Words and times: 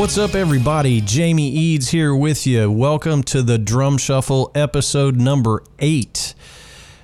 What's 0.00 0.16
up, 0.16 0.34
everybody? 0.34 1.02
Jamie 1.02 1.50
Eads 1.50 1.90
here 1.90 2.14
with 2.14 2.46
you. 2.46 2.72
Welcome 2.72 3.22
to 3.24 3.42
the 3.42 3.58
Drum 3.58 3.98
Shuffle 3.98 4.50
episode 4.54 5.16
number 5.16 5.62
eight. 5.78 6.34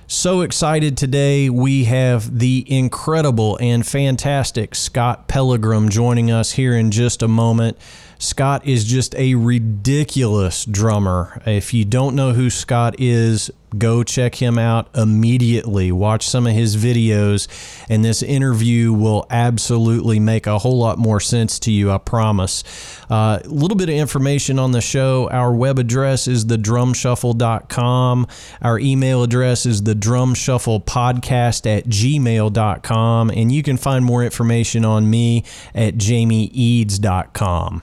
So 0.07 0.41
excited 0.41 0.97
today. 0.97 1.47
We 1.51 1.83
have 1.83 2.39
the 2.39 2.65
incredible 2.67 3.55
and 3.61 3.85
fantastic 3.85 4.73
Scott 4.73 5.27
Pellegrom 5.27 5.89
joining 5.89 6.31
us 6.31 6.53
here 6.53 6.75
in 6.75 6.89
just 6.89 7.21
a 7.21 7.27
moment. 7.27 7.77
Scott 8.17 8.65
is 8.65 8.83
just 8.83 9.13
a 9.13 9.35
ridiculous 9.35 10.65
drummer. 10.65 11.39
If 11.45 11.75
you 11.75 11.85
don't 11.85 12.15
know 12.15 12.33
who 12.33 12.49
Scott 12.49 12.95
is, 12.97 13.51
go 13.77 14.03
check 14.03 14.35
him 14.35 14.57
out 14.57 14.89
immediately. 14.95 15.91
Watch 15.91 16.27
some 16.27 16.47
of 16.47 16.53
his 16.53 16.75
videos, 16.77 17.47
and 17.89 18.03
this 18.03 18.21
interview 18.23 18.93
will 18.93 19.25
absolutely 19.29 20.19
make 20.19 20.47
a 20.47 20.59
whole 20.59 20.77
lot 20.77 20.97
more 20.97 21.19
sense 21.19 21.59
to 21.59 21.71
you, 21.71 21.91
I 21.91 21.97
promise. 21.97 22.63
A 23.09 23.13
uh, 23.13 23.39
little 23.45 23.77
bit 23.77 23.89
of 23.89 23.95
information 23.95 24.59
on 24.59 24.71
the 24.71 24.81
show. 24.81 25.29
Our 25.29 25.53
web 25.53 25.79
address 25.79 26.27
is 26.27 26.45
thedrumshuffle.com. 26.45 28.27
Our 28.61 28.79
email 28.79 29.23
address 29.23 29.65
is 29.65 29.81
thedrumshufflepodcast 29.81 31.77
at 31.77 31.85
gmail.com. 31.85 33.29
And 33.31 33.51
you 33.51 33.63
can 33.63 33.77
find 33.77 34.05
more 34.05 34.23
information 34.23 34.85
on 34.85 35.09
me 35.09 35.43
at 35.73 35.95
jamieeads.com. 35.95 37.81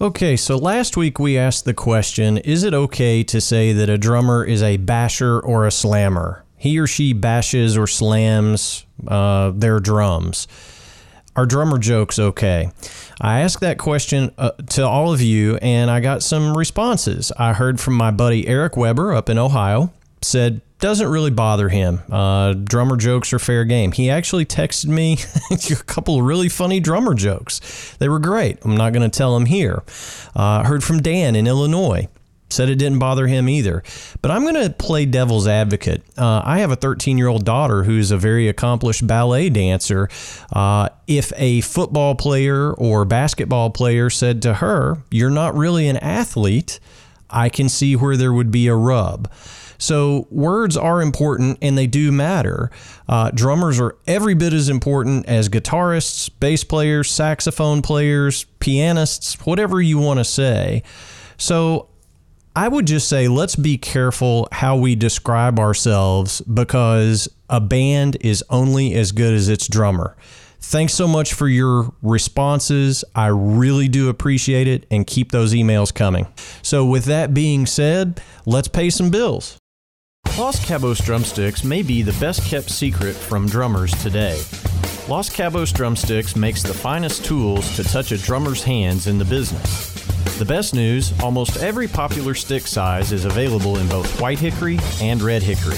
Okay, 0.00 0.36
so 0.36 0.56
last 0.56 0.96
week 0.96 1.18
we 1.18 1.36
asked 1.36 1.64
the 1.64 1.74
question 1.74 2.38
Is 2.38 2.62
it 2.62 2.72
okay 2.72 3.24
to 3.24 3.40
say 3.40 3.72
that 3.72 3.88
a 3.88 3.98
drummer 3.98 4.44
is 4.44 4.62
a 4.62 4.76
basher 4.76 5.40
or 5.40 5.66
a 5.66 5.72
slammer? 5.72 6.44
He 6.56 6.78
or 6.78 6.86
she 6.86 7.12
bashes 7.12 7.76
or 7.76 7.88
slams 7.88 8.86
uh, 9.08 9.50
their 9.50 9.80
drums. 9.80 10.46
Are 11.34 11.46
drummer 11.46 11.78
jokes 11.78 12.16
okay? 12.20 12.70
I 13.20 13.40
asked 13.40 13.58
that 13.58 13.78
question 13.78 14.32
uh, 14.38 14.52
to 14.70 14.86
all 14.86 15.12
of 15.12 15.20
you 15.20 15.56
and 15.56 15.90
I 15.90 15.98
got 15.98 16.22
some 16.22 16.56
responses. 16.56 17.32
I 17.36 17.52
heard 17.52 17.80
from 17.80 17.94
my 17.94 18.12
buddy 18.12 18.46
Eric 18.46 18.76
Weber 18.76 19.12
up 19.12 19.28
in 19.28 19.36
Ohio, 19.36 19.92
said 20.22 20.60
doesn't 20.78 21.08
really 21.08 21.30
bother 21.30 21.68
him. 21.68 22.00
Uh, 22.10 22.52
drummer 22.52 22.96
jokes 22.96 23.32
are 23.32 23.38
fair 23.38 23.64
game. 23.64 23.92
He 23.92 24.10
actually 24.10 24.46
texted 24.46 24.86
me 24.86 25.18
a 25.50 25.82
couple 25.84 26.18
of 26.18 26.24
really 26.24 26.48
funny 26.48 26.80
drummer 26.80 27.14
jokes. 27.14 27.96
They 27.98 28.08
were 28.08 28.18
great. 28.18 28.58
I'm 28.64 28.76
not 28.76 28.92
going 28.92 29.08
to 29.08 29.16
tell 29.16 29.34
them 29.34 29.46
here. 29.46 29.82
Uh, 30.36 30.64
heard 30.64 30.84
from 30.84 31.02
Dan 31.02 31.34
in 31.34 31.46
Illinois. 31.46 32.08
Said 32.50 32.70
it 32.70 32.76
didn't 32.76 32.98
bother 32.98 33.26
him 33.26 33.46
either. 33.46 33.82
But 34.22 34.30
I'm 34.30 34.42
going 34.42 34.54
to 34.54 34.70
play 34.70 35.04
devil's 35.04 35.46
advocate. 35.46 36.02
Uh, 36.16 36.40
I 36.42 36.60
have 36.60 36.70
a 36.70 36.76
13 36.76 37.18
year 37.18 37.28
old 37.28 37.44
daughter 37.44 37.84
who's 37.84 38.10
a 38.10 38.16
very 38.16 38.48
accomplished 38.48 39.06
ballet 39.06 39.50
dancer. 39.50 40.08
Uh, 40.50 40.88
if 41.06 41.30
a 41.36 41.60
football 41.60 42.14
player 42.14 42.72
or 42.72 43.04
basketball 43.04 43.68
player 43.70 44.08
said 44.08 44.40
to 44.42 44.54
her, 44.54 44.96
You're 45.10 45.28
not 45.28 45.56
really 45.56 45.88
an 45.88 45.98
athlete, 45.98 46.80
I 47.28 47.50
can 47.50 47.68
see 47.68 47.94
where 47.96 48.16
there 48.16 48.32
would 48.32 48.50
be 48.50 48.66
a 48.68 48.74
rub. 48.74 49.30
So 49.78 50.26
words 50.30 50.76
are 50.76 51.00
important 51.00 51.58
and 51.62 51.78
they 51.78 51.86
do 51.86 52.10
matter. 52.12 52.70
Uh, 53.08 53.30
drummers 53.30 53.80
are 53.80 53.96
every 54.06 54.34
bit 54.34 54.52
as 54.52 54.68
important 54.68 55.26
as 55.26 55.48
guitarists, 55.48 56.28
bass 56.40 56.64
players, 56.64 57.10
saxophone 57.10 57.80
players, 57.80 58.44
pianists, 58.58 59.34
whatever 59.46 59.80
you 59.80 59.98
want 59.98 60.18
to 60.18 60.24
say. 60.24 60.82
So 61.36 61.88
I 62.56 62.66
would 62.66 62.86
just 62.88 63.08
say 63.08 63.28
let's 63.28 63.54
be 63.54 63.78
careful 63.78 64.48
how 64.50 64.76
we 64.76 64.96
describe 64.96 65.60
ourselves 65.60 66.40
because 66.40 67.28
a 67.48 67.60
band 67.60 68.16
is 68.20 68.44
only 68.50 68.94
as 68.94 69.12
good 69.12 69.32
as 69.32 69.48
its 69.48 69.68
drummer. 69.68 70.16
Thanks 70.60 70.92
so 70.92 71.06
much 71.06 71.34
for 71.34 71.46
your 71.46 71.94
responses. 72.02 73.04
I 73.14 73.28
really 73.28 73.86
do 73.86 74.08
appreciate 74.08 74.66
it 74.66 74.86
and 74.90 75.06
keep 75.06 75.30
those 75.30 75.54
emails 75.54 75.94
coming. 75.94 76.26
So, 76.62 76.84
with 76.84 77.04
that 77.04 77.32
being 77.32 77.64
said, 77.64 78.20
let's 78.44 78.66
pay 78.66 78.90
some 78.90 79.08
bills. 79.08 79.56
Los 80.38 80.64
Cabos 80.64 81.04
drumsticks 81.04 81.64
may 81.64 81.82
be 81.82 82.00
the 82.00 82.16
best 82.20 82.48
kept 82.48 82.70
secret 82.70 83.16
from 83.16 83.48
drummers 83.48 83.90
today. 84.00 84.40
Los 85.08 85.28
Cabos 85.28 85.74
drumsticks 85.74 86.36
makes 86.36 86.62
the 86.62 86.72
finest 86.72 87.24
tools 87.24 87.74
to 87.74 87.82
touch 87.82 88.12
a 88.12 88.18
drummer's 88.18 88.62
hands 88.62 89.08
in 89.08 89.18
the 89.18 89.24
business. 89.24 89.92
The 90.38 90.44
best 90.44 90.76
news 90.76 91.12
almost 91.24 91.56
every 91.56 91.88
popular 91.88 92.36
stick 92.36 92.68
size 92.68 93.10
is 93.10 93.24
available 93.24 93.78
in 93.78 93.88
both 93.88 94.20
white 94.20 94.38
hickory 94.38 94.78
and 95.02 95.20
red 95.20 95.42
hickory. 95.42 95.74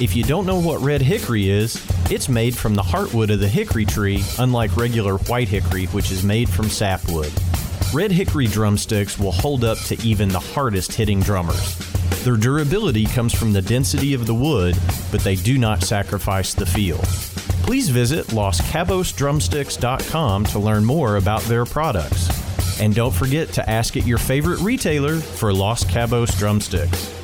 If 0.00 0.14
you 0.14 0.22
don't 0.22 0.46
know 0.46 0.60
what 0.60 0.80
red 0.80 1.02
hickory 1.02 1.50
is, 1.50 1.84
it's 2.08 2.28
made 2.28 2.54
from 2.54 2.76
the 2.76 2.82
heartwood 2.82 3.32
of 3.32 3.40
the 3.40 3.48
hickory 3.48 3.84
tree, 3.84 4.22
unlike 4.38 4.76
regular 4.76 5.18
white 5.18 5.48
hickory, 5.48 5.86
which 5.86 6.12
is 6.12 6.22
made 6.22 6.48
from 6.48 6.70
sapwood. 6.70 7.32
Red 7.94 8.12
hickory 8.12 8.46
drumsticks 8.46 9.18
will 9.18 9.32
hold 9.32 9.64
up 9.64 9.78
to 9.86 9.98
even 10.06 10.28
the 10.28 10.38
hardest 10.38 10.92
hitting 10.92 11.20
drummers. 11.20 11.78
Their 12.22 12.36
durability 12.36 13.06
comes 13.06 13.32
from 13.32 13.54
the 13.54 13.62
density 13.62 14.12
of 14.12 14.26
the 14.26 14.34
wood, 14.34 14.76
but 15.10 15.22
they 15.22 15.36
do 15.36 15.56
not 15.56 15.82
sacrifice 15.82 16.52
the 16.52 16.66
feel. 16.66 16.98
Please 17.64 17.88
visit 17.88 18.26
LosCabosDrumsticks.com 18.26 20.44
to 20.44 20.58
learn 20.58 20.84
more 20.84 21.16
about 21.16 21.40
their 21.42 21.64
products. 21.64 22.28
And 22.78 22.94
don't 22.94 23.14
forget 23.14 23.48
to 23.54 23.66
ask 23.68 23.96
at 23.96 24.06
your 24.06 24.18
favorite 24.18 24.60
retailer 24.60 25.16
for 25.16 25.54
Los 25.54 25.82
Cabos 25.84 26.38
drumsticks. 26.38 27.14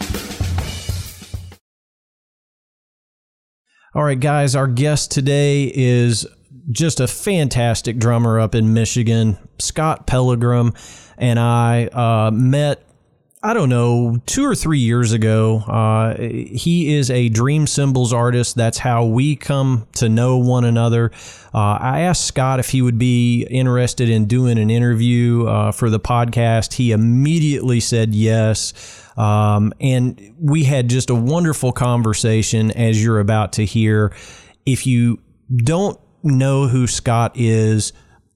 All 3.94 4.02
right, 4.02 4.18
guys, 4.18 4.56
our 4.56 4.66
guest 4.66 5.10
today 5.10 5.70
is 5.74 6.26
just 6.70 7.00
a 7.00 7.06
fantastic 7.06 7.98
drummer 7.98 8.40
up 8.40 8.54
in 8.54 8.74
Michigan, 8.74 9.38
Scott 9.58 10.06
Pellegrom, 10.06 10.74
and 11.18 11.38
I 11.38 11.86
uh, 11.86 12.30
met 12.30 12.84
I 13.44 13.52
don't 13.52 13.68
know, 13.68 14.16
two 14.24 14.46
or 14.46 14.54
three 14.54 14.78
years 14.78 15.12
ago. 15.12 15.58
Uh, 15.58 16.16
he 16.16 16.94
is 16.94 17.10
a 17.10 17.28
Dream 17.28 17.66
Cymbals 17.66 18.10
artist. 18.10 18.56
That's 18.56 18.78
how 18.78 19.04
we 19.04 19.36
come 19.36 19.86
to 19.96 20.08
know 20.08 20.38
one 20.38 20.64
another. 20.64 21.10
Uh, 21.52 21.76
I 21.78 22.00
asked 22.00 22.24
Scott 22.24 22.58
if 22.58 22.70
he 22.70 22.80
would 22.80 22.98
be 22.98 23.46
interested 23.50 24.08
in 24.08 24.24
doing 24.24 24.56
an 24.58 24.70
interview 24.70 25.44
uh, 25.46 25.72
for 25.72 25.90
the 25.90 26.00
podcast. 26.00 26.72
He 26.72 26.92
immediately 26.92 27.80
said 27.80 28.14
yes. 28.14 28.72
Um, 29.18 29.74
and 29.78 30.34
we 30.40 30.64
had 30.64 30.88
just 30.88 31.10
a 31.10 31.14
wonderful 31.14 31.72
conversation, 31.72 32.70
as 32.70 33.04
you're 33.04 33.20
about 33.20 33.52
to 33.54 33.66
hear. 33.66 34.16
If 34.64 34.86
you 34.86 35.20
don't 35.54 36.00
know 36.24 36.68
who 36.68 36.86
Scott 36.86 37.32
is, 37.34 37.92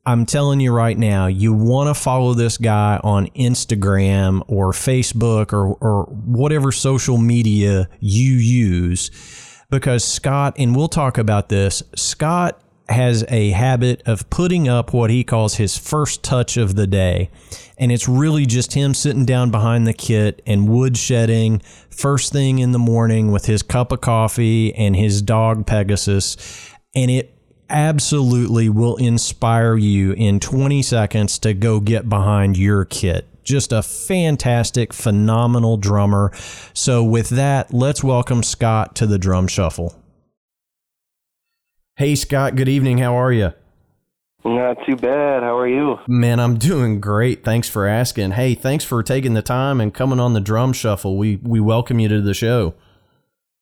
I'm 0.06 0.24
telling 0.24 0.60
you 0.60 0.72
right 0.72 0.96
now, 0.96 1.26
you 1.26 1.52
want 1.52 1.94
to 1.94 2.00
follow 2.00 2.32
this 2.32 2.56
guy 2.56 2.98
on 3.04 3.26
Instagram 3.28 4.42
or 4.48 4.72
Facebook 4.72 5.52
or, 5.52 5.74
or 5.74 6.04
whatever 6.04 6.72
social 6.72 7.18
media 7.18 7.90
you 8.00 8.32
use 8.32 9.10
because 9.70 10.04
Scott, 10.04 10.54
and 10.58 10.74
we'll 10.74 10.88
talk 10.88 11.18
about 11.18 11.50
this, 11.50 11.82
Scott 11.94 12.62
has 12.88 13.22
a 13.28 13.50
habit 13.50 14.02
of 14.06 14.30
putting 14.30 14.66
up 14.66 14.94
what 14.94 15.10
he 15.10 15.22
calls 15.22 15.56
his 15.56 15.76
first 15.76 16.22
touch 16.22 16.56
of 16.56 16.74
the 16.74 16.86
day. 16.86 17.30
And 17.76 17.92
it's 17.92 18.08
really 18.08 18.46
just 18.46 18.72
him 18.72 18.94
sitting 18.94 19.26
down 19.26 19.50
behind 19.50 19.86
the 19.86 19.92
kit 19.92 20.40
and 20.46 20.68
woodshedding 20.68 21.62
first 21.90 22.32
thing 22.32 22.60
in 22.60 22.72
the 22.72 22.78
morning 22.78 23.30
with 23.30 23.44
his 23.44 23.62
cup 23.62 23.92
of 23.92 24.00
coffee 24.00 24.74
and 24.74 24.96
his 24.96 25.20
dog 25.20 25.66
Pegasus. 25.66 26.38
And 26.94 27.10
it 27.10 27.37
absolutely 27.68 28.68
will 28.68 28.96
inspire 28.96 29.76
you 29.76 30.12
in 30.12 30.40
20 30.40 30.82
seconds 30.82 31.38
to 31.40 31.54
go 31.54 31.80
get 31.80 32.08
behind 32.08 32.56
your 32.56 32.84
kit. 32.84 33.26
Just 33.42 33.72
a 33.72 33.82
fantastic, 33.82 34.92
phenomenal 34.92 35.76
drummer. 35.76 36.30
So, 36.74 37.02
with 37.02 37.30
that, 37.30 37.72
let's 37.72 38.04
welcome 38.04 38.42
Scott 38.42 38.94
to 38.96 39.06
the 39.06 39.18
Drum 39.18 39.46
Shuffle. 39.48 39.94
Hey, 41.96 42.14
Scott, 42.14 42.56
good 42.56 42.68
evening. 42.68 42.98
How 42.98 43.14
are 43.14 43.32
you? 43.32 43.52
Not 44.44 44.76
too 44.86 44.96
bad. 44.96 45.42
How 45.42 45.56
are 45.56 45.66
you? 45.68 45.98
Man, 46.06 46.38
I'm 46.38 46.58
doing 46.58 47.00
great. 47.00 47.44
Thanks 47.44 47.68
for 47.68 47.86
asking. 47.86 48.32
Hey, 48.32 48.54
thanks 48.54 48.84
for 48.84 49.02
taking 49.02 49.34
the 49.34 49.42
time 49.42 49.80
and 49.80 49.92
coming 49.92 50.20
on 50.20 50.32
the 50.32 50.40
Drum 50.40 50.72
Shuffle. 50.72 51.16
We 51.16 51.36
we 51.36 51.58
welcome 51.58 51.98
you 51.98 52.08
to 52.08 52.20
the 52.20 52.34
show. 52.34 52.74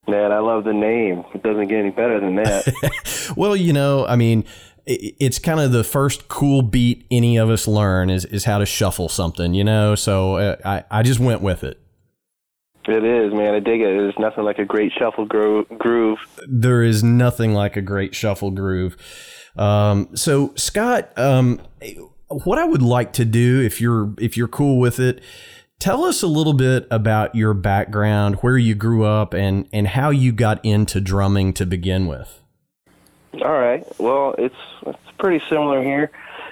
Man, 0.08 0.32
I 0.32 0.38
love 0.38 0.64
the 0.64 0.72
name. 0.72 1.24
It 1.34 1.42
doesn't 1.42 1.66
get 1.68 1.78
any 1.78 1.90
better 1.90 2.20
than 2.20 2.36
that. 2.36 3.32
well, 3.36 3.56
you 3.56 3.72
know, 3.72 4.06
I 4.06 4.16
mean, 4.16 4.44
it's 4.86 5.38
kind 5.38 5.58
of 5.58 5.72
the 5.72 5.82
first 5.82 6.28
cool 6.28 6.62
beat 6.62 7.06
any 7.10 7.36
of 7.36 7.50
us 7.50 7.66
learn 7.66 8.08
is, 8.08 8.24
is 8.24 8.44
how 8.44 8.58
to 8.58 8.66
shuffle 8.66 9.08
something, 9.08 9.52
you 9.52 9.64
know? 9.64 9.96
So 9.96 10.36
uh, 10.36 10.56
I, 10.64 10.84
I 10.90 11.02
just 11.02 11.18
went 11.18 11.40
with 11.40 11.64
it. 11.64 11.80
It 12.88 13.04
is, 13.04 13.32
man. 13.34 13.54
I 13.54 13.58
dig 13.58 13.80
it. 13.80 13.84
There's 13.84 14.18
nothing 14.18 14.44
like 14.44 14.60
a 14.60 14.64
great 14.64 14.92
shuffle 14.96 15.26
gro- 15.26 15.64
groove. 15.64 16.20
There 16.46 16.84
is 16.84 17.02
nothing 17.02 17.52
like 17.52 17.76
a 17.76 17.82
great 17.82 18.14
shuffle 18.14 18.52
groove. 18.52 18.96
Um, 19.56 20.14
so, 20.14 20.52
Scott, 20.54 21.10
um, 21.18 21.60
what 22.28 22.58
I 22.58 22.64
would 22.64 22.82
like 22.82 23.12
to 23.14 23.24
do, 23.24 23.60
if 23.60 23.80
you're 23.80 24.14
if 24.18 24.36
you're 24.36 24.46
cool 24.46 24.78
with 24.78 25.00
it, 25.00 25.20
tell 25.78 26.04
us 26.04 26.22
a 26.22 26.26
little 26.26 26.52
bit 26.52 26.86
about 26.90 27.34
your 27.34 27.54
background, 27.54 28.36
where 28.36 28.58
you 28.58 28.74
grew 28.74 29.04
up, 29.04 29.34
and 29.34 29.68
and 29.72 29.88
how 29.88 30.10
you 30.10 30.32
got 30.32 30.64
into 30.64 31.00
drumming 31.00 31.52
to 31.54 31.66
begin 31.66 32.06
with. 32.06 32.42
All 33.34 33.58
right. 33.58 33.84
Well, 33.98 34.34
it's 34.38 34.54
it's 34.86 34.98
pretty 35.18 35.44
similar 35.48 35.82
here. 35.82 36.10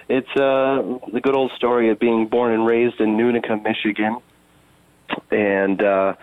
It's 0.09 0.29
uh, 0.37 0.99
the 1.13 1.21
good 1.23 1.35
old 1.35 1.53
story 1.53 1.91
of 1.91 1.99
being 1.99 2.27
born 2.27 2.53
and 2.53 2.67
raised 2.67 3.01
in 3.01 3.17
Nunica, 3.17 3.57
Michigan, 3.57 4.19
and 5.31 5.83
uh, 5.83 6.15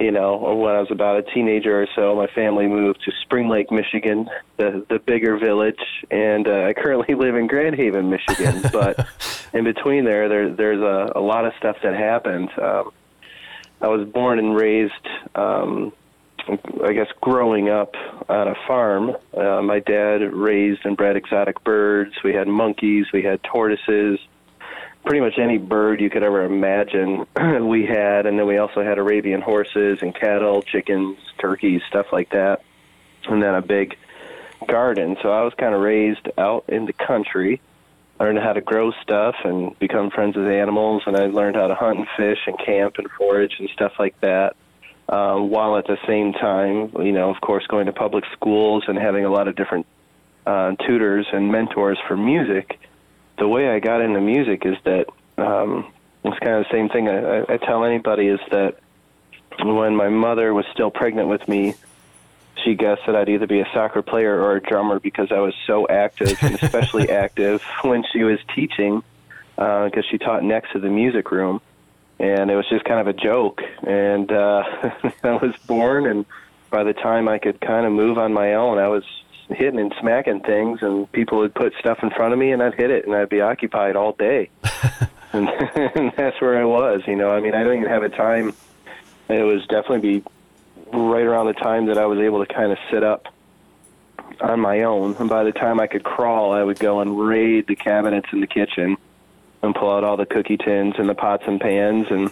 you 0.00 0.10
know, 0.10 0.36
when 0.36 0.74
I 0.74 0.80
was 0.80 0.90
about 0.90 1.18
a 1.18 1.22
teenager 1.22 1.82
or 1.82 1.86
so, 1.94 2.16
my 2.16 2.26
family 2.28 2.66
moved 2.66 3.02
to 3.04 3.12
Spring 3.22 3.48
Lake, 3.48 3.70
Michigan, 3.70 4.30
the 4.56 4.84
the 4.88 4.98
bigger 4.98 5.36
village, 5.36 5.80
and 6.10 6.48
uh, 6.48 6.64
I 6.68 6.72
currently 6.72 7.14
live 7.14 7.36
in 7.36 7.46
Grand 7.46 7.76
Haven, 7.76 8.08
Michigan. 8.08 8.62
but 8.72 9.06
in 9.52 9.64
between 9.64 10.04
there, 10.04 10.28
there 10.28 10.50
there's 10.50 10.80
a, 10.80 11.12
a 11.18 11.20
lot 11.20 11.44
of 11.44 11.52
stuff 11.58 11.76
that 11.82 11.94
happened. 11.94 12.48
Um, 12.58 12.92
I 13.82 13.88
was 13.88 14.08
born 14.08 14.38
and 14.38 14.56
raised, 14.56 15.06
um, 15.34 15.92
I 16.84 16.92
guess, 16.92 17.08
growing 17.20 17.68
up 17.68 17.94
on 18.28 18.48
a 18.48 18.54
farm. 18.66 19.16
Uh, 19.36 19.60
my 19.62 19.80
dad 19.80 20.22
raised 20.32 20.80
and 20.84 20.96
bred 20.96 21.16
exotic 21.16 21.62
birds. 21.62 22.12
We 22.24 22.32
had 22.32 22.48
monkeys, 22.48 23.06
we 23.12 23.22
had 23.22 23.42
tortoises 23.42 24.18
pretty 25.04 25.20
much 25.20 25.38
any 25.38 25.58
bird 25.58 26.00
you 26.00 26.10
could 26.10 26.22
ever 26.22 26.44
imagine. 26.44 27.26
We 27.60 27.86
had 27.86 28.26
and 28.26 28.38
then 28.38 28.46
we 28.46 28.58
also 28.58 28.82
had 28.82 28.98
arabian 28.98 29.40
horses 29.40 30.00
and 30.02 30.14
cattle 30.14 30.62
chickens 30.62 31.18
turkeys 31.38 31.82
stuff 31.88 32.06
like 32.12 32.30
that 32.30 32.62
and 33.28 33.42
then 33.42 33.54
a 33.54 33.62
big 33.62 33.96
garden. 34.66 35.16
So 35.22 35.30
i 35.30 35.42
was 35.42 35.54
kind 35.54 35.74
of 35.74 35.80
raised 35.80 36.28
out 36.36 36.64
in 36.68 36.86
the 36.86 36.92
country 36.92 37.60
learned 38.20 38.38
how 38.38 38.52
to 38.52 38.60
grow 38.60 38.92
stuff 39.02 39.34
and 39.44 39.76
become 39.78 40.10
friends 40.10 40.36
with 40.36 40.46
animals 40.46 41.02
and 41.06 41.16
i 41.16 41.26
learned 41.26 41.56
how 41.56 41.66
to 41.66 41.74
hunt 41.74 41.98
and 41.98 42.08
fish 42.16 42.38
and 42.46 42.58
camp 42.58 42.96
and 42.98 43.10
forage 43.12 43.56
and 43.58 43.68
stuff 43.70 43.92
like 43.98 44.18
that 44.20 44.54
um, 45.08 45.50
while 45.50 45.76
at 45.76 45.86
the 45.86 45.98
same 46.06 46.32
time 46.32 46.92
you 46.98 47.12
know 47.12 47.30
of 47.30 47.40
course 47.40 47.66
going 47.66 47.86
to 47.86 47.92
public 47.92 48.24
schools 48.32 48.84
and 48.86 48.98
having 48.98 49.24
a 49.24 49.30
lot 49.30 49.48
of 49.48 49.56
different 49.56 49.86
uh, 50.46 50.72
tutors 50.86 51.26
and 51.32 51.50
mentors 51.50 51.98
for 52.06 52.16
music 52.16 52.78
the 53.40 53.48
way 53.48 53.70
I 53.70 53.80
got 53.80 54.02
into 54.02 54.20
music 54.20 54.64
is 54.64 54.76
that 54.84 55.06
um, 55.38 55.90
it's 56.24 56.38
kind 56.38 56.56
of 56.56 56.64
the 56.64 56.70
same 56.70 56.88
thing 56.90 57.08
I, 57.08 57.40
I 57.48 57.56
tell 57.56 57.84
anybody 57.84 58.28
is 58.28 58.38
that 58.50 58.78
when 59.58 59.96
my 59.96 60.08
mother 60.10 60.54
was 60.54 60.66
still 60.72 60.90
pregnant 60.90 61.28
with 61.28 61.48
me, 61.48 61.74
she 62.62 62.74
guessed 62.74 63.02
that 63.06 63.16
I'd 63.16 63.30
either 63.30 63.46
be 63.46 63.60
a 63.60 63.68
soccer 63.72 64.02
player 64.02 64.38
or 64.38 64.56
a 64.56 64.60
drummer 64.60 65.00
because 65.00 65.32
I 65.32 65.38
was 65.38 65.54
so 65.66 65.88
active, 65.88 66.36
and 66.42 66.62
especially 66.62 67.08
active 67.24 67.62
when 67.82 68.04
she 68.12 68.22
was 68.22 68.38
teaching, 68.54 69.02
because 69.56 69.92
uh, 69.96 70.10
she 70.10 70.18
taught 70.18 70.44
next 70.44 70.72
to 70.72 70.78
the 70.78 70.90
music 70.90 71.30
room, 71.30 71.62
and 72.18 72.50
it 72.50 72.56
was 72.56 72.68
just 72.68 72.84
kind 72.84 73.00
of 73.00 73.06
a 73.06 73.14
joke. 73.14 73.62
And 73.82 74.30
uh, 74.30 74.64
I 75.24 75.32
was 75.36 75.54
born, 75.66 76.06
and 76.06 76.26
by 76.70 76.84
the 76.84 76.92
time 76.92 77.26
I 77.26 77.38
could 77.38 77.58
kind 77.60 77.86
of 77.86 77.92
move 77.92 78.18
on 78.18 78.34
my 78.34 78.54
own, 78.54 78.78
I 78.78 78.88
was 78.88 79.04
hitting 79.52 79.80
and 79.80 79.94
smacking 80.00 80.40
things, 80.40 80.80
and 80.82 81.10
people 81.12 81.38
would 81.38 81.54
put 81.54 81.74
stuff 81.78 81.98
in 82.02 82.10
front 82.10 82.32
of 82.32 82.38
me, 82.38 82.52
and 82.52 82.62
I'd 82.62 82.74
hit 82.74 82.90
it, 82.90 83.06
and 83.06 83.14
I'd 83.14 83.28
be 83.28 83.40
occupied 83.40 83.96
all 83.96 84.12
day. 84.12 84.50
and, 85.32 85.48
and 85.48 86.12
that's 86.16 86.40
where 86.40 86.58
I 86.58 86.64
was. 86.64 87.02
You 87.06 87.16
know, 87.16 87.30
I 87.30 87.40
mean, 87.40 87.54
I 87.54 87.62
don't 87.62 87.76
even 87.76 87.88
have 87.88 88.02
a 88.02 88.08
time. 88.08 88.54
It 89.28 89.42
was 89.42 89.66
definitely 89.66 90.20
be 90.20 90.24
right 90.92 91.24
around 91.24 91.46
the 91.46 91.52
time 91.54 91.86
that 91.86 91.98
I 91.98 92.06
was 92.06 92.18
able 92.18 92.44
to 92.44 92.52
kind 92.52 92.72
of 92.72 92.78
sit 92.90 93.02
up 93.02 93.28
on 94.40 94.60
my 94.60 94.82
own. 94.82 95.14
And 95.18 95.28
by 95.28 95.44
the 95.44 95.52
time 95.52 95.80
I 95.80 95.86
could 95.86 96.02
crawl, 96.02 96.52
I 96.52 96.62
would 96.62 96.78
go 96.78 97.00
and 97.00 97.18
raid 97.18 97.66
the 97.66 97.76
cabinets 97.76 98.28
in 98.32 98.40
the 98.40 98.46
kitchen 98.46 98.96
and 99.62 99.74
pull 99.74 99.90
out 99.90 100.04
all 100.04 100.16
the 100.16 100.26
cookie 100.26 100.56
tins 100.56 100.94
and 100.98 101.08
the 101.08 101.14
pots 101.14 101.44
and 101.46 101.60
pans 101.60 102.06
and 102.10 102.30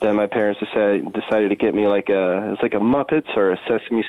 then 0.00 0.16
my 0.16 0.26
parents 0.26 0.60
decided 0.60 1.12
decided 1.12 1.48
to 1.48 1.56
get 1.56 1.74
me 1.74 1.86
like 1.86 2.08
a 2.08 2.52
it's 2.52 2.62
like 2.62 2.74
a 2.74 2.78
Muppets 2.78 3.36
or 3.36 3.52
a 3.52 3.60
Sesame 3.66 4.04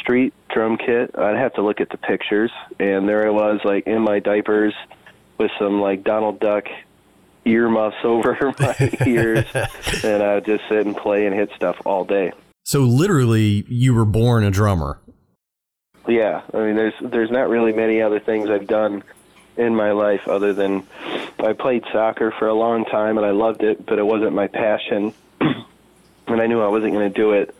Street 0.00 0.34
drum 0.50 0.76
kit. 0.76 1.10
I'd 1.16 1.36
have 1.36 1.54
to 1.54 1.62
look 1.62 1.80
at 1.80 1.90
the 1.90 1.96
pictures, 1.96 2.50
and 2.78 3.08
there 3.08 3.26
I 3.26 3.30
was 3.30 3.60
like 3.64 3.86
in 3.86 4.02
my 4.02 4.18
diapers 4.18 4.74
with 5.38 5.50
some 5.58 5.80
like 5.80 6.04
Donald 6.04 6.40
Duck 6.40 6.64
earmuffs 7.44 7.96
over 8.04 8.52
my 8.58 8.76
ears, 9.06 9.46
and 10.04 10.22
I 10.22 10.34
would 10.34 10.44
just 10.44 10.64
sit 10.68 10.84
and 10.86 10.96
play 10.96 11.26
and 11.26 11.34
hit 11.34 11.50
stuff 11.56 11.76
all 11.84 12.04
day. 12.04 12.32
So 12.64 12.80
literally, 12.80 13.64
you 13.68 13.94
were 13.94 14.04
born 14.04 14.44
a 14.44 14.50
drummer. 14.50 15.00
Yeah, 16.06 16.42
I 16.52 16.58
mean, 16.58 16.76
there's 16.76 16.94
there's 17.00 17.30
not 17.30 17.48
really 17.48 17.72
many 17.72 18.02
other 18.02 18.20
things 18.20 18.50
I've 18.50 18.66
done 18.66 19.02
in 19.56 19.74
my 19.74 19.92
life 19.92 20.26
other 20.26 20.52
than 20.52 20.82
I 21.38 21.52
played 21.52 21.84
soccer 21.92 22.32
for 22.38 22.48
a 22.48 22.54
long 22.54 22.84
time 22.84 23.18
and 23.18 23.26
I 23.26 23.30
loved 23.30 23.62
it, 23.62 23.84
but 23.84 23.98
it 23.98 24.06
wasn't 24.06 24.32
my 24.32 24.46
passion. 24.46 25.12
And 26.26 26.40
I 26.40 26.46
knew 26.46 26.60
I 26.60 26.68
wasn't 26.68 26.92
going 26.92 27.12
to 27.12 27.16
do 27.16 27.32
it 27.32 27.54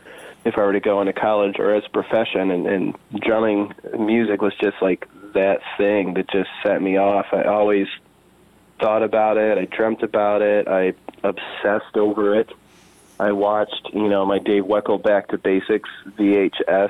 if 0.45 0.57
I 0.57 0.61
were 0.61 0.73
to 0.73 0.79
go 0.79 1.01
into 1.01 1.13
college 1.13 1.55
or 1.59 1.73
as 1.73 1.83
a 1.85 1.89
profession. 1.89 2.51
And, 2.51 2.67
and 2.67 2.95
drumming 3.19 3.73
music 3.97 4.41
was 4.41 4.53
just 4.61 4.81
like 4.81 5.07
that 5.33 5.61
thing 5.77 6.13
that 6.15 6.29
just 6.29 6.49
set 6.61 6.81
me 6.81 6.97
off. 6.97 7.27
I 7.31 7.43
always 7.43 7.87
thought 8.79 9.03
about 9.03 9.37
it. 9.37 9.57
I 9.57 9.65
dreamt 9.65 10.03
about 10.03 10.41
it. 10.41 10.67
I 10.67 10.93
obsessed 11.23 11.95
over 11.95 12.39
it. 12.39 12.49
I 13.19 13.31
watched, 13.31 13.89
you 13.93 14.09
know, 14.09 14.25
my 14.25 14.39
Dave 14.39 14.63
Weckl 14.63 15.01
Back 15.01 15.29
to 15.29 15.37
Basics 15.37 15.89
VHS. 16.17 16.89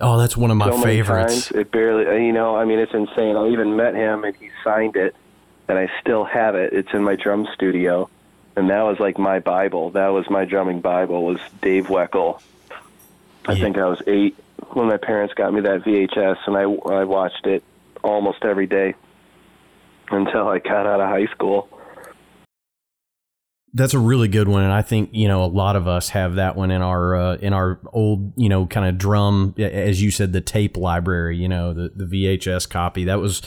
Oh, 0.00 0.18
that's 0.18 0.36
one 0.36 0.50
of 0.50 0.56
my 0.56 0.70
so 0.70 0.82
favorites. 0.82 1.48
Times. 1.48 1.60
It 1.60 1.70
barely, 1.70 2.06
uh, 2.06 2.12
you 2.12 2.32
know, 2.32 2.56
I 2.56 2.64
mean, 2.64 2.78
it's 2.78 2.92
insane. 2.92 3.36
I 3.36 3.48
even 3.48 3.76
met 3.76 3.94
him 3.94 4.24
and 4.24 4.34
he 4.36 4.50
signed 4.64 4.96
it, 4.96 5.14
and 5.68 5.78
I 5.78 5.88
still 6.00 6.24
have 6.24 6.56
it. 6.56 6.72
It's 6.72 6.92
in 6.92 7.04
my 7.04 7.14
drum 7.14 7.46
studio 7.54 8.10
and 8.56 8.70
that 8.70 8.82
was 8.82 8.98
like 9.00 9.18
my 9.18 9.38
Bible. 9.38 9.90
That 9.90 10.08
was 10.08 10.28
my 10.28 10.44
drumming 10.44 10.80
Bible. 10.80 11.24
Was 11.24 11.40
Dave 11.60 11.86
Weckl. 11.86 12.40
I 13.46 13.52
yeah. 13.52 13.62
think 13.62 13.78
I 13.78 13.86
was 13.86 14.02
eight 14.06 14.36
when 14.72 14.86
my 14.86 14.96
parents 14.96 15.34
got 15.34 15.52
me 15.52 15.60
that 15.62 15.82
VHS, 15.82 16.36
and 16.46 16.56
I 16.56 16.62
I 16.62 17.04
watched 17.04 17.46
it 17.46 17.62
almost 18.02 18.44
every 18.44 18.66
day 18.66 18.94
until 20.10 20.48
I 20.48 20.58
got 20.58 20.86
out 20.86 21.00
of 21.00 21.08
high 21.08 21.26
school. 21.32 21.68
That's 23.74 23.94
a 23.94 23.98
really 23.98 24.28
good 24.28 24.48
one, 24.48 24.64
and 24.64 24.72
I 24.72 24.82
think 24.82 25.10
you 25.12 25.28
know 25.28 25.44
a 25.44 25.46
lot 25.46 25.76
of 25.76 25.88
us 25.88 26.10
have 26.10 26.34
that 26.34 26.56
one 26.56 26.70
in 26.70 26.82
our 26.82 27.16
uh, 27.16 27.36
in 27.36 27.54
our 27.54 27.80
old 27.92 28.34
you 28.36 28.50
know 28.50 28.66
kind 28.66 28.86
of 28.86 28.98
drum, 28.98 29.54
as 29.58 30.02
you 30.02 30.10
said, 30.10 30.32
the 30.32 30.42
tape 30.42 30.76
library. 30.76 31.38
You 31.38 31.48
know, 31.48 31.72
the 31.72 31.90
the 31.94 32.04
VHS 32.04 32.68
copy. 32.68 33.04
That 33.04 33.18
was 33.18 33.40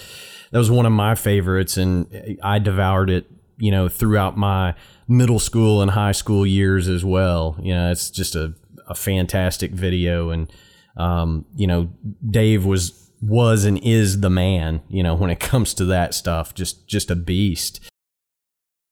that 0.51 0.57
was 0.57 0.71
one 0.71 0.88
of 0.88 0.91
my 0.91 1.13
favorites, 1.13 1.77
and 1.77 2.39
I 2.41 2.57
devoured 2.57 3.12
it. 3.12 3.29
You 3.57 3.71
know, 3.71 3.88
throughout 3.88 4.38
my 4.38 4.75
middle 5.07 5.39
school 5.39 5.81
and 5.81 5.91
high 5.91 6.12
school 6.12 6.45
years 6.45 6.88
as 6.88 7.03
well. 7.03 7.57
You 7.62 7.74
know, 7.74 7.91
it's 7.91 8.09
just 8.09 8.35
a, 8.35 8.53
a 8.88 8.95
fantastic 8.95 9.71
video. 9.71 10.29
And, 10.29 10.51
um, 10.97 11.45
you 11.55 11.67
know, 11.67 11.89
Dave 12.27 12.65
was, 12.65 13.09
was 13.21 13.65
and 13.65 13.77
is 13.79 14.21
the 14.21 14.29
man, 14.29 14.81
you 14.89 15.03
know, 15.03 15.15
when 15.15 15.29
it 15.29 15.39
comes 15.39 15.74
to 15.75 15.85
that 15.85 16.13
stuff, 16.13 16.53
just, 16.53 16.88
just 16.88 17.12
a 17.12 17.15
beast. 17.15 17.81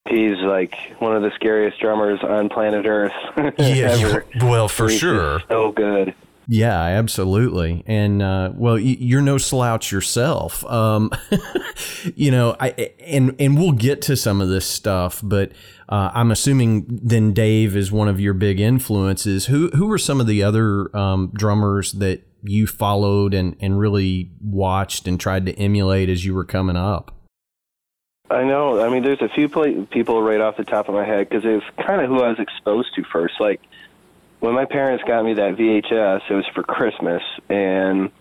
He's 0.10 0.38
like 0.40 0.76
one 1.00 1.16
of 1.16 1.24
the 1.24 1.32
scariest 1.34 1.80
drummers 1.80 2.20
on 2.22 2.50
planet 2.50 2.86
Earth. 2.86 3.14
yeah, 3.58 4.20
well, 4.42 4.68
for 4.68 4.90
He's 4.90 5.00
sure. 5.00 5.42
So 5.48 5.72
good. 5.72 6.14
Yeah, 6.48 6.78
absolutely. 6.78 7.84
And 7.88 8.22
uh, 8.22 8.52
well, 8.56 8.78
you're 8.78 9.22
no 9.22 9.38
slouch 9.38 9.92
yourself. 9.92 10.66
Um, 10.66 11.12
you 12.16 12.32
know, 12.32 12.56
I 12.60 12.92
and 13.00 13.36
and 13.40 13.58
we'll 13.58 13.72
get 13.72 14.02
to 14.04 14.18
some 14.18 14.42
of 14.42 14.50
this 14.50 14.66
stuff, 14.66 15.22
but 15.24 15.54
uh, 15.88 16.12
I'm 16.14 16.32
assuming 16.32 17.00
then 17.04 17.34
Dave 17.34 17.78
is 17.78 17.92
one 17.92 18.08
of 18.08 18.20
your 18.20 18.34
big 18.34 18.60
influences. 18.60 19.46
Who 19.46 19.70
who 19.70 19.88
were 19.88 19.98
some 19.98 20.20
of 20.20 20.28
the 20.28 20.44
other 20.44 20.96
um, 20.96 21.32
drummers 21.34 21.94
that 21.94 22.24
you 22.42 22.68
followed 22.68 23.34
and 23.34 23.56
and 23.60 23.80
really 23.80 24.32
watched 24.42 25.08
and 25.08 25.20
tried 25.20 25.46
to 25.46 25.54
emulate 25.54 26.10
as 26.10 26.26
you 26.26 26.34
were 26.34 26.46
coming 26.46 26.76
up? 26.76 27.12
I 28.30 28.44
know. 28.44 28.84
I 28.84 28.90
mean, 28.90 29.04
there's 29.04 29.22
a 29.22 29.30
few 29.30 29.48
people 29.92 30.22
right 30.22 30.42
off 30.42 30.58
the 30.58 30.64
top 30.64 30.88
of 30.90 30.96
my 30.96 31.06
head 31.06 31.30
because 31.30 31.44
it's 31.46 31.66
kind 31.86 32.02
of 32.02 32.08
who 32.08 32.22
I 32.22 32.30
was 32.30 32.40
exposed 32.40 32.96
to 32.96 33.04
first. 33.04 33.36
Like 33.40 33.62
when 34.44 34.56
my 34.56 34.66
parents 34.66 35.02
got 35.08 35.24
me 35.24 35.36
that 35.36 35.56
VHS, 35.56 36.30
it 36.30 36.34
was 36.34 36.46
for 36.54 36.64
Christmas, 36.64 37.24
and 37.48 38.12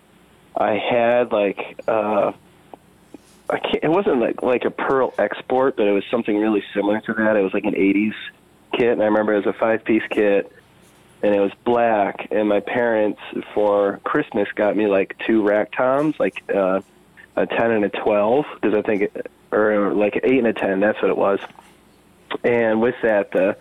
I 0.56 0.74
had 0.74 1.32
like 1.32 1.80
uh, 1.88 2.30
I 3.50 3.58
can't, 3.58 3.82
it 3.82 3.90
wasn't 3.90 4.20
like 4.20 4.40
like 4.40 4.64
a 4.64 4.70
Pearl 4.70 5.12
Export, 5.18 5.76
but 5.76 5.88
it 5.88 5.90
was 5.90 6.04
something 6.12 6.38
really 6.38 6.62
similar 6.74 7.00
to 7.00 7.14
that. 7.14 7.34
It 7.34 7.42
was 7.42 7.52
like 7.52 7.64
an 7.64 7.74
'80s 7.74 8.14
kit, 8.72 8.90
and 8.90 9.02
I 9.02 9.06
remember 9.06 9.34
it 9.34 9.44
was 9.44 9.52
a 9.52 9.58
five-piece 9.58 10.04
kit, 10.10 10.52
and 11.24 11.34
it 11.34 11.40
was 11.40 11.50
black. 11.64 12.28
And 12.30 12.48
my 12.48 12.60
parents 12.60 13.20
for 13.52 13.98
Christmas 14.04 14.46
got 14.54 14.76
me 14.76 14.86
like 14.86 15.18
two 15.26 15.42
rack 15.42 15.72
toms, 15.72 16.20
like 16.20 16.44
uh, 16.54 16.82
a 17.34 17.46
10 17.46 17.70
and 17.72 17.84
a 17.84 17.88
12, 17.88 18.46
because 18.54 18.78
I 18.78 18.82
think, 18.82 19.02
it, 19.02 19.26
or 19.50 19.92
like 19.92 20.14
an 20.14 20.22
8 20.22 20.38
and 20.38 20.46
a 20.46 20.52
10. 20.52 20.78
That's 20.78 21.02
what 21.02 21.10
it 21.10 21.18
was. 21.18 21.40
And 22.44 22.80
with 22.80 22.94
that, 23.02 23.32
the 23.32 23.56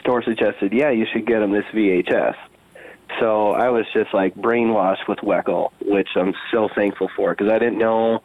store 0.00 0.22
suggested, 0.22 0.72
yeah, 0.72 0.90
you 0.90 1.06
should 1.12 1.26
get 1.26 1.42
him 1.42 1.52
this 1.52 1.64
VHS. 1.72 2.36
So 3.18 3.50
I 3.52 3.70
was 3.70 3.86
just 3.92 4.14
like 4.14 4.34
brainwashed 4.34 5.08
with 5.08 5.18
Weckl, 5.18 5.72
which 5.80 6.08
I'm 6.14 6.34
so 6.50 6.68
thankful 6.68 7.10
for 7.16 7.30
because 7.30 7.52
I 7.52 7.58
didn't 7.58 7.78
know 7.78 8.22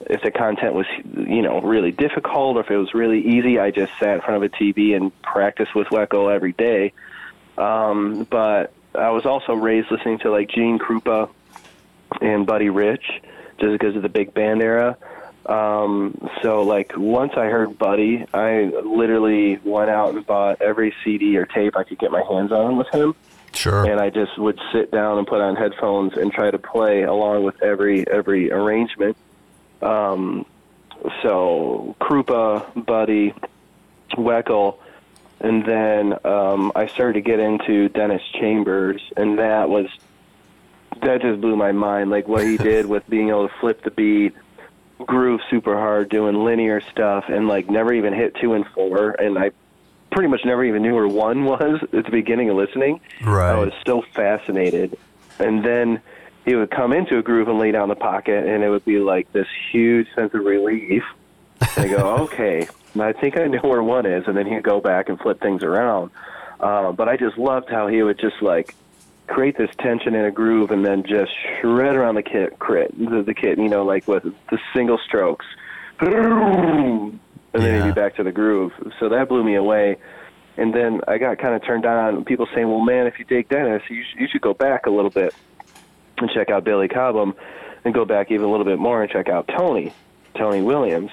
if 0.00 0.22
the 0.22 0.30
content 0.30 0.74
was 0.74 0.86
you 1.14 1.42
know 1.42 1.60
really 1.60 1.90
difficult 1.90 2.56
or 2.56 2.60
if 2.60 2.70
it 2.70 2.76
was 2.76 2.94
really 2.94 3.20
easy. 3.20 3.58
I 3.58 3.70
just 3.70 3.92
sat 3.98 4.16
in 4.16 4.20
front 4.20 4.42
of 4.42 4.50
a 4.50 4.54
TV 4.54 4.94
and 4.94 5.10
practiced 5.22 5.74
with 5.74 5.88
Weckl 5.88 6.32
every 6.32 6.52
day. 6.52 6.92
Um, 7.58 8.26
but 8.30 8.72
I 8.94 9.10
was 9.10 9.26
also 9.26 9.54
raised 9.54 9.90
listening 9.90 10.18
to 10.20 10.30
like 10.30 10.48
Gene 10.48 10.78
Krupa 10.78 11.30
and 12.20 12.46
Buddy 12.46 12.70
Rich, 12.70 13.04
just 13.58 13.72
because 13.72 13.96
of 13.96 14.02
the 14.02 14.08
big 14.08 14.34
band 14.34 14.62
era. 14.62 14.96
Um, 15.48 16.28
so 16.42 16.62
like 16.62 16.92
once 16.96 17.32
I 17.36 17.46
heard 17.46 17.78
Buddy, 17.78 18.26
I 18.34 18.64
literally 18.84 19.58
went 19.64 19.90
out 19.90 20.14
and 20.14 20.26
bought 20.26 20.60
every 20.60 20.94
CD 21.04 21.36
or 21.36 21.46
tape 21.46 21.76
I 21.76 21.84
could 21.84 21.98
get 21.98 22.10
my 22.10 22.22
hands 22.22 22.52
on 22.52 22.76
with 22.76 22.88
him. 22.88 23.14
Sure. 23.54 23.90
And 23.90 24.00
I 24.00 24.10
just 24.10 24.36
would 24.38 24.60
sit 24.72 24.90
down 24.90 25.18
and 25.18 25.26
put 25.26 25.40
on 25.40 25.56
headphones 25.56 26.14
and 26.16 26.32
try 26.32 26.50
to 26.50 26.58
play 26.58 27.02
along 27.02 27.44
with 27.44 27.62
every 27.62 28.06
every 28.08 28.52
arrangement. 28.52 29.16
Um, 29.80 30.46
so 31.22 31.96
Krupa, 32.00 32.84
Buddy, 32.84 33.34
Weckl, 34.12 34.78
and 35.40 35.64
then 35.64 36.18
um, 36.24 36.72
I 36.74 36.86
started 36.86 37.14
to 37.14 37.20
get 37.20 37.40
into 37.40 37.88
Dennis 37.88 38.22
Chambers, 38.34 39.00
and 39.16 39.38
that 39.38 39.68
was 39.68 39.86
that 41.02 41.22
just 41.22 41.40
blew 41.40 41.56
my 41.56 41.72
mind. 41.72 42.10
Like 42.10 42.28
what 42.28 42.44
he 42.44 42.56
did 42.72 42.86
with 42.86 43.08
being 43.08 43.28
able 43.28 43.48
to 43.48 43.54
flip 43.60 43.82
the 43.82 43.90
beat, 43.90 44.34
groove 45.04 45.40
super 45.50 45.74
hard, 45.74 46.08
doing 46.08 46.44
linear 46.44 46.80
stuff, 46.80 47.24
and 47.28 47.48
like 47.48 47.68
never 47.68 47.92
even 47.92 48.12
hit 48.12 48.34
two 48.36 48.54
and 48.54 48.66
four. 48.68 49.10
And 49.10 49.38
I 49.38 49.50
pretty 50.10 50.28
much 50.28 50.44
never 50.44 50.64
even 50.64 50.82
knew 50.82 50.94
where 50.94 51.08
one 51.08 51.44
was 51.44 51.82
at 51.82 52.04
the 52.04 52.10
beginning 52.10 52.50
of 52.50 52.56
listening. 52.56 53.00
Right. 53.22 53.52
I 53.52 53.58
was 53.58 53.72
so 53.86 54.02
fascinated. 54.14 54.96
And 55.38 55.64
then 55.64 56.00
he 56.44 56.54
would 56.54 56.70
come 56.70 56.92
into 56.92 57.18
a 57.18 57.22
groove 57.22 57.48
and 57.48 57.58
lay 57.58 57.72
down 57.72 57.88
the 57.88 57.96
pocket, 57.96 58.46
and 58.46 58.64
it 58.64 58.70
would 58.70 58.84
be 58.84 58.98
like 58.98 59.30
this 59.32 59.48
huge 59.70 60.06
sense 60.14 60.32
of 60.32 60.44
relief. 60.44 61.02
And 61.76 61.84
I 61.84 61.88
go, 61.88 62.16
okay, 62.24 62.68
I 62.98 63.12
think 63.12 63.36
I 63.36 63.46
know 63.46 63.60
where 63.62 63.82
one 63.82 64.06
is. 64.06 64.26
And 64.26 64.36
then 64.36 64.46
he'd 64.46 64.62
go 64.62 64.80
back 64.80 65.08
and 65.08 65.18
flip 65.18 65.40
things 65.40 65.62
around. 65.62 66.10
Uh, 66.58 66.92
but 66.92 67.08
I 67.08 67.16
just 67.16 67.36
loved 67.36 67.68
how 67.68 67.86
he 67.88 68.02
would 68.02 68.18
just 68.18 68.40
like 68.40 68.74
create 69.26 69.56
this 69.58 69.70
tension 69.78 70.14
in 70.14 70.24
a 70.24 70.30
groove 70.30 70.70
and 70.70 70.84
then 70.84 71.02
just 71.02 71.32
shred 71.60 71.96
around 71.96 72.14
the 72.14 72.22
kit, 72.22 72.58
crit 72.58 72.96
the, 72.98 73.22
the 73.22 73.34
kit, 73.34 73.58
you 73.58 73.68
know, 73.68 73.84
like 73.84 74.06
with 74.08 74.22
the 74.22 74.58
single 74.74 74.98
strokes, 74.98 75.46
and 76.00 77.20
then 77.52 77.62
Yeah. 77.62 77.84
he'd 77.84 77.94
be 77.94 78.00
back 78.00 78.16
to 78.16 78.22
the 78.22 78.32
groove. 78.32 78.72
So 79.00 79.08
that 79.08 79.28
blew 79.28 79.42
me 79.44 79.54
away. 79.54 79.96
And 80.58 80.72
then 80.74 81.00
I 81.06 81.18
got 81.18 81.38
kind 81.38 81.54
of 81.54 81.62
turned 81.64 81.84
on. 81.84 82.24
People 82.24 82.46
saying, 82.54 82.68
"Well, 82.68 82.80
man, 82.80 83.06
if 83.06 83.18
you 83.18 83.24
dig 83.26 83.48
Dennis, 83.48 83.82
you 83.90 84.02
sh- 84.02 84.16
you 84.18 84.26
should 84.28 84.40
go 84.40 84.54
back 84.54 84.86
a 84.86 84.90
little 84.90 85.10
bit 85.10 85.34
and 86.18 86.30
check 86.30 86.48
out 86.50 86.64
Billy 86.64 86.88
Cobham, 86.88 87.34
and 87.84 87.92
go 87.92 88.04
back 88.06 88.30
even 88.30 88.46
a 88.46 88.50
little 88.50 88.64
bit 88.64 88.78
more 88.78 89.02
and 89.02 89.10
check 89.10 89.28
out 89.28 89.48
Tony, 89.48 89.92
Tony 90.34 90.62
Williams." 90.62 91.10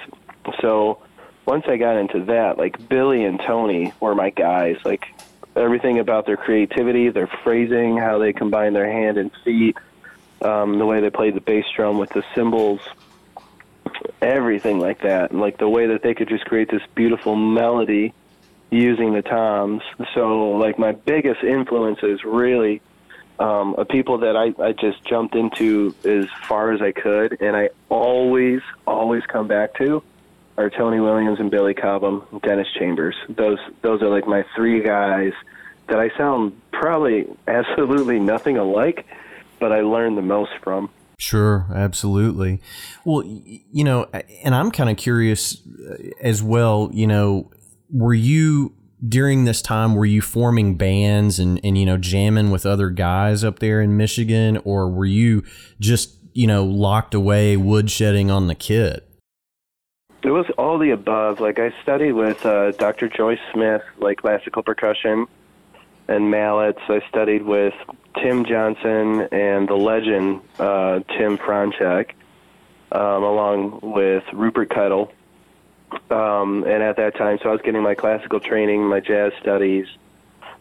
So 0.61 0.99
once 1.45 1.65
I 1.67 1.75
got 1.75 1.97
into 1.97 2.23
that, 2.25 2.57
like 2.57 2.87
Billy 2.87 3.25
and 3.25 3.37
Tony 3.39 3.91
were 3.99 4.15
my 4.15 4.29
guys. 4.29 4.77
Like 4.85 5.12
everything 5.55 5.99
about 5.99 6.25
their 6.25 6.37
creativity, 6.37 7.09
their 7.09 7.27
phrasing, 7.43 7.97
how 7.97 8.17
they 8.17 8.33
combine 8.33 8.73
their 8.73 8.91
hand 8.91 9.17
and 9.17 9.31
feet, 9.43 9.77
um, 10.41 10.77
the 10.77 10.85
way 10.85 10.99
they 10.99 11.09
played 11.09 11.35
the 11.35 11.41
bass 11.41 11.65
drum 11.75 11.97
with 11.97 12.09
the 12.09 12.23
cymbals, 12.35 12.81
everything 14.21 14.79
like 14.79 15.01
that, 15.01 15.33
like 15.33 15.57
the 15.57 15.69
way 15.69 15.87
that 15.87 16.01
they 16.01 16.13
could 16.13 16.29
just 16.29 16.45
create 16.45 16.69
this 16.69 16.81
beautiful 16.95 17.35
melody 17.35 18.13
using 18.69 19.13
the 19.13 19.21
toms. 19.21 19.81
So 20.13 20.51
like 20.51 20.79
my 20.79 20.93
biggest 20.93 21.43
influences 21.43 22.23
really 22.23 22.81
um, 23.39 23.75
are 23.77 23.85
people 23.85 24.19
that 24.19 24.35
I, 24.35 24.53
I 24.61 24.73
just 24.73 25.03
jumped 25.05 25.35
into 25.35 25.95
as 26.03 26.25
far 26.47 26.71
as 26.71 26.81
I 26.81 26.91
could, 26.91 27.41
and 27.41 27.55
I 27.55 27.69
always 27.89 28.61
always 28.85 29.23
come 29.25 29.47
back 29.47 29.75
to 29.75 30.03
are 30.57 30.69
Tony 30.69 30.99
Williams 30.99 31.39
and 31.39 31.49
Billy 31.49 31.73
Cobham, 31.73 32.23
Dennis 32.43 32.67
Chambers. 32.77 33.15
Those 33.29 33.59
those 33.81 34.01
are 34.01 34.09
like 34.09 34.27
my 34.27 34.45
three 34.55 34.81
guys 34.83 35.33
that 35.89 35.99
I 35.99 36.15
sound 36.17 36.59
probably 36.71 37.25
absolutely 37.47 38.19
nothing 38.19 38.57
alike, 38.57 39.05
but 39.59 39.71
I 39.71 39.81
learned 39.81 40.17
the 40.17 40.21
most 40.21 40.51
from. 40.63 40.89
Sure, 41.17 41.67
absolutely. 41.73 42.61
Well, 43.05 43.23
you 43.25 43.83
know, 43.83 44.05
and 44.43 44.53
I'm 44.53 44.71
kind 44.71 44.89
of 44.89 44.97
curious 44.97 45.61
uh, 45.89 45.95
as 46.21 46.43
well, 46.43 46.89
you 46.91 47.07
know, 47.07 47.51
were 47.89 48.13
you 48.13 48.75
during 49.07 49.43
this 49.43 49.61
time 49.61 49.95
were 49.95 50.05
you 50.05 50.21
forming 50.21 50.77
bands 50.77 51.37
and 51.37 51.59
and 51.61 51.77
you 51.77 51.85
know 51.85 51.97
jamming 51.97 52.51
with 52.51 52.65
other 52.65 52.89
guys 52.89 53.43
up 53.43 53.59
there 53.59 53.81
in 53.81 53.97
Michigan 53.97 54.57
or 54.63 54.89
were 54.89 55.05
you 55.05 55.43
just, 55.79 56.17
you 56.33 56.47
know, 56.47 56.63
locked 56.63 57.13
away 57.13 57.55
woodshedding 57.55 58.33
on 58.33 58.47
the 58.47 58.55
kit? 58.55 59.09
It 60.23 60.31
was 60.31 60.45
all 60.57 60.77
the 60.77 60.91
above. 60.91 61.41
Like 61.41 61.59
I 61.59 61.73
studied 61.83 62.13
with 62.13 62.45
uh, 62.45 62.71
Dr. 62.71 63.09
Joyce 63.09 63.39
Smith, 63.51 63.83
like 63.97 64.19
classical 64.19 64.63
percussion 64.63 65.27
and 66.07 66.31
mallets. 66.31 66.79
I 66.87 67.01
studied 67.09 67.43
with 67.43 67.73
Tim 68.21 68.45
Johnson 68.45 69.27
and 69.31 69.67
the 69.67 69.75
legend 69.75 70.41
uh, 70.59 71.01
Tim 71.17 71.37
Froncek, 71.37 72.11
um, 72.91 73.23
along 73.23 73.79
with 73.81 74.23
Rupert 74.31 74.69
Kettle. 74.69 75.11
Um, 76.09 76.63
and 76.63 76.81
at 76.81 76.95
that 76.97 77.15
time, 77.17 77.37
so 77.43 77.49
I 77.49 77.51
was 77.51 77.61
getting 77.61 77.83
my 77.83 77.93
classical 77.93 78.39
training, 78.39 78.87
my 78.87 79.01
jazz 79.01 79.33
studies, 79.41 79.87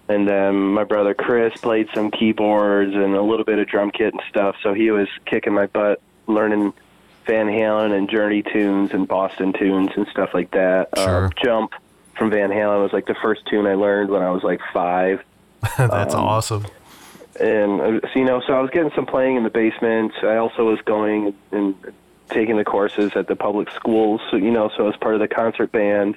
and 0.09 0.29
then 0.29 0.57
my 0.57 0.85
brother 0.85 1.15
Chris 1.15 1.55
played 1.61 1.89
some 1.95 2.11
keyboards 2.11 2.95
and 2.95 3.15
a 3.15 3.23
little 3.23 3.45
bit 3.45 3.59
of 3.59 3.69
drum 3.69 3.93
kit 3.93 4.13
and 4.13 4.23
stuff. 4.29 4.57
So 4.63 4.75
he 4.75 4.91
was 4.91 5.09
kicking 5.25 5.55
my 5.55 5.67
butt, 5.67 6.03
learning 6.27 6.75
Van 7.27 7.47
Halen 7.47 7.97
and 7.97 8.09
Journey 8.11 8.43
tunes 8.43 8.91
and 8.93 9.07
Boston 9.07 9.53
tunes 9.53 9.91
and 9.97 10.07
stuff 10.09 10.31
like 10.35 10.51
that. 10.53 10.89
Sure. 10.97 11.27
Uh, 11.27 11.31
Jump 11.43 11.73
from 12.17 12.31
Van 12.31 12.51
Halen 12.51 12.83
was 12.83 12.93
like 12.93 13.07
the 13.07 13.15
first 13.23 13.47
tune 13.47 13.67
I 13.67 13.75
learned 13.75 14.11
when 14.11 14.23
I 14.23 14.31
was 14.31 14.43
like 14.43 14.61
five. 14.73 15.23
That's 15.79 16.15
Um, 16.15 16.25
awesome. 16.25 16.67
And 17.41 17.81
uh, 17.81 18.01
so, 18.13 18.19
you 18.19 18.25
know, 18.25 18.43
so 18.47 18.53
I 18.55 18.61
was 18.61 18.71
getting 18.71 18.91
some 18.95 19.07
playing 19.07 19.37
in 19.37 19.43
the 19.45 19.51
basement. 19.51 20.13
I 20.23 20.37
also 20.37 20.65
was 20.69 20.81
going 20.83 21.35
and 21.51 21.75
taking 22.29 22.57
the 22.57 22.65
courses 22.65 23.13
at 23.15 23.27
the 23.27 23.37
public 23.37 23.71
schools. 23.71 24.21
So 24.31 24.37
you 24.37 24.51
know, 24.51 24.71
so 24.77 24.85
I 24.85 24.87
was 24.87 24.97
part 24.97 25.15
of 25.15 25.21
the 25.21 25.29
concert 25.29 25.73
band, 25.73 26.17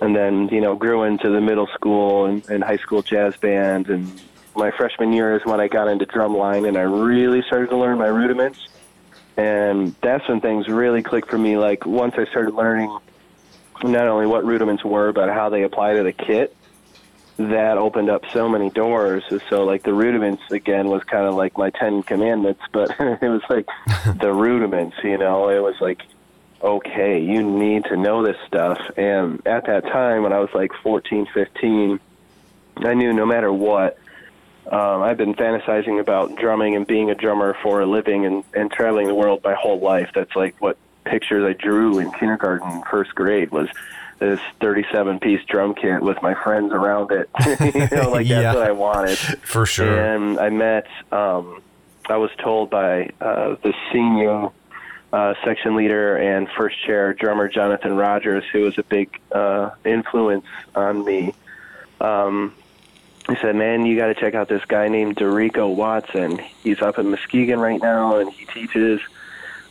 and 0.00 0.14
then 0.14 0.48
you 0.48 0.60
know 0.60 0.74
grew 0.76 1.04
into 1.04 1.30
the 1.30 1.40
middle 1.40 1.66
school 1.68 2.26
and, 2.26 2.46
and 2.50 2.62
high 2.62 2.76
school 2.76 3.00
jazz 3.02 3.36
band. 3.36 3.88
And 3.88 4.20
my 4.54 4.70
freshman 4.70 5.12
year 5.12 5.34
is 5.34 5.44
when 5.46 5.60
I 5.60 5.68
got 5.68 5.88
into 5.88 6.04
drumline, 6.06 6.68
and 6.68 6.76
I 6.76 6.82
really 6.82 7.42
started 7.42 7.70
to 7.70 7.76
learn 7.76 7.98
my 7.98 8.08
rudiments. 8.08 8.68
And 9.36 9.94
that's 10.00 10.28
when 10.28 10.40
things 10.40 10.68
really 10.68 11.02
clicked 11.02 11.28
for 11.28 11.38
me. 11.38 11.56
Like 11.56 11.86
once 11.86 12.14
I 12.16 12.24
started 12.26 12.54
learning 12.54 12.96
not 13.82 14.06
only 14.06 14.26
what 14.26 14.44
rudiments 14.44 14.84
were, 14.84 15.12
but 15.12 15.28
how 15.28 15.48
they 15.48 15.62
apply 15.62 15.94
to 15.94 16.02
the 16.02 16.12
kit 16.12 16.56
that 17.36 17.78
opened 17.78 18.10
up 18.10 18.22
so 18.32 18.48
many 18.48 18.70
doors. 18.70 19.24
So 19.50 19.64
like 19.64 19.82
the 19.82 19.92
rudiments 19.92 20.42
again 20.50 20.86
was 20.88 21.02
kind 21.02 21.26
of 21.26 21.34
like 21.34 21.58
my 21.58 21.70
Ten 21.70 22.02
Commandments, 22.02 22.62
but 22.72 22.90
it 23.00 23.28
was 23.28 23.42
like 23.48 23.66
the 24.20 24.32
rudiments. 24.32 24.96
You 25.02 25.18
know, 25.18 25.48
it 25.48 25.60
was 25.60 25.80
like 25.80 26.02
okay, 26.64 27.20
you 27.20 27.42
need 27.42 27.84
to 27.84 27.96
know 27.96 28.24
this 28.24 28.38
stuff. 28.46 28.78
And 28.96 29.46
at 29.46 29.66
that 29.66 29.84
time, 29.84 30.22
when 30.22 30.32
I 30.32 30.38
was 30.38 30.48
like 30.54 30.72
14, 30.82 31.26
15, 31.32 32.00
I 32.78 32.94
knew 32.94 33.12
no 33.12 33.26
matter 33.26 33.52
what. 33.52 33.98
Um, 34.70 35.02
I've 35.02 35.16
been 35.18 35.34
fantasizing 35.34 36.00
about 36.00 36.36
drumming 36.36 36.74
and 36.74 36.86
being 36.86 37.10
a 37.10 37.14
drummer 37.14 37.56
for 37.62 37.80
a 37.82 37.86
living 37.86 38.24
and, 38.24 38.44
and 38.54 38.70
traveling 38.70 39.06
the 39.08 39.14
world 39.14 39.40
my 39.44 39.54
whole 39.54 39.78
life. 39.80 40.10
That's 40.14 40.34
like 40.34 40.60
what 40.60 40.76
pictures 41.04 41.44
I 41.44 41.52
drew 41.52 41.98
in 41.98 42.10
kindergarten, 42.12 42.82
first 42.90 43.14
grade 43.14 43.50
was 43.50 43.68
this 44.20 44.40
37 44.60 45.18
piece 45.18 45.44
drum 45.46 45.74
kit 45.74 46.00
with 46.00 46.22
my 46.22 46.34
friends 46.34 46.72
around 46.72 47.10
it. 47.12 47.28
you 47.74 47.96
know, 47.96 48.10
like 48.10 48.26
that's 48.26 48.28
Yeah. 48.42 48.54
what 48.54 48.62
I 48.62 48.72
wanted. 48.72 49.18
For 49.18 49.66
sure. 49.66 49.98
And 50.14 50.38
I 50.38 50.48
met, 50.48 50.86
um, 51.12 51.60
I 52.08 52.16
was 52.16 52.30
told 52.38 52.70
by 52.70 53.10
uh, 53.20 53.56
the 53.62 53.74
senior 53.92 54.48
uh, 55.12 55.34
section 55.44 55.76
leader 55.76 56.16
and 56.16 56.48
first 56.56 56.82
chair 56.84 57.12
drummer 57.12 57.48
Jonathan 57.48 57.96
Rogers, 57.96 58.44
who 58.50 58.62
was 58.62 58.78
a 58.78 58.82
big 58.82 59.20
uh, 59.30 59.70
influence 59.84 60.46
on 60.74 61.04
me. 61.04 61.34
Um, 62.00 62.54
he 63.28 63.36
said, 63.36 63.56
"Man, 63.56 63.86
you 63.86 63.96
got 63.96 64.06
to 64.06 64.14
check 64.14 64.34
out 64.34 64.48
this 64.48 64.64
guy 64.66 64.88
named 64.88 65.16
Dorico 65.16 65.74
Watson. 65.74 66.38
He's 66.62 66.82
up 66.82 66.98
in 66.98 67.10
Muskegon 67.10 67.58
right 67.58 67.80
now, 67.80 68.16
and 68.16 68.30
he 68.30 68.44
teaches. 68.46 69.00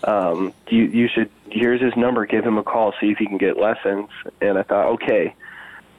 Um, 0.03 0.53
you 0.67 0.83
you 0.83 1.07
should 1.07 1.29
here's 1.49 1.81
his 1.81 1.95
number. 1.95 2.25
Give 2.25 2.45
him 2.45 2.57
a 2.57 2.63
call. 2.63 2.93
See 2.99 3.11
if 3.11 3.17
he 3.17 3.25
can 3.25 3.37
get 3.37 3.57
lessons." 3.57 4.09
And 4.41 4.57
I 4.57 4.63
thought, 4.63 4.87
okay, 4.93 5.35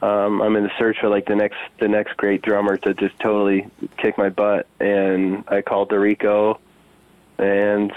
um, 0.02 0.42
I'm 0.42 0.56
in 0.56 0.64
the 0.64 0.72
search 0.78 0.98
for 1.00 1.08
like 1.08 1.26
the 1.26 1.36
next 1.36 1.56
the 1.78 1.88
next 1.88 2.16
great 2.16 2.42
drummer 2.42 2.76
to 2.78 2.92
just 2.92 3.18
totally 3.20 3.68
kick 3.96 4.18
my 4.18 4.28
butt. 4.28 4.66
And 4.80 5.44
I 5.48 5.62
called 5.62 5.90
Dorico, 5.90 6.58
and 7.38 7.92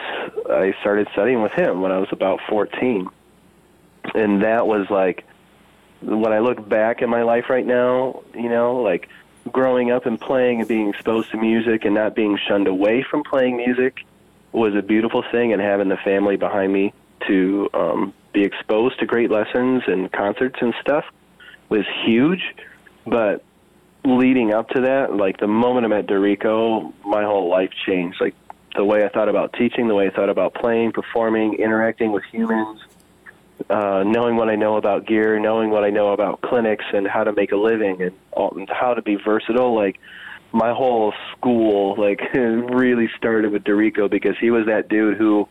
I 0.49 0.73
started 0.79 1.07
studying 1.13 1.41
with 1.41 1.51
him 1.51 1.81
when 1.81 1.91
I 1.91 1.97
was 1.97 2.09
about 2.11 2.39
14. 2.47 3.09
And 4.15 4.43
that 4.43 4.67
was 4.67 4.89
like 4.89 5.25
when 6.01 6.31
I 6.31 6.39
look 6.39 6.67
back 6.67 7.01
in 7.01 7.09
my 7.09 7.23
life 7.23 7.49
right 7.49 7.65
now, 7.65 8.23
you 8.33 8.49
know, 8.49 8.77
like 8.77 9.09
growing 9.51 9.91
up 9.91 10.05
and 10.05 10.19
playing 10.19 10.59
and 10.59 10.67
being 10.67 10.89
exposed 10.89 11.31
to 11.31 11.37
music 11.37 11.85
and 11.85 11.95
not 11.95 12.15
being 12.15 12.37
shunned 12.47 12.67
away 12.67 13.03
from 13.09 13.23
playing 13.23 13.57
music 13.57 14.05
was 14.51 14.75
a 14.75 14.81
beautiful 14.81 15.23
thing, 15.31 15.53
and 15.53 15.61
having 15.61 15.89
the 15.89 15.97
family 15.97 16.35
behind 16.37 16.71
me 16.71 16.93
to 17.27 17.69
um, 17.73 18.13
be 18.33 18.43
exposed 18.43 18.99
to 18.99 19.05
great 19.05 19.29
lessons 19.29 19.83
and 19.87 20.11
concerts 20.11 20.57
and 20.61 20.73
stuff 20.81 21.05
was 21.69 21.85
huge. 22.05 22.41
But 23.05 23.43
leading 24.05 24.53
up 24.53 24.69
to 24.69 24.81
that, 24.81 25.15
like 25.15 25.37
the 25.39 25.47
moment 25.47 25.85
I 25.85 25.89
met 25.89 26.07
Dorico, 26.07 26.93
my 27.05 27.23
whole 27.23 27.49
life 27.49 27.71
changed. 27.85 28.21
Like 28.21 28.35
the 28.75 28.85
way 28.85 29.03
I 29.03 29.09
thought 29.09 29.29
about 29.29 29.53
teaching, 29.53 29.87
the 29.87 29.95
way 29.95 30.07
I 30.07 30.11
thought 30.11 30.29
about 30.29 30.53
playing, 30.53 30.93
performing, 30.93 31.55
interacting 31.55 32.11
with 32.11 32.23
humans, 32.31 32.79
uh, 33.69 34.03
knowing 34.05 34.35
what 34.35 34.49
I 34.49 34.55
know 34.55 34.77
about 34.77 35.05
gear, 35.05 35.39
knowing 35.39 35.69
what 35.69 35.83
I 35.83 35.89
know 35.89 36.09
about 36.13 36.41
clinics 36.41 36.85
and 36.93 37.07
how 37.07 37.23
to 37.23 37.33
make 37.33 37.51
a 37.51 37.57
living 37.57 38.01
and, 38.01 38.11
all, 38.31 38.55
and 38.55 38.69
how 38.69 38.93
to 38.93 39.01
be 39.01 39.15
versatile. 39.15 39.75
Like 39.75 39.99
my 40.51 40.73
whole 40.73 41.13
school, 41.31 41.95
like 41.97 42.21
really 42.33 43.09
started 43.17 43.51
with 43.51 43.63
Dorico 43.63 44.09
because 44.09 44.35
he 44.39 44.51
was 44.51 44.65
that 44.67 44.89
dude 44.89 45.17
who 45.17 45.47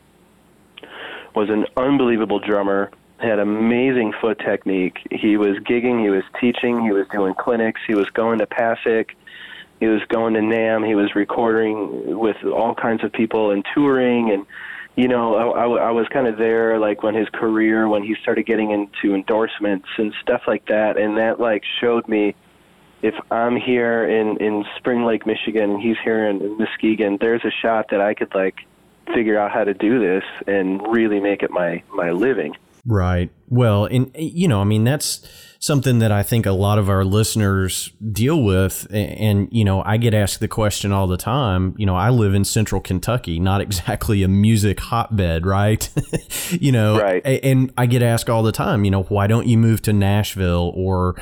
was 1.35 1.51
an 1.51 1.67
unbelievable 1.77 2.39
drummer, 2.39 2.91
had 3.19 3.39
amazing 3.39 4.13
foot 4.21 4.39
technique. 4.39 4.99
He 5.11 5.37
was 5.37 5.57
gigging, 5.59 6.03
he 6.03 6.11
was 6.11 6.25
teaching, 6.41 6.83
he 6.83 6.93
was 6.93 7.07
doing 7.09 7.35
clinics, 7.35 7.81
he 7.87 7.95
was 7.95 8.09
going 8.11 8.39
to 8.39 8.47
PASIC, 8.47 9.17
he 9.81 9.87
was 9.87 10.03
going 10.09 10.35
to 10.35 10.41
NAMM, 10.41 10.87
he 10.87 10.95
was 10.95 11.15
recording 11.15 12.19
with 12.19 12.43
all 12.45 12.75
kinds 12.75 13.05
of 13.05 13.13
people 13.13 13.51
and 13.51 13.65
touring 13.75 14.31
and 14.31 14.47
you 14.97 15.09
know, 15.09 15.35
I, 15.35 15.65
I, 15.65 15.89
I 15.89 15.91
was 15.91 16.07
kind 16.09 16.27
of 16.27 16.39
there 16.39 16.79
like 16.79 17.03
when 17.03 17.15
his 17.15 17.29
career, 17.29 17.89
when 17.89 18.03
he 18.03 18.17
started 18.23 18.47
getting 18.47 18.71
into 18.71 19.15
endorsements 19.15 19.89
and 19.99 20.13
stuff 20.23 20.43
like 20.47 20.67
that, 20.67 20.97
and 20.97 21.19
that 21.19 21.39
like 21.39 21.63
showed 21.81 22.09
me 22.09 22.35
if 23.03 23.15
I'm 23.31 23.57
here 23.57 24.09
in 24.09 24.39
in 24.39 24.65
Spring 24.79 25.05
Lake, 25.05 25.27
Michigan, 25.27 25.71
and 25.73 25.83
he's 25.83 25.97
here 26.03 26.29
in 26.29 26.59
Muskegon, 26.59 27.19
there's 27.21 27.45
a 27.45 27.53
shot 27.63 27.87
that 27.91 28.01
I 28.01 28.15
could 28.15 28.35
like 28.35 28.57
figure 29.15 29.39
out 29.39 29.53
how 29.53 29.65
to 29.65 29.75
do 29.75 30.01
this 30.01 30.25
and 30.47 30.81
really 30.89 31.21
make 31.21 31.43
it 31.43 31.51
my 31.51 31.83
my 31.93 32.11
living. 32.11 32.57
Right. 32.87 33.31
Well, 33.49 33.85
and 33.85 34.11
you 34.17 34.49
know, 34.49 34.61
I 34.61 34.65
mean, 34.65 34.85
that's 34.85 35.56
something 35.67 35.99
that 35.99 36.13
I 36.13 36.23
think 36.23 36.47
a 36.47 36.53
lot 36.53 36.79
of 36.79 36.89
our 36.89 37.05
listeners 37.05 37.91
deal 38.13 38.43
with. 38.43 38.87
And, 38.91 39.49
you 39.51 39.65
know, 39.65 39.83
I 39.83 39.97
get 39.97 40.15
asked 40.15 40.39
the 40.39 40.49
question 40.49 40.93
all 40.93 41.09
the 41.09 41.17
time. 41.17 41.75
You 41.77 41.87
know, 41.87 41.97
I 41.97 42.11
live 42.11 42.35
in 42.35 42.45
central 42.45 42.81
Kentucky, 42.81 43.41
not 43.41 43.61
exactly 43.67 44.23
a 44.23 44.29
music 44.29 44.79
hotbed, 44.81 45.45
right? 45.45 45.89
you 46.51 46.71
know, 46.73 46.99
right. 46.99 47.23
and 47.25 47.73
I 47.77 47.87
get 47.87 48.03
asked 48.03 48.31
all 48.31 48.45
the 48.45 48.53
time, 48.53 48.85
you 48.85 48.91
know, 48.91 49.03
why 49.03 49.27
don't 49.27 49.47
you 49.47 49.59
move 49.59 49.83
to 49.83 49.93
Nashville 49.93 50.73
or, 50.75 51.17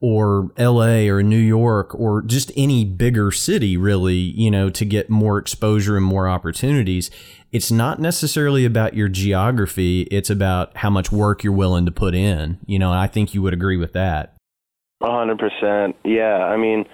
or 0.00 0.50
LA 0.58 1.08
or 1.08 1.22
New 1.22 1.36
York 1.36 1.94
or 1.94 2.22
just 2.22 2.52
any 2.56 2.84
bigger 2.84 3.30
city, 3.30 3.76
really, 3.76 4.14
you 4.14 4.50
know, 4.50 4.68
to 4.70 4.84
get 4.84 5.08
more 5.08 5.38
exposure 5.38 5.96
and 5.96 6.04
more 6.04 6.28
opportunities. 6.28 7.10
It's 7.52 7.70
not 7.70 8.00
necessarily 8.00 8.64
about 8.64 8.94
your 8.94 9.08
geography, 9.08 10.02
it's 10.10 10.30
about 10.30 10.76
how 10.76 10.90
much 10.90 11.12
work 11.12 11.44
you're 11.44 11.52
willing 11.52 11.86
to 11.86 11.92
put 11.92 12.14
in. 12.14 12.58
You 12.66 12.78
know, 12.78 12.92
I 12.92 13.06
think 13.06 13.34
you 13.34 13.42
would 13.42 13.54
agree 13.54 13.76
with 13.76 13.92
that. 13.92 14.34
Hundred 15.02 15.38
percent. 15.38 15.96
Yeah. 16.04 16.44
I 16.44 16.56
mean, 16.56 16.86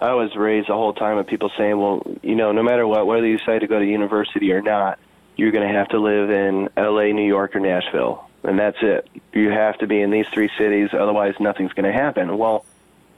I 0.00 0.14
was 0.14 0.30
raised 0.36 0.68
the 0.68 0.74
whole 0.74 0.94
time 0.94 1.16
with 1.16 1.26
people 1.26 1.50
saying, 1.58 1.78
well, 1.78 2.02
you 2.22 2.36
know, 2.36 2.52
no 2.52 2.62
matter 2.62 2.86
what, 2.86 3.06
whether 3.06 3.26
you 3.26 3.38
decide 3.38 3.60
to 3.60 3.66
go 3.66 3.78
to 3.78 3.84
university 3.84 4.52
or 4.52 4.62
not, 4.62 4.98
you're 5.36 5.50
going 5.50 5.66
to 5.66 5.74
have 5.74 5.88
to 5.88 6.00
live 6.00 6.30
in 6.30 6.68
LA, 6.76 7.12
New 7.12 7.26
York, 7.26 7.54
or 7.56 7.60
Nashville 7.60 8.27
and 8.44 8.58
that's 8.58 8.78
it. 8.82 9.08
You 9.32 9.50
have 9.50 9.78
to 9.78 9.86
be 9.86 10.00
in 10.00 10.10
these 10.10 10.26
three 10.32 10.50
cities, 10.58 10.90
otherwise 10.92 11.34
nothing's 11.40 11.72
going 11.72 11.90
to 11.90 11.92
happen. 11.92 12.38
Well, 12.38 12.64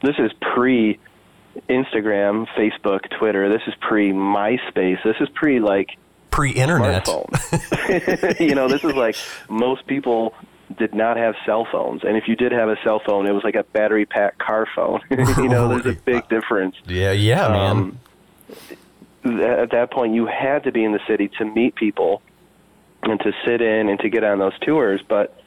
this 0.03 0.17
is 0.19 0.33
pre 0.41 0.99
Instagram, 1.69 2.47
Facebook, 2.57 3.09
Twitter. 3.19 3.49
This 3.49 3.63
is 3.67 3.75
pre 3.81 4.13
MySpace. 4.13 5.03
This 5.03 5.17
is 5.21 5.29
pre 5.35 5.61
like 5.61 5.97
pre 6.31 6.53
internet. 6.53 7.07
you 8.41 8.55
know, 8.55 8.69
this 8.69 8.85
is 8.85 8.95
like 8.95 9.17
most 9.49 9.87
people 9.87 10.35
did 10.79 10.95
not 10.95 11.17
have 11.17 11.35
cell 11.45 11.67
phones, 11.71 12.03
and 12.05 12.17
if 12.17 12.29
you 12.29 12.37
did 12.37 12.53
have 12.53 12.69
a 12.69 12.77
cell 12.85 13.01
phone, 13.05 13.27
it 13.27 13.33
was 13.33 13.45
like 13.45 13.57
a 13.57 13.65
battery 13.65 14.07
pack 14.07 14.39
car 14.39 14.67
phone. 14.75 15.01
you 15.11 15.49
know, 15.49 15.69
there's 15.69 15.87
a 15.87 16.01
big 16.05 16.29
difference. 16.29 16.77
Yeah, 16.87 17.13
yeah, 17.13 17.49
man. 17.49 17.77
Um, 17.77 18.01
at 19.43 19.73
that 19.73 19.91
point, 19.91 20.15
you 20.15 20.27
had 20.27 20.65
to 20.65 20.73
be 20.73 20.83
in 20.83 20.93
the 20.93 21.01
city 21.07 21.29
to 21.39 21.45
meet 21.45 21.75
people 21.75 22.23
and 23.03 23.21
to 23.21 23.33
sit 23.45 23.61
in 23.61 23.89
and 23.89 23.99
to 24.01 24.09
get 24.09 24.25
on 24.25 24.39
those 24.39 24.59
tours. 24.61 25.01
But 25.07 25.41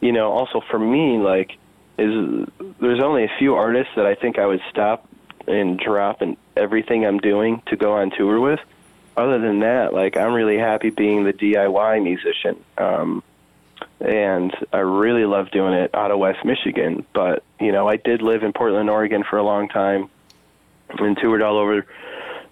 you 0.00 0.12
know, 0.12 0.32
also 0.32 0.60
for 0.70 0.78
me, 0.78 1.18
like, 1.18 1.56
is 1.98 2.46
there's 2.80 3.02
only 3.02 3.24
a 3.24 3.30
few 3.38 3.54
artists 3.54 3.92
that 3.96 4.06
I 4.06 4.14
think 4.14 4.38
I 4.38 4.46
would 4.46 4.60
stop 4.70 5.08
and 5.46 5.78
drop 5.78 6.20
and 6.20 6.36
everything 6.56 7.06
I'm 7.06 7.18
doing 7.18 7.62
to 7.66 7.76
go 7.76 7.94
on 7.94 8.10
tour 8.10 8.40
with. 8.40 8.60
Other 9.16 9.38
than 9.38 9.60
that, 9.60 9.94
like, 9.94 10.16
I'm 10.16 10.34
really 10.34 10.58
happy 10.58 10.90
being 10.90 11.24
the 11.24 11.32
DIY 11.32 12.02
musician. 12.02 12.62
Um, 12.76 13.22
and 14.00 14.54
I 14.72 14.78
really 14.78 15.24
love 15.24 15.50
doing 15.50 15.72
it 15.72 15.94
out 15.94 16.10
of 16.10 16.18
West 16.18 16.44
Michigan. 16.44 17.06
But 17.14 17.42
you 17.60 17.72
know, 17.72 17.88
I 17.88 17.96
did 17.96 18.22
live 18.22 18.42
in 18.42 18.52
Portland, 18.52 18.90
Oregon 18.90 19.24
for 19.28 19.38
a 19.38 19.42
long 19.42 19.68
time, 19.68 20.10
and 20.90 21.16
toured 21.16 21.42
all 21.42 21.58
over 21.58 21.86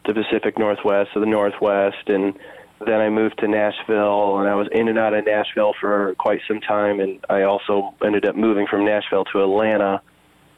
the 0.07 0.15
Pacific 0.15 0.59
Northwest, 0.59 1.11
or 1.15 1.21
the 1.21 1.27
Northwest, 1.27 2.09
and 2.09 2.39
then 2.81 3.01
I 3.01 3.09
moved 3.09 3.39
to 3.39 3.49
Nashville, 3.49 4.39
and 4.39 4.49
I 4.49 4.55
was 4.55 4.69
in 4.73 4.89
and 4.89 4.99
out 4.99 5.15
of 5.15 5.25
Nashville 5.25 5.75
for 5.81 6.15
quite 6.19 6.41
some 6.47 6.61
time. 6.61 7.01
And 7.01 7.25
I 7.29 7.43
also 7.43 7.95
ended 8.05 8.27
up 8.27 8.37
moving 8.37 8.67
from 8.67 8.85
Nashville 8.85 9.25
to 9.27 9.43
Atlanta, 9.43 10.03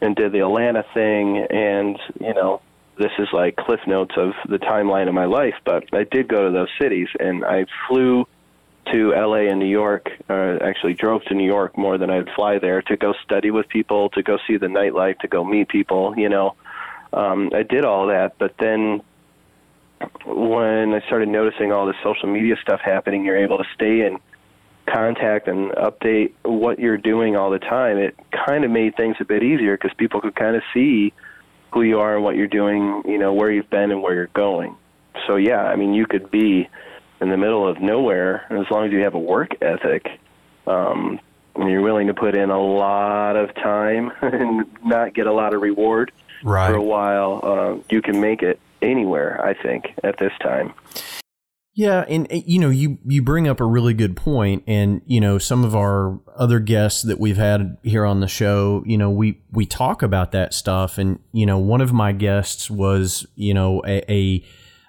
and 0.01 0.15
did 0.15 0.33
the 0.33 0.41
Atlanta 0.41 0.85
thing. 0.95 1.39
And 1.51 1.99
you 2.21 2.35
know, 2.35 2.63
this 2.99 3.13
is 3.19 3.29
like 3.33 3.57
cliff 3.57 3.81
notes 3.87 4.15
of 4.17 4.33
the 4.49 4.59
timeline 4.59 5.09
of 5.09 5.15
my 5.15 5.27
life. 5.27 5.55
But 5.65 5.85
I 5.93 6.05
did 6.05 6.29
go 6.29 6.47
to 6.47 6.51
those 6.51 6.71
cities, 6.81 7.09
and 7.19 7.45
I 7.45 7.67
flew 7.89 8.27
to 8.93 9.11
LA 9.11 9.49
and 9.51 9.59
New 9.59 9.67
York. 9.67 10.11
Uh, 10.29 10.59
actually, 10.63 10.95
drove 10.95 11.25
to 11.25 11.35
New 11.35 11.47
York 11.47 11.77
more 11.77 11.99
than 11.99 12.11
I'd 12.11 12.31
fly 12.31 12.59
there 12.59 12.83
to 12.83 12.97
go 12.97 13.15
study 13.25 13.51
with 13.51 13.69
people, 13.69 14.11
to 14.11 14.23
go 14.23 14.39
see 14.47 14.57
the 14.57 14.69
nightlife, 14.69 15.19
to 15.21 15.29
go 15.29 15.45
meet 15.45 15.69
people. 15.69 16.15
You 16.17 16.29
know, 16.29 16.55
um, 17.13 17.51
I 17.55 17.63
did 17.63 17.85
all 17.85 18.09
that, 18.09 18.39
but 18.39 18.55
then 18.59 19.03
when 20.25 20.93
I 20.93 21.01
started 21.07 21.29
noticing 21.29 21.73
all 21.73 21.87
this 21.87 21.97
social 22.03 22.29
media 22.29 22.57
stuff 22.61 22.81
happening, 22.81 23.25
you're 23.25 23.43
able 23.43 23.59
to 23.59 23.65
stay 23.75 24.07
in 24.07 24.19
contact 24.87 25.49
and 25.49 25.73
update 25.73 26.33
what 26.43 26.79
you're 26.79 26.99
doing 26.99 27.37
all 27.37 27.51
the 27.51 27.59
time. 27.59 27.99
It 27.99 28.17
kind 28.47 28.65
of 28.65 28.71
made 28.71 28.97
things 28.97 29.17
a 29.21 29.25
bit 29.25 29.43
easier 29.43 29.77
because 29.77 29.95
people 29.97 30.21
could 30.21 30.35
kind 30.35 30.57
of 30.57 30.63
see 30.73 31.13
who 31.73 31.83
you 31.83 31.99
are 31.99 32.15
and 32.15 32.25
what 32.25 32.37
you're 32.37 32.47
doing, 32.47 33.03
you 33.07 33.19
know, 33.19 33.33
where 33.33 33.51
you've 33.51 33.71
been 33.71 33.91
and 33.91 34.03
where 34.03 34.15
you're 34.15 34.29
going. 34.29 34.77
So 35.27 35.37
yeah, 35.37 35.63
I 35.63 35.77
mean, 35.77 35.95
you 35.95 36.07
could 36.07 36.31
be 36.31 36.69
in 37.21 37.31
the 37.31 37.37
middle 37.37 37.67
of 37.67 37.81
nowhere 37.81 38.47
as 38.51 38.71
long 38.71 38.87
as 38.87 38.93
you 38.93 39.01
have 39.01 39.15
a 39.15 39.19
work 39.19 39.57
ethic. 39.63 40.07
Um, 40.67 41.21
and 41.55 41.71
you're 41.71 41.83
willing 41.83 42.09
to 42.09 42.15
put 42.15 42.37
in 42.37 42.51
a 42.51 42.61
lot 42.61 43.37
of 43.37 43.55
time 43.55 44.13
and 44.21 44.67
not 44.85 45.15
get 45.15 45.27
a 45.27 45.33
lot 45.33 45.55
of 45.55 45.63
reward 45.63 46.13
right. 46.43 46.71
for 46.71 46.77
a 46.77 46.83
while, 46.83 47.41
uh, 47.43 47.83
you 47.91 48.03
can 48.03 48.21
make 48.21 48.43
it 48.43 48.61
anywhere. 48.83 49.45
I 49.45 49.55
think 49.61 49.87
at 50.05 50.19
this 50.19 50.33
time. 50.43 50.75
Yeah, 51.77 52.07
and 52.09 52.27
eh, 52.31 52.41
you 52.47 52.59
know, 52.59 52.71
you 52.71 52.97
you 53.05 53.21
bring 53.21 53.47
up 53.47 53.61
a 53.61 53.67
really 53.67 53.93
good 53.93 54.17
point, 54.17 54.65
and 54.67 55.03
you 55.05 55.21
know, 55.21 55.37
some 55.37 55.63
of 55.63 55.77
our 55.77 56.19
other 56.35 56.59
guests 56.59 57.03
that 57.03 57.21
we've 57.21 57.37
had 57.37 57.77
here 57.83 58.07
on 58.07 58.21
the 58.21 58.29
show, 58.29 58.83
you 58.87 58.97
know, 58.97 59.11
we 59.11 59.43
we 59.53 59.67
talk 59.67 60.03
about 60.03 60.33
that 60.33 60.55
stuff, 60.55 60.97
and 60.97 61.19
you 61.33 61.45
know, 61.45 61.59
one 61.59 61.83
of 61.83 61.93
my 61.93 62.13
guests 62.13 62.71
was, 62.71 63.27
you 63.35 63.53
know, 63.53 63.83
a, 63.87 64.11
a 64.11 64.45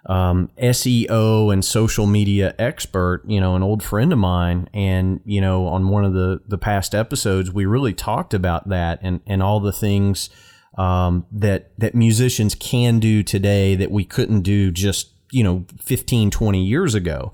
um, 0.06 0.50
SEO 0.58 1.52
and 1.52 1.66
social 1.66 2.08
media 2.08 2.56
expert, 2.58 3.22
you 3.28 3.42
know, 3.42 3.58
an 3.58 3.64
old 3.64 3.84
friend 3.84 4.14
of 4.14 4.20
mine, 4.20 4.70
and 4.74 5.20
you 5.26 5.42
know, 5.42 5.68
on 5.68 5.90
one 5.90 6.06
of 6.06 6.14
the 6.14 6.40
the 6.48 6.58
past 6.58 6.96
episodes, 6.96 7.52
we 7.52 7.66
really 7.66 7.94
talked 7.94 8.34
about 8.34 8.70
that 8.70 9.00
and 9.02 9.20
and 9.28 9.44
all 9.44 9.60
the 9.60 9.74
things 9.74 10.30
um, 10.78 11.26
that 11.32 11.72
that 11.78 11.96
musicians 11.96 12.56
can 12.56 13.00
do 13.00 13.24
today 13.24 13.76
that 13.76 13.92
we 13.92 14.06
couldn't 14.06 14.42
do 14.42 14.72
just 14.72 15.12
you 15.32 15.44
know 15.44 15.66
15 15.82 16.32
20 16.32 16.64
years 16.64 16.96
ago. 16.96 17.34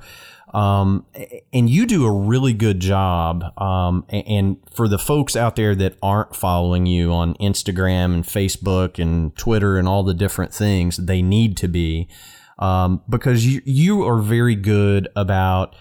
Um, 0.53 1.07
and 1.51 1.67
you 1.67 1.87
do 1.87 2.05
a 2.05 2.11
really 2.11 2.53
good 2.53 2.79
job 2.79 3.43
um, 3.59 4.05
and 4.09 4.57
for 4.71 4.87
the 4.87 4.99
folks 4.99 5.35
out 5.35 5.55
there 5.55 5.73
that 5.73 5.97
aren't 6.03 6.35
following 6.35 6.85
you 6.85 7.11
on 7.11 7.33
instagram 7.35 8.13
and 8.13 8.23
facebook 8.23 9.01
and 9.01 9.35
twitter 9.35 9.77
and 9.79 9.87
all 9.87 10.03
the 10.03 10.13
different 10.13 10.53
things 10.53 10.97
they 10.97 11.23
need 11.23 11.57
to 11.57 11.67
be 11.67 12.07
um, 12.59 13.01
because 13.09 13.47
you, 13.47 13.61
you 13.65 14.03
are 14.07 14.19
very 14.19 14.53
good 14.53 15.07
about 15.15 15.75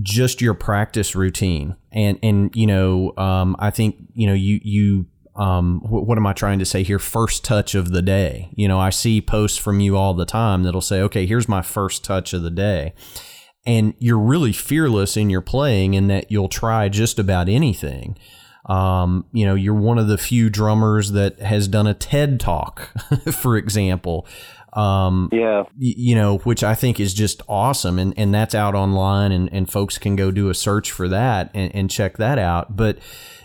just 0.00 0.40
your 0.40 0.54
practice 0.54 1.14
routine. 1.14 1.76
And 1.90 2.18
and 2.22 2.54
you 2.56 2.66
know 2.66 3.12
um, 3.18 3.56
i 3.58 3.70
think 3.70 3.96
you 4.14 4.26
know 4.26 4.32
you 4.32 4.60
you 4.62 5.06
um, 5.34 5.80
what, 5.80 6.06
what 6.06 6.18
am 6.18 6.26
I 6.26 6.32
trying 6.32 6.58
to 6.58 6.64
say 6.64 6.82
here? 6.82 6.98
First 6.98 7.44
touch 7.44 7.74
of 7.74 7.92
the 7.92 8.02
day. 8.02 8.50
You 8.54 8.68
know, 8.68 8.78
I 8.78 8.90
see 8.90 9.20
posts 9.20 9.58
from 9.58 9.80
you 9.80 9.96
all 9.96 10.14
the 10.14 10.26
time 10.26 10.62
that'll 10.62 10.80
say, 10.80 11.00
okay, 11.02 11.26
here's 11.26 11.48
my 11.48 11.62
first 11.62 12.04
touch 12.04 12.32
of 12.32 12.42
the 12.42 12.50
day. 12.50 12.94
And 13.64 13.94
you're 13.98 14.18
really 14.18 14.52
fearless 14.52 15.16
in 15.16 15.30
your 15.30 15.40
playing 15.40 15.94
in 15.94 16.08
that 16.08 16.30
you'll 16.30 16.48
try 16.48 16.88
just 16.88 17.18
about 17.18 17.48
anything. 17.48 18.18
Um, 18.66 19.24
you 19.32 19.44
know, 19.44 19.54
you're 19.54 19.74
one 19.74 19.98
of 19.98 20.08
the 20.08 20.18
few 20.18 20.50
drummers 20.50 21.12
that 21.12 21.40
has 21.40 21.66
done 21.66 21.86
a 21.86 21.94
TED 21.94 22.38
talk, 22.38 22.90
for 23.32 23.56
example. 23.56 24.26
Um, 24.72 25.28
yeah. 25.32 25.64
You 25.78 26.14
know, 26.14 26.38
which 26.38 26.64
I 26.64 26.74
think 26.74 26.98
is 26.98 27.14
just 27.14 27.42
awesome. 27.48 27.98
And, 27.98 28.14
and 28.16 28.34
that's 28.34 28.54
out 28.54 28.74
online 28.74 29.32
and, 29.32 29.52
and 29.52 29.70
folks 29.70 29.98
can 29.98 30.16
go 30.16 30.30
do 30.30 30.48
a 30.48 30.54
search 30.54 30.90
for 30.90 31.08
that 31.08 31.50
and, 31.54 31.74
and 31.74 31.90
check 31.90 32.16
that 32.18 32.38
out. 32.38 32.76
But, 32.76 32.98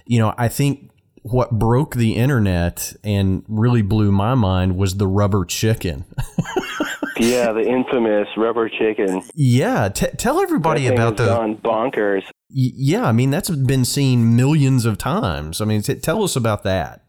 you 0.06 0.20
know, 0.20 0.34
I 0.38 0.48
think 0.48 0.87
what 1.32 1.52
broke 1.52 1.96
the 1.96 2.16
internet 2.16 2.94
and 3.04 3.44
really 3.48 3.82
blew 3.82 4.12
my 4.12 4.36
mind 4.36 4.78
was 4.78 4.98
the 4.98 5.08
rubber 5.08 5.46
chicken. 5.46 6.06
yeah, 7.18 7.52
the 7.52 7.64
infamous 7.68 8.28
rubber 8.38 8.70
chicken. 8.70 9.24
Yeah, 9.34 9.90
t- 9.90 10.08
tell 10.18 10.40
everybody 10.40 10.88
about 10.88 11.18
the 11.18 11.26
gone 11.26 11.58
bonkers. 11.58 12.24
Yeah, 12.50 13.06
I 13.06 13.12
mean 13.12 13.30
that's 13.30 13.50
been 13.50 13.86
seen 13.86 14.36
millions 14.36 14.86
of 14.86 14.98
times. 14.98 15.62
I 15.62 15.66
mean, 15.66 15.82
t- 15.82 15.96
tell 15.96 16.24
us 16.24 16.36
about 16.36 16.64
that. 16.64 17.04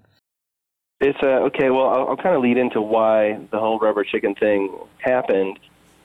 It's 1.01 1.19
uh, 1.23 1.47
okay. 1.47 1.71
Well, 1.71 1.89
I'll, 1.89 2.09
I'll 2.09 2.17
kind 2.17 2.35
of 2.35 2.43
lead 2.43 2.57
into 2.57 2.81
why 2.83 3.39
the 3.53 3.59
whole 3.59 3.79
rubber 3.79 4.05
chicken 4.05 4.35
thing 4.35 4.75
happened, 4.99 5.59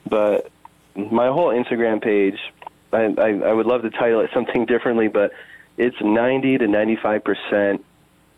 but 0.08 0.50
my 0.94 1.26
whole 1.26 1.48
Instagram 1.48 2.00
page, 2.00 2.38
I, 2.92 3.12
I, 3.18 3.48
I 3.48 3.52
would 3.52 3.66
love 3.66 3.82
to 3.82 3.90
title 3.90 4.20
it 4.20 4.30
something 4.32 4.66
differently, 4.66 5.08
but 5.08 5.32
it's 5.76 5.96
90 6.00 6.58
to 6.58 6.68
95 6.68 7.24
percent 7.24 7.84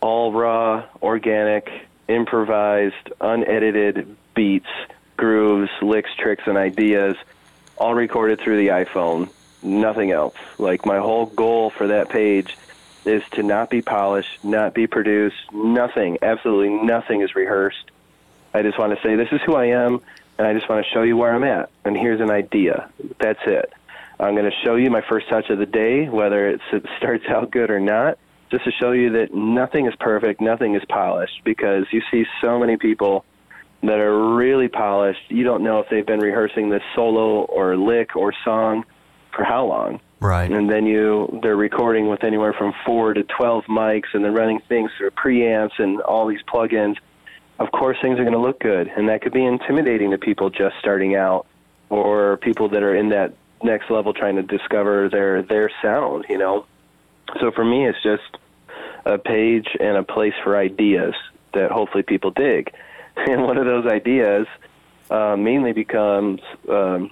all 0.01 0.31
raw, 0.31 0.85
organic, 1.01 1.69
improvised, 2.07 3.11
unedited 3.19 4.15
beats, 4.35 4.69
grooves, 5.15 5.71
licks, 5.81 6.13
tricks, 6.15 6.43
and 6.45 6.57
ideas, 6.57 7.15
all 7.77 7.93
recorded 7.93 8.39
through 8.39 8.57
the 8.57 8.69
iPhone. 8.69 9.29
Nothing 9.63 10.11
else. 10.11 10.35
Like 10.57 10.85
my 10.85 10.97
whole 10.97 11.25
goal 11.25 11.69
for 11.69 11.87
that 11.87 12.09
page 12.09 12.57
is 13.05 13.23
to 13.31 13.43
not 13.43 13.69
be 13.69 13.81
polished, 13.81 14.43
not 14.43 14.73
be 14.73 14.85
produced, 14.85 15.51
nothing, 15.51 16.17
absolutely 16.21 16.69
nothing 16.85 17.21
is 17.21 17.35
rehearsed. 17.35 17.91
I 18.53 18.61
just 18.61 18.77
want 18.77 18.95
to 18.95 19.01
say 19.01 19.15
this 19.15 19.31
is 19.31 19.41
who 19.45 19.55
I 19.55 19.65
am, 19.65 20.01
and 20.37 20.47
I 20.47 20.53
just 20.53 20.69
want 20.69 20.85
to 20.85 20.91
show 20.91 21.03
you 21.03 21.17
where 21.17 21.33
I'm 21.33 21.43
at. 21.43 21.69
And 21.85 21.97
here's 21.97 22.21
an 22.21 22.31
idea. 22.31 22.89
That's 23.19 23.39
it. 23.45 23.71
I'm 24.19 24.35
going 24.35 24.49
to 24.49 24.57
show 24.63 24.75
you 24.75 24.89
my 24.89 25.01
first 25.01 25.29
touch 25.29 25.49
of 25.49 25.59
the 25.59 25.65
day, 25.65 26.09
whether 26.09 26.49
it 26.49 26.61
starts 26.97 27.25
out 27.29 27.51
good 27.51 27.69
or 27.69 27.79
not 27.79 28.17
just 28.49 28.63
to 28.65 28.71
show 28.71 28.91
you 28.91 29.11
that 29.11 29.33
nothing 29.33 29.87
is 29.87 29.93
perfect, 29.99 30.41
nothing 30.41 30.75
is 30.75 30.83
polished, 30.89 31.41
because 31.43 31.85
you 31.91 32.01
see 32.11 32.25
so 32.41 32.59
many 32.59 32.77
people 32.77 33.25
that 33.83 33.99
are 33.99 34.35
really 34.35 34.67
polished. 34.67 35.21
You 35.29 35.43
don't 35.43 35.63
know 35.63 35.79
if 35.79 35.89
they've 35.89 36.05
been 36.05 36.19
rehearsing 36.19 36.69
this 36.69 36.81
solo 36.95 37.41
or 37.41 37.77
lick 37.77 38.15
or 38.15 38.33
song 38.43 38.85
for 39.35 39.43
how 39.43 39.65
long. 39.65 39.99
Right. 40.19 40.51
And 40.51 40.69
then 40.69 40.85
you 40.87 41.39
they're 41.43 41.55
recording 41.55 42.09
with 42.09 42.23
anywhere 42.23 42.53
from 42.53 42.73
four 42.85 43.13
to 43.13 43.23
twelve 43.23 43.65
mics 43.65 44.13
and 44.13 44.23
they're 44.23 44.31
running 44.31 44.59
things 44.67 44.89
through 44.97 45.11
preamps 45.11 45.77
and 45.77 46.01
all 46.01 46.25
these 46.25 46.41
plugins. 46.51 46.97
Of 47.59 47.71
course 47.71 47.97
things 48.01 48.19
are 48.19 48.23
gonna 48.23 48.41
look 48.41 48.59
good 48.59 48.87
and 48.87 49.09
that 49.09 49.21
could 49.21 49.33
be 49.33 49.45
intimidating 49.45 50.09
to 50.11 50.17
people 50.17 50.49
just 50.49 50.75
starting 50.79 51.15
out 51.15 51.45
or 51.89 52.37
people 52.37 52.69
that 52.69 52.81
are 52.81 52.95
in 52.95 53.09
that 53.09 53.33
next 53.63 53.91
level 53.91 54.11
trying 54.11 54.37
to 54.37 54.43
discover 54.43 55.07
their 55.07 55.43
their 55.43 55.69
sound, 55.83 56.25
you 56.29 56.37
know. 56.39 56.65
So 57.39 57.51
for 57.51 57.65
me, 57.65 57.87
it's 57.87 58.01
just 58.03 58.37
a 59.05 59.17
page 59.17 59.67
and 59.79 59.97
a 59.97 60.03
place 60.03 60.33
for 60.43 60.57
ideas 60.57 61.13
that 61.53 61.71
hopefully 61.71 62.03
people 62.03 62.31
dig. 62.31 62.71
And 63.17 63.41
one 63.41 63.57
of 63.57 63.65
those 63.65 63.87
ideas 63.87 64.45
uh, 65.09 65.35
mainly 65.35 65.73
becomes 65.73 66.39
um, 66.69 67.09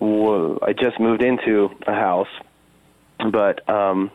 I 0.00 0.72
just 0.72 0.98
moved 0.98 1.22
into 1.22 1.70
a 1.86 1.92
house, 1.92 2.28
but 3.30 3.68
um, 3.68 4.10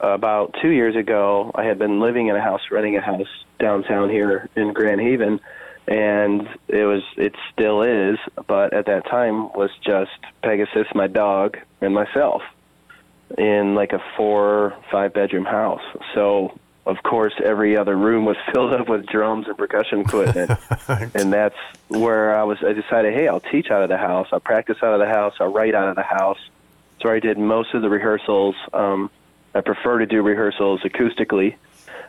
about 0.00 0.56
two 0.60 0.70
years 0.70 0.96
ago, 0.96 1.50
I 1.54 1.64
had 1.64 1.78
been 1.78 2.00
living 2.00 2.28
in 2.28 2.36
a 2.36 2.40
house, 2.40 2.60
renting 2.70 2.96
a 2.96 3.00
house 3.00 3.28
downtown 3.58 4.10
here 4.10 4.48
in 4.56 4.72
Grand 4.72 5.00
Haven, 5.00 5.40
and 5.86 6.48
it 6.68 6.84
was 6.84 7.02
it 7.16 7.34
still 7.52 7.82
is, 7.82 8.18
but 8.46 8.72
at 8.72 8.86
that 8.86 9.06
time 9.06 9.52
was 9.52 9.70
just 9.84 10.10
Pegasus, 10.42 10.86
my 10.94 11.06
dog, 11.06 11.58
and 11.80 11.94
myself 11.94 12.42
in 13.36 13.74
like 13.74 13.92
a 13.92 14.02
four 14.16 14.74
five 14.90 15.12
bedroom 15.12 15.44
house. 15.44 15.82
So 16.14 16.58
of 16.86 17.02
course 17.02 17.34
every 17.44 17.76
other 17.76 17.96
room 17.96 18.24
was 18.24 18.36
filled 18.52 18.72
up 18.72 18.88
with 18.88 19.06
drums 19.06 19.46
and 19.46 19.56
percussion 19.58 20.00
equipment. 20.00 20.50
And 21.14 21.32
that's 21.32 21.56
where 21.88 22.34
i 22.34 22.42
was 22.42 22.58
i 22.62 22.72
decided 22.72 23.14
hey 23.14 23.28
i'll 23.28 23.40
teach 23.40 23.70
out 23.70 23.82
of 23.82 23.88
the 23.88 23.98
house. 23.98 24.28
I'll 24.32 24.40
practice 24.40 24.78
out 24.82 24.94
of 24.94 25.00
the 25.00 25.12
house. 25.12 25.34
I'll 25.40 25.52
write 25.52 25.74
out 25.74 25.88
of 25.88 25.96
the 25.96 26.02
house. 26.02 26.38
So 27.02 27.10
i 27.10 27.20
did 27.20 27.38
most 27.38 27.74
of 27.74 27.82
the 27.82 27.90
rehearsals. 27.90 28.54
Um, 28.72 29.10
i 29.54 29.60
prefer 29.60 29.98
to 29.98 30.06
do 30.06 30.22
rehearsals 30.22 30.80
acoustically 30.80 31.56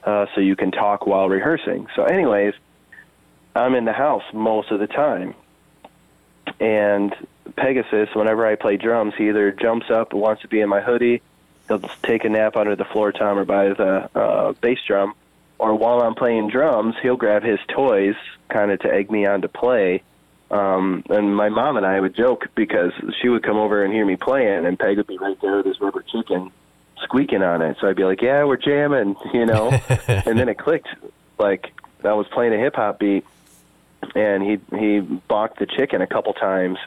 uh, 0.03 0.27
so 0.33 0.41
you 0.41 0.55
can 0.55 0.71
talk 0.71 1.05
while 1.05 1.27
rehearsing. 1.27 1.87
So 1.95 2.03
anyways 2.03 2.53
i'm 3.55 3.75
in 3.75 3.85
the 3.85 3.93
house 3.93 4.23
most 4.33 4.71
of 4.71 4.79
the 4.79 4.87
time. 4.87 5.35
And 6.59 7.13
Pegasus, 7.55 8.09
whenever 8.13 8.45
I 8.45 8.55
play 8.55 8.77
drums, 8.77 9.13
he 9.17 9.29
either 9.29 9.51
jumps 9.51 9.89
up 9.89 10.13
and 10.13 10.21
wants 10.21 10.41
to 10.43 10.47
be 10.47 10.61
in 10.61 10.69
my 10.69 10.81
hoodie, 10.81 11.21
he'll 11.67 11.79
take 12.03 12.25
a 12.25 12.29
nap 12.29 12.55
under 12.55 12.75
the 12.75 12.85
floor 12.85 13.11
tom 13.11 13.37
or 13.37 13.45
by 13.45 13.69
the 13.69 14.09
uh, 14.17 14.53
bass 14.53 14.79
drum, 14.85 15.13
or 15.57 15.75
while 15.75 16.01
I'm 16.01 16.15
playing 16.15 16.49
drums, 16.49 16.95
he'll 17.01 17.17
grab 17.17 17.43
his 17.43 17.59
toys 17.67 18.15
kind 18.49 18.71
of 18.71 18.79
to 18.79 18.91
egg 18.91 19.11
me 19.11 19.25
on 19.25 19.41
to 19.41 19.47
play. 19.47 20.01
Um, 20.51 21.03
and 21.09 21.35
my 21.35 21.49
mom 21.49 21.77
and 21.77 21.85
I 21.85 21.99
would 21.99 22.15
joke 22.15 22.47
because 22.55 22.91
she 23.21 23.29
would 23.29 23.43
come 23.43 23.57
over 23.57 23.83
and 23.83 23.93
hear 23.93 24.05
me 24.05 24.15
playing, 24.15 24.65
and 24.65 24.79
Peg 24.79 24.97
would 24.97 25.05
be 25.05 25.17
right 25.17 25.39
there 25.41 25.57
with 25.57 25.67
his 25.67 25.79
rubber 25.79 26.01
chicken 26.01 26.51
squeaking 27.03 27.43
on 27.43 27.61
it. 27.61 27.77
So 27.79 27.87
I'd 27.87 27.95
be 27.95 28.03
like, 28.03 28.21
"Yeah, 28.21 28.43
we're 28.45 28.57
jamming," 28.57 29.15
you 29.33 29.45
know. 29.45 29.69
and 30.07 30.39
then 30.39 30.49
it 30.49 30.57
clicked, 30.57 30.87
like 31.37 31.71
I 32.03 32.13
was 32.13 32.27
playing 32.27 32.53
a 32.53 32.57
hip 32.57 32.75
hop 32.75 32.99
beat, 32.99 33.25
and 34.15 34.41
he 34.41 34.59
he 34.77 34.99
balked 35.01 35.59
the 35.59 35.67
chicken 35.67 36.01
a 36.01 36.07
couple 36.07 36.33
times, 36.33 36.79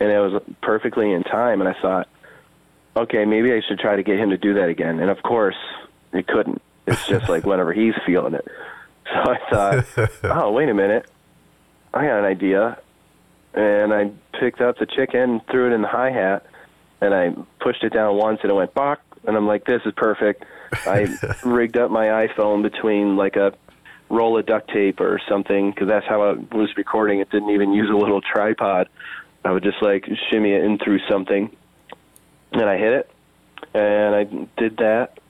and 0.00 0.10
it 0.10 0.18
was 0.18 0.42
perfectly 0.62 1.12
in 1.12 1.22
time. 1.22 1.60
And 1.60 1.68
I 1.68 1.80
thought, 1.80 2.08
okay, 2.96 3.24
maybe 3.24 3.52
I 3.52 3.60
should 3.66 3.78
try 3.78 3.96
to 3.96 4.02
get 4.02 4.18
him 4.18 4.30
to 4.30 4.38
do 4.38 4.54
that 4.54 4.68
again. 4.68 5.00
And 5.00 5.10
of 5.10 5.22
course, 5.22 5.56
he 6.12 6.22
couldn't. 6.22 6.62
It's 6.86 7.06
just 7.06 7.28
like 7.28 7.44
whenever 7.46 7.72
he's 7.72 7.94
feeling 8.04 8.34
it. 8.34 8.46
So 9.04 9.32
I 9.32 9.38
thought, 9.50 10.10
oh, 10.24 10.52
wait 10.52 10.68
a 10.68 10.74
minute, 10.74 11.08
I 11.94 12.06
got 12.06 12.18
an 12.18 12.24
idea. 12.24 12.78
And 13.54 13.92
I 13.94 14.10
picked 14.38 14.60
up 14.60 14.78
the 14.78 14.86
chicken, 14.86 15.40
threw 15.50 15.70
it 15.70 15.74
in 15.74 15.82
the 15.82 15.88
hi 15.88 16.10
hat, 16.10 16.46
and 17.00 17.14
I 17.14 17.34
pushed 17.60 17.84
it 17.84 17.92
down 17.92 18.16
once, 18.16 18.40
and 18.42 18.50
it 18.50 18.54
went 18.54 18.74
bok. 18.74 19.00
And 19.26 19.36
I'm 19.36 19.46
like, 19.46 19.64
this 19.64 19.82
is 19.86 19.92
perfect. 19.96 20.44
I 20.86 21.08
rigged 21.44 21.76
up 21.76 21.90
my 21.90 22.26
iPhone 22.26 22.62
between 22.62 23.16
like 23.16 23.36
a 23.36 23.54
roll 24.08 24.38
of 24.38 24.46
duct 24.46 24.70
tape 24.70 25.00
or 25.00 25.20
something 25.28 25.70
because 25.70 25.88
that's 25.88 26.06
how 26.06 26.22
I 26.22 26.32
was 26.54 26.70
recording. 26.76 27.20
It 27.20 27.30
didn't 27.30 27.50
even 27.50 27.72
use 27.72 27.90
a 27.90 27.96
little 27.96 28.20
tripod. 28.20 28.88
I 29.46 29.52
would 29.52 29.62
just 29.62 29.80
like 29.80 30.04
shimmy 30.28 30.50
it 30.54 30.64
in 30.64 30.76
through 30.76 30.98
something, 31.08 31.56
and 32.50 32.64
I 32.64 32.78
hit 32.78 32.92
it, 32.92 33.10
and 33.74 34.12
I 34.12 34.24
did 34.60 34.78
that. 34.78 35.20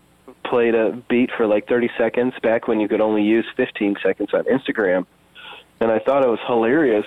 Played 0.42 0.74
a 0.74 0.92
beat 0.92 1.30
for 1.36 1.46
like 1.46 1.68
30 1.68 1.90
seconds 1.98 2.32
back 2.42 2.66
when 2.66 2.80
you 2.80 2.88
could 2.88 3.02
only 3.02 3.24
use 3.24 3.44
15 3.58 3.96
seconds 4.02 4.30
on 4.32 4.44
Instagram, 4.44 5.04
and 5.80 5.90
I 5.90 5.98
thought 5.98 6.24
it 6.24 6.28
was 6.28 6.38
hilarious. 6.46 7.04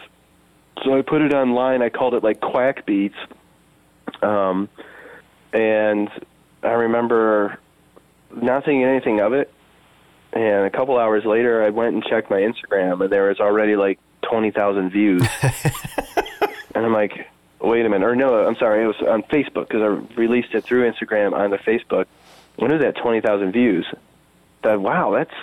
So 0.84 0.96
I 0.96 1.02
put 1.02 1.24
it 1.24 1.34
online. 1.34 1.82
I 1.82 1.90
called 1.90 2.14
it 2.14 2.24
like 2.24 2.42
Quack 2.42 2.86
Beats, 2.86 3.18
um, 4.22 4.70
and 5.52 6.12
I 6.62 6.74
remember 6.74 7.58
not 8.30 8.66
thinking 8.66 8.84
anything 8.84 9.20
of 9.20 9.34
it. 9.34 9.52
And 10.32 10.68
a 10.68 10.70
couple 10.70 11.00
hours 11.00 11.26
later, 11.26 11.64
I 11.64 11.72
went 11.72 11.96
and 11.96 12.04
checked 12.04 12.30
my 12.30 12.42
Instagram, 12.42 13.02
and 13.02 13.12
there 13.12 13.30
was 13.30 13.40
already 13.40 13.76
like 13.76 13.98
20,000 14.30 14.92
views. 14.92 15.28
and 16.80 16.86
I'm 16.86 16.94
like, 16.94 17.28
wait 17.60 17.86
a 17.86 17.90
minute. 17.90 18.06
Or 18.06 18.16
no, 18.16 18.48
I'm 18.48 18.56
sorry, 18.56 18.84
it 18.84 18.88
was 18.88 19.02
on 19.06 19.24
Facebook 19.24 19.68
because 19.68 19.82
I 19.82 20.16
released 20.16 20.54
it 20.54 20.64
through 20.64 20.90
Instagram 20.90 21.34
on 21.34 21.52
the 21.52 21.58
Facebook. 21.58 22.06
When 22.56 22.72
is 22.72 22.82
that 22.82 22.96
20,000 22.96 23.52
views? 23.52 23.86
That 24.64 24.80
wow, 24.80 25.12
that's 25.12 25.34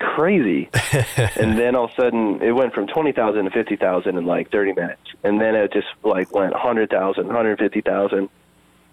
crazy. 0.00 0.68
and 1.36 1.56
then 1.56 1.76
all 1.76 1.84
of 1.84 1.92
a 1.92 1.94
sudden, 1.94 2.42
it 2.42 2.50
went 2.50 2.74
from 2.74 2.88
20,000 2.88 3.44
to 3.44 3.50
50,000 3.50 4.18
in 4.18 4.26
like 4.26 4.50
30 4.50 4.72
minutes. 4.72 5.00
And 5.22 5.40
then 5.40 5.54
it 5.54 5.72
just 5.72 5.86
like 6.02 6.34
went 6.34 6.52
100,000, 6.52 7.26
150,000. 7.26 8.28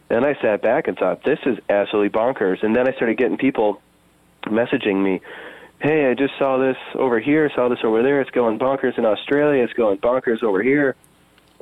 And 0.09 0.25
I 0.25 0.35
sat 0.39 0.61
back 0.61 0.87
and 0.87 0.97
thought, 0.97 1.23
this 1.23 1.39
is 1.47 1.57
absolutely 1.67 2.09
bonkers. 2.09 2.61
And 2.61 2.75
then 2.75 2.87
I 2.87 2.93
started 2.93 3.17
getting 3.17 3.37
people 3.37 3.81
messaging 4.45 5.03
me, 5.03 5.21
hey, 5.79 6.09
I 6.09 6.13
just 6.13 6.37
saw 6.37 6.57
this 6.57 6.77
over 6.93 7.19
here, 7.19 7.49
saw 7.55 7.69
this 7.69 7.79
over 7.83 8.03
there. 8.03 8.21
It's 8.21 8.29
going 8.29 8.59
bonkers 8.59 8.97
in 8.99 9.05
Australia. 9.05 9.63
It's 9.63 9.73
going 9.73 9.97
bonkers 9.97 10.43
over 10.43 10.61
here. 10.61 10.95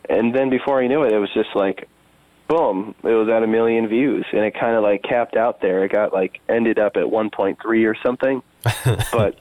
And 0.09 0.33
then 0.33 0.49
before 0.49 0.81
I 0.81 0.87
knew 0.87 1.03
it, 1.03 1.13
it 1.13 1.19
was 1.19 1.33
just 1.33 1.55
like, 1.55 1.87
boom, 2.47 2.93
it 3.03 3.13
was 3.13 3.29
at 3.29 3.43
a 3.43 3.47
million 3.47 3.87
views. 3.87 4.25
And 4.31 4.41
it 4.41 4.53
kind 4.53 4.75
of 4.75 4.83
like 4.83 5.03
capped 5.03 5.35
out 5.35 5.61
there. 5.61 5.83
It 5.83 5.91
got 5.91 6.13
like 6.13 6.39
ended 6.47 6.79
up 6.79 6.95
at 6.95 7.05
1.3 7.05 7.89
or 7.89 7.95
something. 8.03 8.43
but 9.11 9.39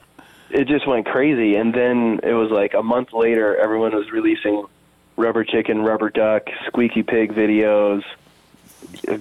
it 0.49 0.67
just 0.67 0.87
went 0.87 1.05
crazy. 1.05 1.55
And 1.55 1.73
then 1.73 2.19
it 2.23 2.33
was 2.33 2.51
like 2.51 2.73
a 2.73 2.83
month 2.83 3.13
later, 3.13 3.55
everyone 3.57 3.95
was 3.95 4.11
releasing 4.11 4.65
rubber 5.17 5.43
chicken, 5.43 5.81
rubber 5.81 6.09
duck, 6.09 6.43
squeaky 6.67 7.03
pig 7.03 7.33
videos, 7.33 8.03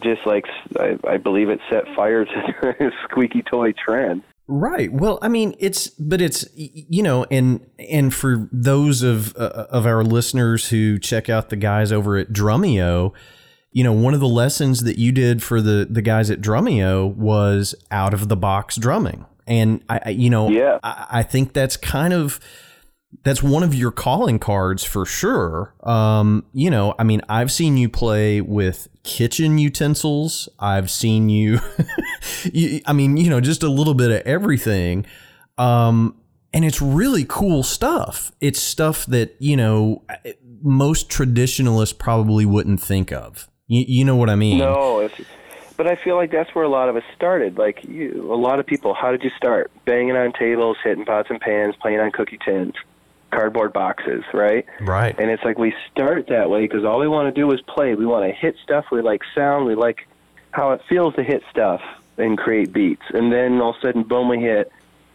just 0.01 0.27
like 0.27 0.47
I, 0.79 0.99
I 1.07 1.17
believe 1.17 1.49
it 1.49 1.61
set 1.71 1.85
fire 1.95 2.25
to 2.25 2.33
the 2.79 2.93
squeaky 3.05 3.43
toy 3.43 3.73
trend. 3.73 4.23
Right. 4.47 4.93
Well, 4.93 5.19
I 5.23 5.29
mean, 5.29 5.55
it's 5.59 5.89
but 5.89 6.21
it's 6.21 6.47
you 6.55 7.03
know, 7.03 7.25
and 7.31 7.67
and 7.79 8.15
for 8.15 8.49
those 8.53 9.03
of 9.03 9.35
uh, 9.37 9.67
of 9.71 9.87
our 9.87 10.05
listeners 10.05 10.69
who 10.69 10.99
check 10.99 11.31
out 11.31 11.49
the 11.49 11.57
guys 11.57 11.91
over 11.91 12.19
at 12.19 12.31
Drumeo, 12.31 13.13
you 13.73 13.83
know, 13.83 13.93
one 13.93 14.13
of 14.13 14.21
the 14.21 14.29
lessons 14.29 14.85
that 14.85 14.99
you 14.99 15.13
did 15.13 15.43
for 15.43 15.63
the 15.63 15.87
the 15.89 16.03
guys 16.03 16.31
at 16.31 16.43
Drumeo 16.43 17.15
was 17.15 17.75
out 17.91 18.13
of 18.13 18.29
the 18.29 18.37
box 18.37 18.77
drumming, 18.77 19.25
and 19.47 19.83
I, 19.89 20.11
you 20.11 20.29
know, 20.29 20.51
yeah. 20.51 20.79
I, 20.83 21.07
I 21.11 21.23
think 21.23 21.55
that's 21.55 21.79
kind 21.79 22.13
of 22.13 22.39
that's 23.23 23.43
one 23.43 23.63
of 23.63 23.75
your 23.75 23.91
calling 23.91 24.39
cards 24.39 24.85
for 24.85 25.07
sure. 25.07 25.75
Um, 25.83 26.45
you 26.53 26.71
know, 26.71 26.95
I 26.99 27.05
mean, 27.05 27.23
I've 27.29 27.53
seen 27.53 27.77
you 27.77 27.89
play 27.89 28.41
with 28.41 28.89
kitchen 29.03 29.59
utensils. 29.59 30.49
I've 30.59 30.91
seen 30.91 31.29
you, 31.29 31.61
you 32.45 32.81
I 32.87 32.93
mean, 32.93 33.17
you 33.17 33.31
know, 33.31 33.41
just 33.41 33.63
a 33.63 33.69
little 33.69 33.95
bit 33.95 34.11
of 34.11 34.27
everything. 34.27 35.07
Um, 35.59 36.17
and 36.53 36.65
it's 36.65 36.81
really 36.81 37.25
cool 37.29 37.63
stuff. 37.63 38.33
It's 38.41 38.61
stuff 38.61 39.07
that, 39.07 39.37
you 39.39 39.57
know, 39.57 40.03
most 40.63 41.11
traditionalists 41.11 41.97
probably 41.97 42.47
wouldn't 42.47 42.81
think 42.81 43.13
of. 43.13 43.49
You, 43.67 43.85
you 43.87 44.05
know 44.05 44.17
what 44.17 44.31
I 44.31 44.35
mean? 44.37 44.59
No, 44.59 45.09
but 45.77 45.89
I 45.89 45.97
feel 45.97 46.17
like 46.17 46.31
that's 46.31 46.55
where 46.55 46.65
a 46.65 46.69
lot 46.69 46.89
of 46.89 46.97
us 46.97 47.03
started. 47.17 47.59
Like 47.59 47.83
you, 47.85 48.33
a 48.33 48.37
lot 48.37 48.61
of 48.61 48.67
people, 48.67 48.95
how 48.95 49.11
did 49.11 49.25
you 49.25 49.31
start? 49.37 49.71
Banging 49.85 50.17
on 50.17 50.33
tables, 50.33 50.77
hitting 50.85 51.05
pots 51.05 51.29
and 51.31 51.41
pans, 51.41 51.75
playing 51.81 52.01
on 52.01 52.13
cookie 52.13 52.39
tins 52.45 52.75
cardboard 53.35 53.73
boxes, 53.73 54.23
right? 54.33 54.65
Right. 54.81 55.15
And 55.19 55.31
it's 55.31 55.43
like 55.45 55.59
we 55.59 55.75
start 55.91 56.29
that 56.29 56.49
way 56.49 56.63
because 56.63 56.85
all 56.85 57.01
we 57.01 57.09
want 57.09 57.35
to 57.35 57.41
do 57.41 57.51
is 57.53 57.61
play. 57.63 57.95
We 57.95 58.07
want 58.07 58.27
to 58.27 58.33
hit 58.33 58.57
stuff. 58.63 58.87
We 58.93 59.03
like 59.03 59.23
sound. 59.35 59.67
We 59.67 59.75
like 59.75 60.07
how 60.51 60.73
it 60.73 60.83
feels 60.89 61.15
to 61.17 61.23
hit 61.23 61.43
stuff 61.51 61.81
and 62.17 62.39
create 62.39 62.73
beats. 62.73 63.03
And 63.13 63.33
then 63.33 63.61
all 63.61 63.71
of 63.71 63.77
a 63.77 63.81
sudden, 63.81 64.05
boom, 64.05 64.29
we 64.29 64.39
hit. 64.39 64.71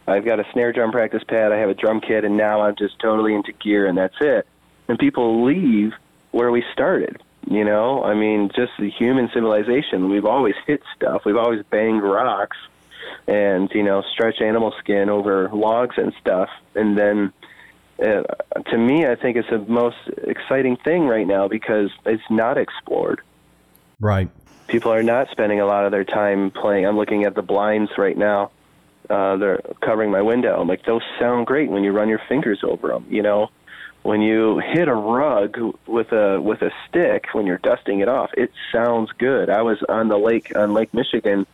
I've 0.06 0.24
got 0.24 0.40
a 0.40 0.46
snare 0.52 0.72
drum 0.72 0.92
practice 0.92 1.22
pad. 1.24 1.52
I 1.52 1.56
have 1.58 1.70
a 1.70 1.74
drum 1.74 2.00
kit, 2.00 2.24
and 2.24 2.36
now 2.36 2.62
I'm 2.62 2.76
just 2.76 2.98
totally 2.98 3.34
into 3.34 3.52
gear, 3.52 3.86
and 3.86 3.96
that's 3.96 4.16
it. 4.20 4.46
And 4.88 4.98
people 4.98 5.44
leave 5.44 5.92
where 6.32 6.50
we 6.50 6.64
started. 6.72 7.22
You 7.46 7.64
know, 7.64 8.04
I 8.04 8.14
mean, 8.14 8.50
just 8.54 8.72
the 8.78 8.90
human 8.90 9.30
civilization. 9.32 10.10
We've 10.10 10.26
always 10.26 10.54
hit 10.66 10.82
stuff. 10.94 11.22
We've 11.24 11.36
always 11.36 11.64
banged 11.64 12.02
rocks, 12.02 12.58
and 13.26 13.70
you 13.72 13.82
know, 13.82 14.02
stretched 14.12 14.42
animal 14.42 14.74
skin 14.78 15.08
over 15.08 15.48
logs 15.48 15.96
and 15.96 16.12
stuff, 16.20 16.50
and 16.74 16.98
then 16.98 17.32
uh, 18.00 18.22
to 18.70 18.78
me, 18.78 19.06
I 19.06 19.14
think 19.14 19.36
it's 19.36 19.50
the 19.50 19.58
most 19.58 19.96
exciting 20.22 20.76
thing 20.76 21.06
right 21.06 21.26
now 21.26 21.48
because 21.48 21.90
it's 22.06 22.22
not 22.30 22.56
explored. 22.56 23.20
Right. 23.98 24.30
People 24.68 24.92
are 24.92 25.02
not 25.02 25.28
spending 25.30 25.60
a 25.60 25.66
lot 25.66 25.84
of 25.84 25.92
their 25.92 26.04
time 26.04 26.50
playing. 26.50 26.86
I'm 26.86 26.96
looking 26.96 27.24
at 27.24 27.34
the 27.34 27.42
blinds 27.42 27.90
right 27.98 28.16
now. 28.16 28.50
Uh, 29.08 29.36
they're 29.36 29.60
covering 29.80 30.10
my 30.10 30.22
window. 30.22 30.60
I'm 30.60 30.68
like, 30.68 30.84
those 30.84 31.02
sound 31.18 31.46
great 31.46 31.68
when 31.68 31.84
you 31.84 31.92
run 31.92 32.08
your 32.08 32.22
fingers 32.28 32.60
over 32.62 32.88
them. 32.88 33.06
You 33.10 33.22
know, 33.22 33.50
when 34.02 34.22
you 34.22 34.60
hit 34.60 34.88
a 34.88 34.94
rug 34.94 35.58
with 35.86 36.12
a 36.12 36.40
with 36.40 36.62
a 36.62 36.70
stick 36.88 37.26
when 37.32 37.46
you're 37.46 37.58
dusting 37.58 38.00
it 38.00 38.08
off, 38.08 38.30
it 38.34 38.52
sounds 38.72 39.10
good. 39.18 39.50
I 39.50 39.62
was 39.62 39.78
on 39.88 40.08
the 40.08 40.16
lake 40.16 40.52
on 40.56 40.72
Lake 40.72 40.94
Michigan, 40.94 41.46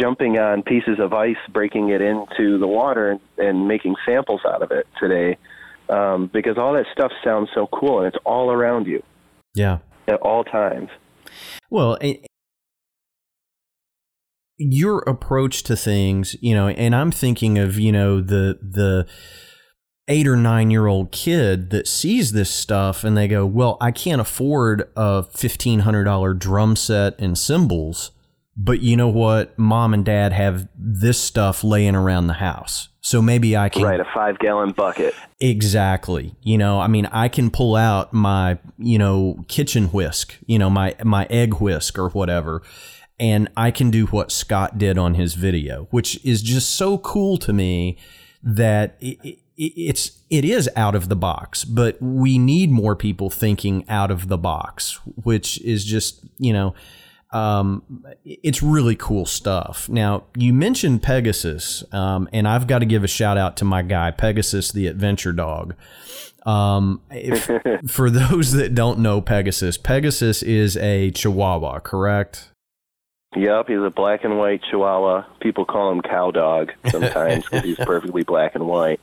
jumping 0.00 0.38
on 0.38 0.62
pieces 0.62 1.00
of 1.00 1.12
ice, 1.12 1.36
breaking 1.50 1.88
it 1.88 2.00
into 2.00 2.58
the 2.58 2.68
water, 2.68 3.10
and, 3.10 3.20
and 3.36 3.68
making 3.68 3.96
samples 4.06 4.42
out 4.46 4.62
of 4.62 4.70
it 4.70 4.86
today 4.98 5.36
um, 5.92 6.30
because 6.32 6.56
all 6.56 6.72
that 6.72 6.86
stuff 6.92 7.12
sounds 7.22 7.50
so 7.54 7.68
cool 7.68 7.98
and 7.98 8.06
it's 8.08 8.22
all 8.24 8.50
around 8.50 8.86
you. 8.86 9.02
Yeah. 9.54 9.78
At 10.08 10.20
all 10.20 10.42
times. 10.42 10.88
Well, 11.70 11.98
it, 12.00 12.26
your 14.56 15.00
approach 15.00 15.62
to 15.64 15.76
things, 15.76 16.34
you 16.40 16.54
know, 16.54 16.68
and 16.68 16.94
I'm 16.94 17.10
thinking 17.10 17.58
of, 17.58 17.78
you 17.78 17.92
know, 17.92 18.20
the 18.20 18.58
the 18.62 19.06
eight 20.08 20.26
or 20.26 20.36
nine 20.36 20.70
year 20.70 20.86
old 20.86 21.12
kid 21.12 21.70
that 21.70 21.86
sees 21.86 22.32
this 22.32 22.50
stuff 22.50 23.04
and 23.04 23.16
they 23.16 23.28
go, 23.28 23.44
Well, 23.46 23.76
I 23.80 23.90
can't 23.90 24.20
afford 24.20 24.90
a 24.96 25.22
fifteen 25.24 25.80
hundred 25.80 26.04
dollar 26.04 26.34
drum 26.34 26.76
set 26.76 27.18
and 27.18 27.36
cymbals, 27.36 28.12
but 28.64 28.80
you 28.80 28.96
know 28.96 29.08
what? 29.08 29.58
Mom 29.58 29.92
and 29.92 30.04
dad 30.04 30.32
have 30.32 30.68
this 30.76 31.20
stuff 31.20 31.64
laying 31.64 31.96
around 31.96 32.28
the 32.28 32.34
house. 32.34 32.88
So 33.00 33.20
maybe 33.20 33.56
I 33.56 33.68
can 33.68 33.82
right 33.82 33.98
a 33.98 34.04
five 34.14 34.38
gallon 34.38 34.70
bucket. 34.70 35.14
Exactly. 35.40 36.36
You 36.42 36.56
know, 36.56 36.80
I 36.80 36.86
mean, 36.86 37.06
I 37.06 37.28
can 37.28 37.50
pull 37.50 37.74
out 37.74 38.12
my 38.12 38.58
you 38.78 38.98
know 38.98 39.44
kitchen 39.48 39.86
whisk, 39.86 40.36
you 40.46 40.58
know 40.58 40.70
my 40.70 40.94
my 41.02 41.26
egg 41.28 41.54
whisk 41.54 41.98
or 41.98 42.10
whatever, 42.10 42.62
and 43.18 43.48
I 43.56 43.72
can 43.72 43.90
do 43.90 44.06
what 44.06 44.30
Scott 44.30 44.78
did 44.78 44.98
on 44.98 45.14
his 45.14 45.34
video, 45.34 45.88
which 45.90 46.24
is 46.24 46.42
just 46.42 46.70
so 46.70 46.98
cool 46.98 47.38
to 47.38 47.52
me 47.52 47.98
that 48.44 48.96
it, 49.00 49.18
it, 49.24 49.38
it's 49.56 50.22
it 50.30 50.44
is 50.44 50.70
out 50.76 50.94
of 50.94 51.08
the 51.08 51.16
box, 51.16 51.64
but 51.64 52.00
we 52.00 52.38
need 52.38 52.70
more 52.70 52.94
people 52.94 53.30
thinking 53.30 53.84
out 53.88 54.12
of 54.12 54.28
the 54.28 54.38
box, 54.38 55.00
which 55.24 55.60
is 55.62 55.84
just 55.84 56.24
you 56.38 56.52
know 56.52 56.72
um, 57.32 58.04
it's 58.24 58.62
really 58.62 58.96
cool 58.96 59.26
stuff. 59.26 59.88
Now, 59.88 60.24
you 60.36 60.52
mentioned 60.52 61.02
Pegasus, 61.02 61.82
um, 61.92 62.28
and 62.32 62.46
I've 62.46 62.66
got 62.66 62.80
to 62.80 62.86
give 62.86 63.04
a 63.04 63.08
shout 63.08 63.38
out 63.38 63.56
to 63.58 63.64
my 63.64 63.82
guy, 63.82 64.10
Pegasus 64.10 64.70
the 64.70 64.86
Adventure 64.86 65.32
Dog. 65.32 65.74
Um, 66.44 67.00
if, 67.10 67.50
for 67.90 68.10
those 68.10 68.52
that 68.52 68.74
don't 68.74 68.98
know 68.98 69.20
Pegasus, 69.20 69.78
Pegasus 69.78 70.42
is 70.42 70.76
a 70.76 71.10
Chihuahua, 71.12 71.80
correct? 71.80 72.50
Yep, 73.34 73.68
he's 73.68 73.78
a 73.78 73.90
black 73.90 74.24
and 74.24 74.38
white 74.38 74.62
Chihuahua. 74.70 75.24
People 75.40 75.64
call 75.64 75.90
him 75.90 76.02
Cow 76.02 76.30
Dog 76.30 76.72
sometimes 76.90 77.44
because 77.44 77.64
he's 77.64 77.76
perfectly 77.84 78.24
black 78.24 78.54
and 78.54 78.66
white. 78.66 79.00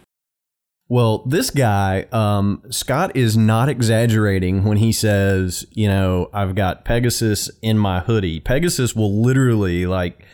Well, 0.91 1.19
this 1.19 1.52
guy, 1.52 2.08
um, 2.12 2.63
Scott 2.71 3.15
is 3.15 3.38
not 3.38 3.69
exaggerating 3.69 4.63
when 4.63 4.78
he 4.78 4.91
says, 4.91 5.63
you 5.71 5.88
know, 5.88 6.32
I've 6.34 6.56
got 6.56 6.84
Pegasus 6.84 7.52
in 7.62 7.78
my 7.78 7.99
hoodie. 7.99 8.39
Pegasus 8.39 8.95
will 8.95 9.21
literally 9.21 9.86
like 9.86 10.25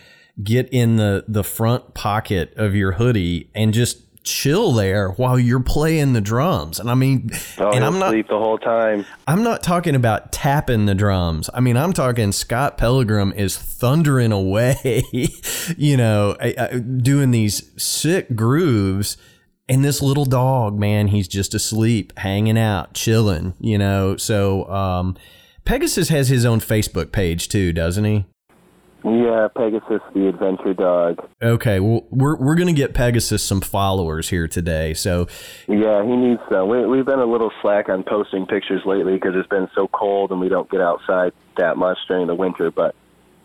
get 0.41 0.69
in 0.69 0.95
the, 0.95 1.25
the 1.27 1.43
front 1.43 1.93
pocket 1.93 2.53
of 2.55 2.73
your 2.73 2.93
hoodie 2.93 3.49
and 3.53 3.73
just 3.73 4.01
chill 4.23 4.71
there 4.71 5.09
while 5.09 5.37
you're 5.37 5.59
playing 5.59 6.13
the 6.13 6.21
drums. 6.21 6.79
And 6.79 6.89
I 6.89 6.95
mean, 6.95 7.31
oh, 7.57 7.71
and 7.71 7.83
I'm 7.83 7.99
not 7.99 8.11
sleep 8.11 8.29
the 8.29 8.39
whole 8.39 8.57
time. 8.57 9.05
I'm 9.27 9.43
not 9.43 9.61
talking 9.61 9.93
about 9.93 10.31
tapping 10.31 10.85
the 10.85 10.95
drums. 10.95 11.49
I 11.53 11.59
mean, 11.59 11.75
I'm 11.75 11.91
talking 11.91 12.31
Scott 12.31 12.77
Pellegrom 12.77 13.35
is 13.35 13.57
thundering 13.57 14.31
away, 14.31 15.03
you 15.77 15.97
know, 15.97 16.35
doing 17.01 17.31
these 17.31 17.69
sick 17.77 18.37
grooves 18.37 19.17
and 19.67 19.83
this 19.83 20.01
little 20.01 20.25
dog, 20.25 20.77
man, 20.77 21.07
he's 21.07 21.27
just 21.27 21.53
asleep, 21.53 22.13
hanging 22.17 22.57
out, 22.57 22.93
chilling, 22.93 23.53
you 23.59 23.77
know. 23.77 24.15
So 24.17 24.69
um, 24.69 25.17
Pegasus 25.65 26.09
has 26.09 26.29
his 26.29 26.45
own 26.45 26.59
Facebook 26.59 27.11
page 27.11 27.49
too, 27.49 27.73
doesn't 27.73 28.05
he? 28.05 28.25
Yeah, 29.03 29.47
Pegasus 29.55 30.01
the 30.15 30.27
adventure 30.27 30.73
dog. 30.73 31.27
Okay, 31.41 31.79
well, 31.79 32.05
we're 32.09 32.37
we're 32.37 32.55
gonna 32.55 32.73
get 32.73 32.95
Pegasus 32.95 33.43
some 33.43 33.61
followers 33.61 34.29
here 34.29 34.47
today. 34.47 34.95
So 34.95 35.27
yeah, 35.67 36.03
he 36.03 36.15
needs 36.15 36.41
some. 36.49 36.69
We, 36.69 36.85
we've 36.87 37.05
been 37.05 37.19
a 37.19 37.25
little 37.25 37.51
slack 37.61 37.87
on 37.89 38.03
posting 38.03 38.47
pictures 38.47 38.81
lately 38.83 39.13
because 39.13 39.35
it's 39.35 39.47
been 39.47 39.69
so 39.75 39.87
cold 39.87 40.31
and 40.31 40.39
we 40.39 40.49
don't 40.49 40.69
get 40.71 40.81
outside 40.81 41.33
that 41.57 41.77
much 41.77 41.99
during 42.07 42.25
the 42.25 42.33
winter. 42.33 42.71
But 42.71 42.95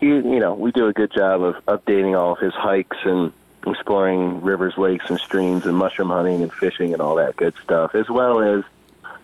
he, 0.00 0.06
you 0.06 0.40
know, 0.40 0.54
we 0.54 0.72
do 0.72 0.86
a 0.86 0.94
good 0.94 1.12
job 1.14 1.42
of 1.42 1.56
updating 1.66 2.18
all 2.18 2.32
of 2.32 2.38
his 2.38 2.54
hikes 2.54 2.96
and 3.04 3.32
exploring 3.66 4.40
rivers, 4.40 4.74
lakes, 4.76 5.04
and 5.08 5.18
streams, 5.18 5.66
and 5.66 5.76
mushroom 5.76 6.10
hunting 6.10 6.42
and 6.42 6.52
fishing 6.52 6.92
and 6.92 7.02
all 7.02 7.16
that 7.16 7.36
good 7.36 7.54
stuff, 7.62 7.94
as 7.94 8.08
well 8.08 8.40
as 8.40 8.64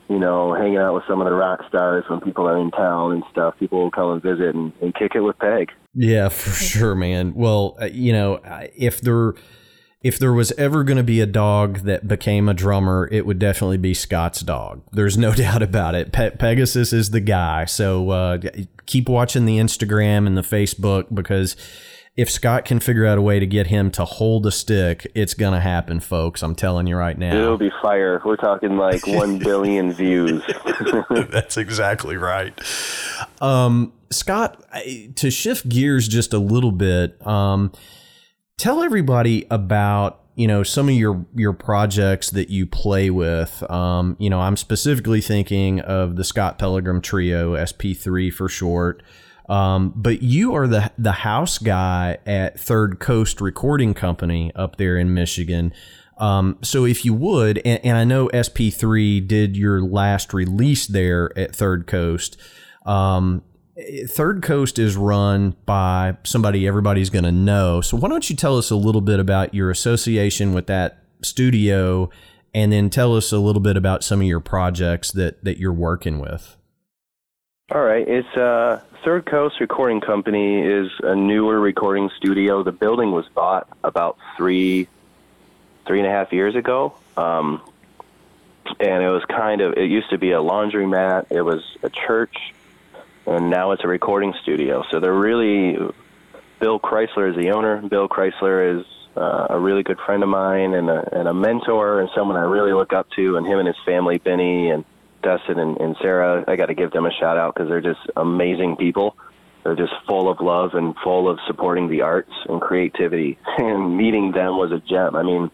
you 0.08 0.18
know 0.18 0.54
hanging 0.54 0.78
out 0.78 0.94
with 0.94 1.04
some 1.06 1.20
of 1.20 1.26
the 1.26 1.34
rock 1.34 1.66
stars 1.68 2.04
when 2.08 2.20
people 2.20 2.48
are 2.48 2.58
in 2.58 2.70
town 2.70 3.12
and 3.12 3.24
stuff. 3.30 3.58
People 3.58 3.82
will 3.82 3.90
come 3.90 4.12
and 4.12 4.22
visit 4.22 4.54
and, 4.54 4.72
and 4.80 4.94
kick 4.94 5.14
it 5.14 5.20
with 5.20 5.38
Peg. 5.38 5.72
Yeah, 5.94 6.28
for 6.28 6.50
sure, 6.50 6.94
man. 6.94 7.34
Well, 7.34 7.76
uh, 7.80 7.86
you 7.86 8.12
know, 8.12 8.40
if 8.76 9.00
there 9.00 9.34
if 10.02 10.20
there 10.20 10.32
was 10.32 10.52
ever 10.52 10.84
going 10.84 10.98
to 10.98 11.02
be 11.02 11.20
a 11.20 11.26
dog 11.26 11.78
that 11.80 12.06
became 12.06 12.48
a 12.48 12.54
drummer, 12.54 13.08
it 13.10 13.26
would 13.26 13.40
definitely 13.40 13.78
be 13.78 13.92
Scott's 13.92 14.40
dog. 14.40 14.82
There's 14.92 15.18
no 15.18 15.34
doubt 15.34 15.62
about 15.62 15.96
it. 15.96 16.12
Pe- 16.12 16.36
Pegasus 16.36 16.92
is 16.92 17.10
the 17.10 17.20
guy. 17.20 17.64
So 17.64 18.10
uh, 18.10 18.38
keep 18.86 19.08
watching 19.08 19.46
the 19.46 19.58
Instagram 19.58 20.26
and 20.28 20.36
the 20.36 20.42
Facebook 20.42 21.12
because 21.12 21.56
if 22.16 22.30
Scott 22.30 22.64
can 22.64 22.80
figure 22.80 23.04
out 23.04 23.18
a 23.18 23.22
way 23.22 23.38
to 23.38 23.46
get 23.46 23.66
him 23.66 23.90
to 23.92 24.04
hold 24.04 24.46
a 24.46 24.50
stick, 24.50 25.06
it's 25.14 25.34
gonna 25.34 25.60
happen, 25.60 26.00
folks. 26.00 26.42
I'm 26.42 26.54
telling 26.54 26.86
you 26.86 26.96
right 26.96 27.16
now. 27.16 27.36
It'll 27.36 27.58
be 27.58 27.70
fire. 27.82 28.22
We're 28.24 28.36
talking 28.36 28.78
like 28.78 29.06
one 29.06 29.38
billion 29.38 29.92
views. 29.92 30.42
That's 31.10 31.58
exactly 31.58 32.16
right. 32.16 32.58
Um, 33.40 33.92
Scott, 34.10 34.64
to 35.16 35.30
shift 35.30 35.68
gears 35.68 36.08
just 36.08 36.32
a 36.32 36.38
little 36.38 36.72
bit, 36.72 37.24
um, 37.26 37.72
tell 38.56 38.82
everybody 38.82 39.46
about 39.50 40.22
you 40.36 40.46
know 40.46 40.62
some 40.62 40.88
of 40.88 40.94
your 40.94 41.26
your 41.34 41.52
projects 41.52 42.30
that 42.30 42.48
you 42.48 42.66
play 42.66 43.10
with. 43.10 43.62
Um, 43.70 44.16
you 44.18 44.30
know, 44.30 44.40
I'm 44.40 44.56
specifically 44.56 45.20
thinking 45.20 45.80
of 45.80 46.16
the 46.16 46.24
Scott 46.24 46.58
Pellegrom 46.58 47.02
Trio, 47.02 47.56
SP3 47.56 48.32
for 48.32 48.48
short. 48.48 49.02
Um, 49.48 49.92
but 49.94 50.22
you 50.22 50.54
are 50.54 50.66
the 50.66 50.90
the 50.98 51.12
house 51.12 51.58
guy 51.58 52.18
at 52.26 52.58
Third 52.58 52.98
Coast 52.98 53.40
Recording 53.40 53.94
Company 53.94 54.52
up 54.54 54.76
there 54.76 54.98
in 54.98 55.14
Michigan. 55.14 55.72
Um, 56.18 56.58
so 56.62 56.84
if 56.84 57.04
you 57.04 57.12
would, 57.14 57.58
and, 57.58 57.84
and, 57.84 57.98
I 57.98 58.04
know 58.04 58.28
SP3 58.28 59.26
did 59.28 59.54
your 59.54 59.82
last 59.82 60.32
release 60.32 60.86
there 60.86 61.30
at 61.38 61.54
Third 61.54 61.86
Coast. 61.86 62.38
Um, 62.86 63.42
Third 64.08 64.42
Coast 64.42 64.78
is 64.78 64.96
run 64.96 65.54
by 65.66 66.16
somebody 66.24 66.66
everybody's 66.66 67.10
going 67.10 67.24
to 67.26 67.32
know. 67.32 67.82
So 67.82 67.98
why 67.98 68.08
don't 68.08 68.30
you 68.30 68.34
tell 68.34 68.56
us 68.56 68.70
a 68.70 68.76
little 68.76 69.02
bit 69.02 69.20
about 69.20 69.52
your 69.52 69.70
association 69.70 70.54
with 70.54 70.66
that 70.68 71.02
studio, 71.22 72.08
and 72.54 72.72
then 72.72 72.88
tell 72.88 73.14
us 73.14 73.30
a 73.32 73.38
little 73.38 73.60
bit 73.60 73.76
about 73.76 74.02
some 74.02 74.22
of 74.22 74.26
your 74.26 74.40
projects 74.40 75.12
that 75.12 75.44
that 75.44 75.58
you're 75.58 75.72
working 75.72 76.18
with. 76.18 76.56
All 77.68 77.82
right, 77.82 78.06
it's 78.06 78.28
uh, 78.36 78.80
Third 79.04 79.26
Coast 79.26 79.58
Recording 79.58 80.00
Company 80.00 80.60
is 80.60 80.88
a 81.02 81.16
newer 81.16 81.58
recording 81.58 82.10
studio. 82.16 82.62
The 82.62 82.70
building 82.70 83.10
was 83.10 83.26
bought 83.34 83.66
about 83.82 84.18
three 84.36 84.86
three 85.84 85.98
and 85.98 86.06
a 86.06 86.10
half 86.12 86.32
years 86.32 86.54
ago. 86.54 86.96
Um, 87.16 87.60
and 88.78 89.02
it 89.02 89.08
was 89.08 89.24
kind 89.24 89.62
of, 89.62 89.72
it 89.72 89.90
used 89.90 90.10
to 90.10 90.18
be 90.18 90.30
a 90.30 90.38
laundromat, 90.38 91.32
it 91.32 91.42
was 91.42 91.64
a 91.82 91.90
church, 91.90 92.36
and 93.26 93.50
now 93.50 93.72
it's 93.72 93.82
a 93.82 93.88
recording 93.88 94.32
studio. 94.42 94.84
So 94.92 95.00
they're 95.00 95.12
really, 95.12 95.76
Bill 96.60 96.78
Chrysler 96.78 97.30
is 97.30 97.36
the 97.36 97.50
owner. 97.50 97.78
Bill 97.82 98.08
Chrysler 98.08 98.78
is 98.78 98.86
uh, 99.16 99.48
a 99.50 99.58
really 99.58 99.82
good 99.82 99.98
friend 99.98 100.22
of 100.22 100.28
mine 100.28 100.72
and 100.72 100.88
a, 100.88 101.18
and 101.18 101.26
a 101.26 101.34
mentor 101.34 102.00
and 102.00 102.10
someone 102.14 102.36
I 102.36 102.44
really 102.44 102.72
look 102.72 102.92
up 102.92 103.10
to, 103.16 103.36
and 103.36 103.44
him 103.44 103.58
and 103.58 103.66
his 103.66 103.78
family, 103.84 104.18
Benny 104.18 104.70
and 104.70 104.84
Dustin 105.26 105.58
and, 105.58 105.76
and 105.78 105.96
Sarah, 106.00 106.44
I 106.46 106.54
got 106.54 106.66
to 106.66 106.74
give 106.74 106.92
them 106.92 107.04
a 107.04 107.10
shout 107.10 107.36
out 107.36 107.52
because 107.52 107.68
they're 107.68 107.80
just 107.80 107.98
amazing 108.16 108.76
people. 108.76 109.16
They're 109.64 109.74
just 109.74 109.92
full 110.06 110.30
of 110.30 110.38
love 110.40 110.74
and 110.74 110.94
full 111.02 111.28
of 111.28 111.40
supporting 111.48 111.88
the 111.88 112.02
arts 112.02 112.30
and 112.48 112.60
creativity. 112.60 113.36
And 113.58 113.96
meeting 113.96 114.30
them 114.30 114.56
was 114.56 114.70
a 114.70 114.78
gem. 114.78 115.16
I 115.16 115.24
mean, 115.24 115.50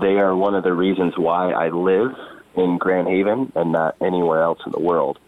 they 0.00 0.16
are 0.18 0.34
one 0.34 0.56
of 0.56 0.64
the 0.64 0.72
reasons 0.72 1.16
why 1.16 1.52
I 1.52 1.68
live 1.68 2.16
in 2.56 2.78
Grand 2.78 3.06
Haven 3.06 3.52
and 3.54 3.70
not 3.70 3.94
anywhere 4.00 4.42
else 4.42 4.58
in 4.66 4.72
the 4.72 4.80
world. 4.80 5.20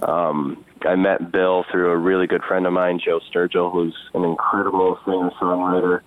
Um, 0.00 0.64
I 0.82 0.94
met 0.94 1.32
Bill 1.32 1.64
through 1.72 1.90
a 1.90 1.96
really 1.96 2.28
good 2.28 2.44
friend 2.44 2.66
of 2.66 2.72
mine, 2.72 3.00
Joe 3.04 3.18
Sturgill, 3.32 3.72
who's 3.72 3.96
an 4.14 4.22
incredible 4.22 5.00
singer 5.04 5.30
songwriter. 5.40 6.02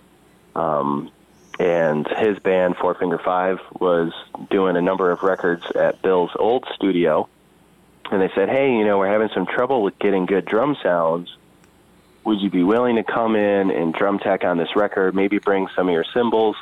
Um, 0.55 1.11
and 1.59 2.07
his 2.07 2.37
band, 2.39 2.77
Four 2.77 2.93
Finger 2.95 3.17
Five, 3.17 3.59
was 3.79 4.13
doing 4.49 4.77
a 4.77 4.81
number 4.81 5.11
of 5.11 5.23
records 5.23 5.65
at 5.71 6.01
Bill's 6.01 6.31
old 6.35 6.65
studio. 6.75 7.27
And 8.11 8.21
they 8.21 8.29
said, 8.35 8.49
hey, 8.49 8.73
you 8.73 8.85
know, 8.85 8.97
we're 8.99 9.11
having 9.11 9.29
some 9.33 9.45
trouble 9.45 9.81
with 9.81 9.97
getting 9.99 10.25
good 10.25 10.45
drum 10.45 10.77
sounds. 10.81 11.35
Would 12.23 12.41
you 12.41 12.49
be 12.49 12.63
willing 12.63 12.97
to 12.97 13.03
come 13.03 13.35
in 13.35 13.71
and 13.71 13.93
drum 13.93 14.19
tech 14.19 14.43
on 14.43 14.57
this 14.57 14.75
record? 14.75 15.15
Maybe 15.15 15.39
bring 15.39 15.67
some 15.75 15.87
of 15.87 15.93
your 15.93 16.05
cymbals 16.13 16.55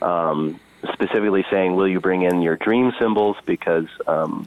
um, 0.00 0.60
specifically 0.92 1.44
saying, 1.50 1.74
"Will 1.74 1.88
you 1.88 2.00
bring 2.00 2.22
in 2.22 2.42
your 2.42 2.56
dream 2.56 2.92
cymbals?" 2.98 3.36
Because 3.44 3.86
um, 4.06 4.46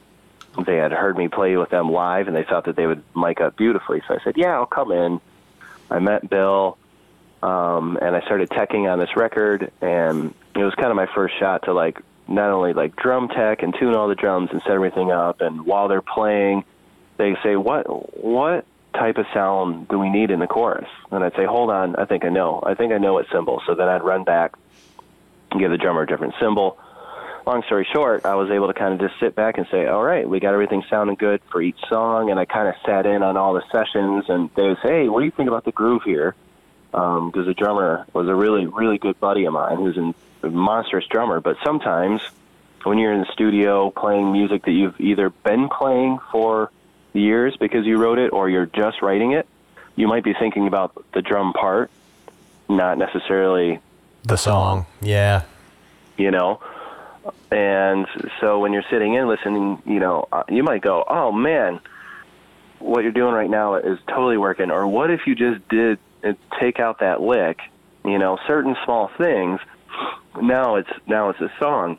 they 0.65 0.77
had 0.77 0.91
heard 0.91 1.17
me 1.17 1.27
play 1.27 1.58
with 1.58 1.69
them 1.69 1.91
live, 1.91 2.27
and 2.27 2.36
they 2.36 2.43
thought 2.43 2.65
that 2.65 2.75
they 2.75 2.88
would 2.88 3.03
mic 3.15 3.41
up 3.41 3.58
beautifully. 3.58 4.01
So 4.08 4.15
I 4.15 4.23
said, 4.23 4.36
"Yeah, 4.38 4.55
I'll 4.55 4.65
come 4.65 4.91
in." 4.91 5.19
I 5.91 5.99
met 5.99 6.29
Bill, 6.29 6.77
um, 7.41 7.97
and 8.02 8.15
I 8.15 8.21
started 8.21 8.49
teching 8.49 8.91
on 8.91 8.99
this 8.99 9.15
record, 9.15 9.71
and 9.82 10.34
it 10.56 10.63
was 10.63 10.73
kind 10.75 10.89
of 10.89 10.95
my 10.95 11.08
first 11.13 11.38
shot 11.39 11.63
to 11.63 11.73
like 11.73 12.02
not 12.28 12.52
only 12.52 12.73
like 12.73 12.95
drum 12.95 13.28
tech 13.30 13.63
and 13.63 13.73
tune 13.78 13.95
all 13.95 14.08
the 14.08 14.15
drums 14.15 14.49
and 14.52 14.62
set 14.62 14.71
everything 14.71 15.12
up, 15.12 15.41
and 15.41 15.65
while 15.65 15.88
they're 15.88 16.02
playing, 16.02 16.63
they 17.17 17.36
say, 17.43 17.56
"What 17.56 17.86
what 18.23 18.65
type 18.93 19.17
of 19.17 19.25
sound 19.34 19.88
do 19.88 19.99
we 19.99 20.10
need 20.10 20.32
in 20.32 20.39
the 20.39 20.47
chorus?" 20.47 20.89
And 21.12 21.23
I'd 21.23 21.36
say, 21.36 21.45
"Hold 21.45 21.69
on, 21.69 21.95
I 21.95 22.06
think 22.06 22.25
I 22.25 22.30
know. 22.30 22.62
I 22.62 22.73
think 22.73 22.91
I 22.91 22.97
know 22.97 23.13
what 23.13 23.28
cymbal." 23.32 23.62
So 23.65 23.75
then 23.75 23.88
I'd 23.88 24.04
run 24.04 24.23
back 24.23 24.54
and 25.52 25.60
give 25.60 25.71
the 25.71 25.78
drummer 25.78 26.04
a 26.04 26.08
different 26.08 26.36
cymbal. 26.39 26.78
Long 27.45 27.63
story 27.63 27.88
short, 27.91 28.25
I 28.25 28.36
was 28.36 28.52
able 28.52 28.67
to 28.67 28.73
kind 28.73 28.93
of 28.93 28.99
just 28.99 29.19
sit 29.19 29.34
back 29.34 29.58
and 29.58 29.65
say, 29.71 29.88
all 29.88 30.04
right, 30.04 30.28
we 30.28 30.39
got 30.39 30.54
everything 30.54 30.84
sounding 30.89 31.15
good 31.15 31.41
for 31.49 31.62
each 31.62 31.80
song. 31.88 32.30
And 32.30 32.39
I 32.39 32.45
kind 32.45 32.67
of 32.67 32.75
sat 32.86 33.06
in 33.06 33.23
on 33.23 33.38
all 33.38 33.54
the 33.54 33.63
sessions 33.71 34.25
and 34.28 34.49
they 34.56 34.67
would 34.67 34.78
say, 34.84 34.89
hey, 34.89 35.10
what 35.10 35.19
do 35.19 35.25
you 35.25 35.32
think 35.32 35.47
about 35.47 35.65
the 35.65 35.71
groove 35.71 36.04
here? 36.04 36.36
Because 36.91 37.36
um, 37.36 37.45
the 37.45 37.54
drummer 37.54 38.06
was 38.13 38.28
a 38.28 38.36
really, 38.36 38.65
really 38.65 38.97
good 38.97 39.19
buddy 39.19 39.45
of 39.45 39.54
mine 39.54 39.78
who's 39.78 39.97
a 39.97 40.49
monstrous 40.49 41.06
drummer. 41.06 41.39
But 41.39 41.58
sometimes 41.63 42.21
when 42.84 42.97
you're 42.97 43.13
in 43.13 43.21
the 43.21 43.32
studio 43.32 43.91
playing 43.91 44.32
music 44.32 44.65
that 44.65 44.71
you've 44.71 44.99
either 44.99 45.30
been 45.30 45.69
playing 45.69 46.19
for 46.32 46.71
years 47.13 47.56
because 47.58 47.86
you 47.86 47.97
wrote 47.97 48.19
it 48.19 48.32
or 48.34 48.49
you're 48.49 48.65
just 48.65 49.02
writing 49.02 49.34
it, 49.34 49.47
you 49.95 50.08
might 50.08 50.23
be 50.23 50.34
thinking 50.34 50.67
about 50.67 51.06
the 51.13 51.21
drum 51.21 51.54
part, 51.54 51.91
not 52.67 52.97
necessarily 52.97 53.80
the 54.23 54.38
song. 54.38 54.86
Yeah. 55.02 55.43
You 56.17 56.32
know, 56.32 56.62
and 57.52 58.08
so 58.39 58.60
when 58.60 58.73
you're 58.73 58.86
sitting 58.89 59.13
in 59.13 59.28
listening, 59.28 59.82
you 59.86 59.99
know, 59.99 60.28
uh, 60.32 60.43
you 60.49 60.63
might 60.63 60.82
go, 60.82 61.04
"Oh 61.08 61.32
man, 61.32 61.80
what 62.80 63.04
you're 63.04 63.12
doing 63.12 63.34
right 63.34 63.49
now 63.49 63.75
is 63.75 63.99
totally 64.08 64.38
working." 64.38 64.71
Or 64.71 64.88
what 64.88 65.10
if 65.12 65.25
you 65.25 65.36
just 65.36 65.67
did 65.69 65.97
uh, 66.23 66.34
take 66.60 66.79
out 66.79 66.99
that 66.99 67.21
lick? 67.21 67.60
You 68.05 68.17
know, 68.17 68.38
certain 68.47 68.75
small 68.86 69.10
things. 69.17 69.60
Now 70.41 70.75
it's 70.75 70.89
now 71.08 71.29
it's 71.29 71.41
a 71.41 71.51
song. 71.60 71.97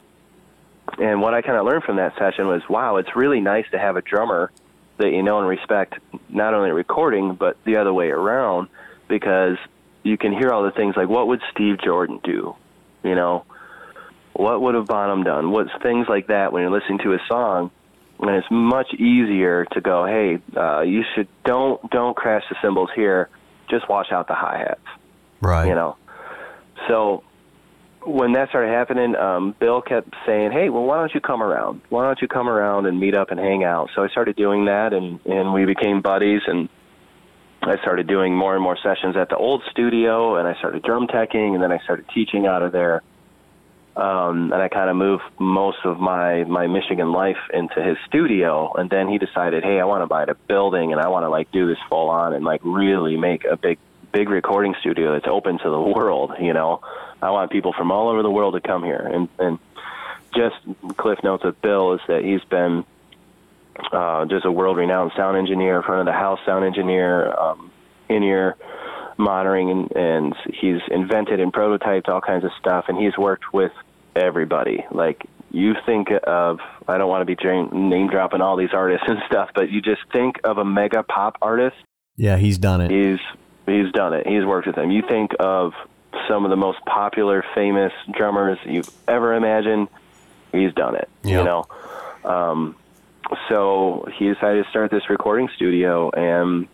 And 0.99 1.21
what 1.21 1.35
I 1.35 1.43
kind 1.43 1.57
of 1.57 1.67
learned 1.67 1.85
from 1.85 1.97
that 1.97 2.17
session 2.19 2.49
was, 2.49 2.63
wow, 2.69 2.97
it's 2.97 3.15
really 3.15 3.41
nice 3.41 3.67
to 3.71 3.79
have 3.79 3.97
a 3.97 4.03
drummer 4.03 4.51
that 4.99 5.11
you 5.11 5.23
know 5.23 5.39
and 5.39 5.49
respect, 5.49 5.95
not 6.29 6.55
only 6.55 6.71
recording 6.71 7.35
but 7.35 7.57
the 7.65 7.77
other 7.77 7.93
way 7.93 8.09
around, 8.09 8.69
because 9.09 9.57
you 10.03 10.17
can 10.17 10.33
hear 10.33 10.51
all 10.51 10.63
the 10.63 10.71
things 10.71 10.97
like 10.97 11.09
what 11.09 11.29
would 11.29 11.41
Steve 11.53 11.81
Jordan 11.83 12.21
do? 12.23 12.55
You 13.03 13.15
know, 13.15 13.45
what 14.33 14.61
would 14.61 14.75
have 14.75 14.87
Bonham 14.87 15.23
done? 15.23 15.51
What's 15.51 15.71
things 15.83 16.07
like 16.09 16.29
that 16.29 16.53
when 16.53 16.63
you're 16.63 16.71
listening 16.71 16.99
to 17.01 17.15
a 17.15 17.19
song, 17.29 17.71
and 18.21 18.31
it's 18.31 18.47
much 18.51 18.93
easier 18.95 19.65
to 19.73 19.81
go, 19.81 20.07
hey, 20.07 20.39
uh, 20.57 20.83
you 20.83 21.03
should 21.15 21.29
don't 21.45 21.91
don't 21.91 22.17
crash 22.17 22.45
the 22.49 22.57
cymbals 22.63 22.91
here. 22.95 23.29
Just 23.71 23.89
wash 23.89 24.13
out 24.13 24.29
the 24.29 24.35
hi 24.35 24.59
hats. 24.59 24.81
Right. 25.41 25.69
You 25.69 25.75
know. 25.75 25.97
So 26.89 27.23
when 28.05 28.33
that 28.33 28.49
started 28.49 28.73
happening, 28.73 29.15
um, 29.17 29.55
Bill 29.59 29.83
kept 29.83 30.15
saying, 30.27 30.53
"Hey, 30.53 30.69
well, 30.71 30.85
why 30.85 30.97
don't 30.97 31.15
you 31.15 31.21
come 31.21 31.43
around? 31.43 31.83
Why 31.89 32.05
don't 32.05 32.21
you 32.21 32.29
come 32.29 32.49
around 32.49 32.87
and 32.87 32.99
meet 32.99 33.15
up 33.15 33.31
and 33.31 33.39
hang 33.39 33.65
out?" 33.65 33.91
So 33.95 34.03
I 34.03 34.09
started 34.09 34.37
doing 34.37 34.67
that, 34.67 34.93
and 34.93 35.21
and 35.27 35.53
we 35.53 35.65
became 35.65 36.01
buddies, 36.01 36.43
and 36.47 36.69
I 37.63 37.77
started 37.79 38.07
doing 38.07 38.35
more 38.35 38.55
and 38.55 38.63
more 38.63 38.77
sessions 38.83 39.17
at 39.17 39.29
the 39.29 39.37
old 39.37 39.63
studio, 39.71 40.37
and 40.37 40.49
I 40.49 40.55
started 40.55 40.83
drum 40.83 41.07
teching, 41.09 41.55
and 41.55 41.63
then 41.63 41.73
I 41.73 41.79
started 41.79 42.07
teaching 42.15 42.47
out 42.47 42.63
of 42.63 42.73
there. 42.73 43.03
Um, 43.97 44.53
and 44.53 44.63
I 44.63 44.69
kind 44.69 44.89
of 44.89 44.97
moved 44.97 45.25
most 45.39 45.79
of 45.85 45.99
my 45.99 46.45
my 46.45 46.67
Michigan 46.69 47.13
life 47.13 47.39
into 47.53 47.83
his 47.83 47.97
studio, 48.07 48.73
and 48.75 48.89
then 48.89 49.09
he 49.09 49.19
decided, 49.19 49.65
hey, 49.65 49.81
I 49.81 49.85
want 49.85 50.03
to 50.03 50.07
buy 50.07 50.23
a 50.23 50.35
building, 50.35 50.93
and 50.93 51.01
I 51.01 51.09
want 51.09 51.25
to 51.25 51.29
like 51.29 51.51
do 51.51 51.67
this 51.67 51.79
full 51.89 52.09
on 52.09 52.33
and 52.33 52.45
like 52.45 52.61
really 52.63 53.17
make 53.17 53.45
a 53.45 53.57
big 53.57 53.79
big 54.13 54.29
recording 54.29 54.75
studio 54.81 55.13
that's 55.13 55.27
open 55.27 55.59
to 55.59 55.71
the 55.71 55.81
world. 55.97 56.33
You 56.41 56.53
know, 56.53 56.81
I 57.21 57.31
want 57.31 57.51
people 57.51 57.73
from 57.73 57.91
all 57.91 58.09
over 58.09 58.23
the 58.23 58.31
world 58.31 58.55
to 58.55 58.61
come 58.61 58.85
here, 58.85 59.11
and 59.13 59.29
and 59.39 59.59
just 60.35 60.57
cliff 60.97 61.19
notes 61.25 61.45
of 61.45 61.61
Bill 61.61 61.95
is 61.95 62.01
that 62.07 62.23
he's 62.23 62.45
been 62.45 62.85
uh, 63.93 64.25
just 64.27 64.45
a 64.45 64.53
world-renowned 64.53 65.13
sound 65.17 65.37
engineer, 65.37 65.83
front 65.83 66.01
of 66.01 66.07
the 66.07 66.19
house 66.19 66.39
sound 66.47 66.65
engineer, 66.65 67.33
um, 67.37 67.71
in-ear 68.09 68.57
monitoring, 69.21 69.71
and, 69.71 69.93
and 69.93 70.35
he's 70.61 70.81
invented 70.91 71.41
and 71.41 71.53
prototyped 71.53 72.09
all 72.09 72.21
kinds 72.21 72.45
of 72.45 72.51
stuff. 72.59 72.87
And 72.89 72.99
he's 72.99 73.17
worked 73.17 73.53
with 73.53 73.73
everybody. 74.17 74.85
Like 74.91 75.27
you 75.51 75.75
think 75.87 76.09
of, 76.27 76.59
I 76.89 76.99
don't 76.99 77.09
want 77.09 77.27
to 77.27 77.37
be 77.37 77.37
name 77.73 78.09
dropping 78.09 78.41
all 78.41 78.57
these 78.57 78.73
artists 78.73 79.05
and 79.09 79.19
stuff, 79.27 79.51
but 79.55 79.71
you 79.71 79.81
just 79.81 80.03
think 80.13 80.37
of 80.45 80.59
a 80.59 80.65
mega 80.65 81.03
pop 81.03 81.37
artist. 81.43 81.77
Yeah, 82.17 82.37
he's 82.37 82.59
done 82.59 82.81
it. 82.81 82.91
He's 82.91 83.21
he's 83.67 83.93
done 83.93 84.13
it. 84.15 84.27
He's 84.27 84.45
worked 84.45 84.67
with 84.67 84.77
them. 84.77 84.91
You 84.91 85.03
think 85.09 85.33
of 85.39 85.73
some 86.29 86.45
of 86.45 86.51
the 86.51 86.57
most 86.57 86.79
popular, 86.85 87.45
famous 87.55 87.93
drummers 88.13 88.59
you've 88.65 88.91
ever 89.09 89.35
imagined. 89.35 89.89
He's 90.53 90.73
done 90.75 90.97
it. 90.97 91.09
Yep. 91.23 91.39
You 91.39 91.45
know. 91.45 91.67
Um, 92.25 92.77
so 93.49 94.07
he 94.19 94.29
decided 94.33 94.65
to 94.65 94.71
start 94.71 94.91
this 94.91 95.09
recording 95.09 95.49
studio, 95.55 96.11
and 96.11 96.69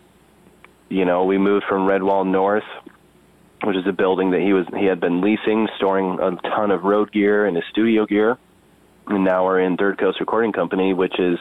you 0.89 1.05
know, 1.05 1.25
we 1.25 1.37
moved 1.37 1.65
from 1.67 1.87
Redwall 1.87 2.25
North, 2.25 2.63
which 3.63 3.75
is 3.75 3.85
a 3.87 3.91
building 3.91 4.31
that 4.31 4.41
he 4.41 4.53
was 4.53 4.65
he 4.77 4.85
had 4.85 4.99
been 4.99 5.21
leasing, 5.21 5.67
storing 5.77 6.19
a 6.19 6.35
ton 6.49 6.71
of 6.71 6.83
road 6.83 7.11
gear 7.11 7.45
and 7.45 7.55
his 7.55 7.65
studio 7.71 8.05
gear, 8.05 8.37
and 9.07 9.23
now 9.23 9.45
we're 9.45 9.59
in 9.59 9.77
Third 9.77 9.97
Coast 9.97 10.19
Recording 10.19 10.51
Company, 10.51 10.93
which 10.93 11.19
is 11.19 11.39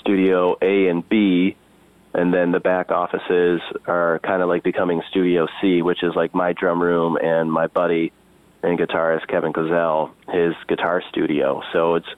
Studio 0.00 0.56
A 0.60 0.88
and 0.88 1.08
B, 1.08 1.56
and 2.14 2.32
then 2.32 2.52
the 2.52 2.60
back 2.60 2.90
offices 2.90 3.60
are 3.86 4.18
kind 4.20 4.42
of 4.42 4.48
like 4.48 4.62
becoming 4.62 5.02
Studio 5.10 5.46
C, 5.60 5.82
which 5.82 6.02
is 6.02 6.14
like 6.14 6.34
my 6.34 6.52
drum 6.52 6.82
room 6.82 7.16
and 7.16 7.50
my 7.50 7.66
buddy 7.66 8.12
and 8.62 8.78
guitarist 8.78 9.28
Kevin 9.28 9.52
Cozell, 9.52 10.10
his 10.32 10.54
guitar 10.66 11.02
studio. 11.10 11.62
So 11.72 11.94
it's 11.94 12.08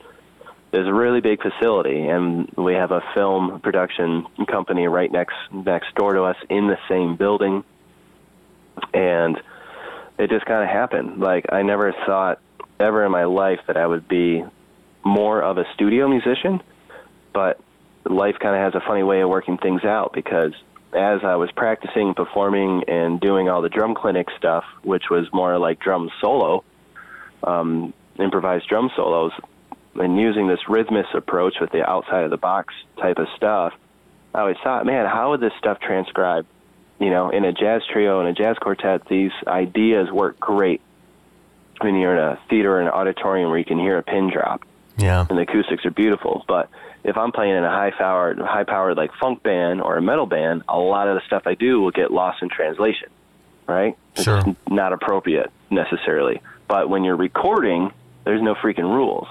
there's 0.71 0.87
a 0.87 0.95
really 0.95 1.21
big 1.21 1.43
facility, 1.43 2.07
and 2.07 2.51
we 2.57 2.75
have 2.75 2.93
a 2.93 3.03
film 3.15 3.61
production 3.61 4.27
company 4.47 4.87
right 4.87 5.11
next 5.11 5.35
next 5.53 5.95
door 5.95 6.15
to 6.15 6.23
us 6.23 6.37
in 6.49 6.69
the 6.69 6.79
same 6.89 7.17
building, 7.17 7.65
and 8.95 9.37
it 10.19 10.31
just 10.31 10.47
kind 10.47 10.63
of 10.63 10.69
happened. 10.69 11.19
Like 11.19 11.47
I 11.53 11.63
never 11.63 11.93
thought 12.07 12.41
ever 12.79 13.05
in 13.05 13.11
my 13.11 13.25
life 13.25 13.61
that 13.67 13.77
I 13.77 13.87
would 13.87 14.07
be 14.09 14.45
more 15.05 15.43
of 15.43 15.59
a 15.59 15.65
studio 15.75 16.09
musician, 16.09 16.63
but 17.33 17.61
life 18.05 18.37
kind 18.39 18.55
of 18.55 18.73
has 18.73 18.81
a 18.81 18.87
funny 18.87 19.03
way 19.03 19.21
of 19.21 19.29
working 19.29 19.59
things 19.59 19.85
out 19.85 20.13
because 20.13 20.53
as 20.93 21.21
I 21.23 21.37
was 21.37 21.51
practicing, 21.53 22.15
performing, 22.15 22.85
and 22.89 23.21
doing 23.21 23.49
all 23.49 23.63
the 23.63 23.69
drum 23.69 23.95
clinic 23.95 24.29
stuff, 24.37 24.65
which 24.83 25.05
was 25.11 25.27
more 25.33 25.59
like 25.59 25.79
drum 25.81 26.11
solo, 26.21 26.65
um, 27.45 27.93
improvised 28.19 28.69
drum 28.69 28.91
solos, 28.97 29.33
and 29.95 30.19
using 30.19 30.49
this 30.49 30.61
rhythmist 30.69 31.15
approach 31.15 31.55
with 31.61 31.71
the 31.71 31.89
outside 31.89 32.25
of 32.25 32.31
the 32.31 32.37
box 32.37 32.75
type 32.99 33.19
of 33.19 33.27
stuff, 33.37 33.73
I 34.35 34.41
always 34.41 34.57
thought, 34.63 34.87
man, 34.87 35.07
how 35.07 35.31
would 35.31 35.41
this 35.41 35.53
stuff 35.59 35.81
transcribe? 35.81 36.47
You 36.99 37.11
know, 37.11 37.31
in 37.31 37.45
a 37.45 37.53
jazz 37.53 37.83
trio 37.91 38.21
and 38.21 38.29
a 38.29 38.33
jazz 38.33 38.57
quartet, 38.59 39.07
these 39.07 39.33
ideas 39.47 40.11
work 40.11 40.39
great 40.39 40.81
when 41.81 41.97
you're 41.97 42.15
in 42.15 42.23
a 42.23 42.39
theater 42.49 42.77
or 42.77 42.81
an 42.81 42.89
auditorium 42.89 43.49
where 43.49 43.59
you 43.59 43.65
can 43.65 43.79
hear 43.79 43.97
a 43.99 44.03
pin 44.03 44.31
drop. 44.31 44.63
Yeah. 44.99 45.27
And 45.29 45.39
the 45.39 45.43
acoustics 45.43 45.85
are 45.87 45.91
beautiful. 45.91 46.45
But 46.47 46.69
if 47.03 47.17
I'm 47.17 47.33
playing 47.33 47.57
in 47.57 47.65
a 47.65 47.71
high 47.71 47.91
powered 47.91 48.39
high 48.39 48.65
powered 48.65 48.97
like 48.97 49.13
funk 49.15 49.43
band 49.43 49.81
or 49.81 49.97
a 49.97 50.03
metal 50.03 50.27
band, 50.27 50.63
a 50.69 50.79
lot 50.79 51.09
of 51.09 51.15
the 51.15 51.23
stuff 51.27 51.45
I 51.47 51.55
do 51.55 51.81
will 51.81 51.91
get 51.91 52.13
lost 52.13 52.43
in 52.43 52.51
translation. 52.51 53.09
Right? 53.67 53.97
Sure. 54.17 54.39
It's 54.39 54.59
not 54.69 54.93
appropriate 54.93 55.51
necessarily. 55.71 56.43
But 56.69 56.91
when 56.91 57.05
you're 57.05 57.17
recording, 57.17 57.93
there's 58.25 58.43
no 58.43 58.55
freaking 58.55 58.95
rules. 58.95 59.29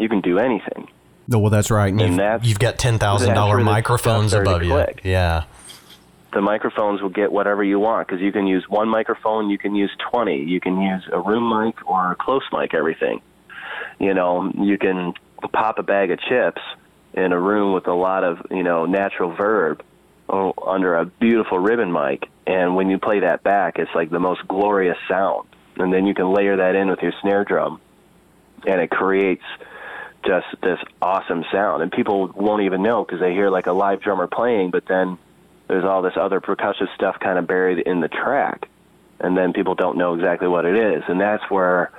You 0.00 0.08
can 0.08 0.20
do 0.20 0.38
anything. 0.38 0.88
No, 1.28 1.38
well, 1.38 1.50
that's 1.50 1.70
right. 1.70 1.92
And, 1.92 2.00
And 2.00 2.10
you've, 2.10 2.18
that's- 2.18 2.48
you've 2.48 2.58
got 2.58 2.78
ten 2.78 2.98
thousand 2.98 3.34
dollar 3.34 3.60
microphones 3.60 4.32
above 4.32 4.62
you. 4.64 4.70
click. 4.70 5.02
Yeah. 5.04 5.44
the 6.32 6.40
microphones 6.40 7.02
will 7.02 7.08
get 7.10 7.30
whatever 7.32 7.62
you 7.62 7.78
want 7.78 8.06
because 8.06 8.20
you 8.20 8.32
can 8.32 8.46
use 8.46 8.64
one 8.68 8.88
microphone, 8.88 9.50
you 9.50 9.58
can 9.58 9.74
use 9.74 9.90
20, 10.10 10.44
you 10.44 10.60
can 10.60 10.80
use 10.80 11.02
a 11.12 11.20
room 11.20 11.48
mic 11.64 11.88
or 11.88 12.12
a 12.12 12.16
close 12.16 12.44
mic, 12.52 12.72
everything. 12.72 13.20
You 13.98 14.14
know, 14.14 14.50
you 14.56 14.78
can 14.78 15.12
pop 15.52 15.78
a 15.78 15.82
bag 15.82 16.10
of 16.10 16.20
chips 16.20 16.62
in 17.14 17.32
a 17.32 17.40
room 17.40 17.74
with 17.74 17.86
a 17.88 17.92
lot 17.92 18.22
of, 18.24 18.46
you 18.50 18.62
know, 18.62 18.86
natural 18.86 19.34
verb 19.34 19.82
oh, 20.28 20.54
under 20.64 20.94
a 20.96 21.04
beautiful 21.04 21.58
ribbon 21.58 21.92
mic. 21.92 22.28
And 22.46 22.76
when 22.76 22.88
you 22.90 22.98
play 22.98 23.20
that 23.20 23.42
back, 23.42 23.78
it's 23.78 23.90
like 23.94 24.10
the 24.10 24.20
most 24.20 24.46
glorious 24.46 24.98
sound. 25.08 25.48
And 25.76 25.92
then 25.92 26.06
you 26.06 26.14
can 26.14 26.32
layer 26.32 26.56
that 26.58 26.76
in 26.76 26.88
with 26.88 27.00
your 27.02 27.12
snare 27.22 27.44
drum, 27.44 27.80
and 28.66 28.80
it 28.80 28.90
creates 28.90 29.44
just 30.24 30.46
this 30.62 30.78
awesome 31.00 31.44
sound. 31.52 31.82
And 31.82 31.90
people 31.90 32.28
won't 32.28 32.62
even 32.62 32.82
know 32.82 33.04
because 33.04 33.20
they 33.20 33.32
hear 33.32 33.50
like 33.50 33.66
a 33.66 33.72
live 33.72 34.02
drummer 34.02 34.26
playing, 34.26 34.70
but 34.70 34.86
then 34.86 35.18
there's 35.68 35.84
all 35.84 36.02
this 36.02 36.14
other 36.16 36.40
percussive 36.40 36.92
stuff 36.94 37.18
kind 37.20 37.38
of 37.38 37.46
buried 37.46 37.78
in 37.78 38.00
the 38.00 38.08
track, 38.08 38.68
and 39.20 39.36
then 39.36 39.52
people 39.52 39.74
don't 39.74 39.96
know 39.96 40.14
exactly 40.14 40.48
what 40.48 40.64
it 40.64 40.76
is. 40.76 41.04
And 41.08 41.20
that's 41.20 41.48
where 41.50 41.92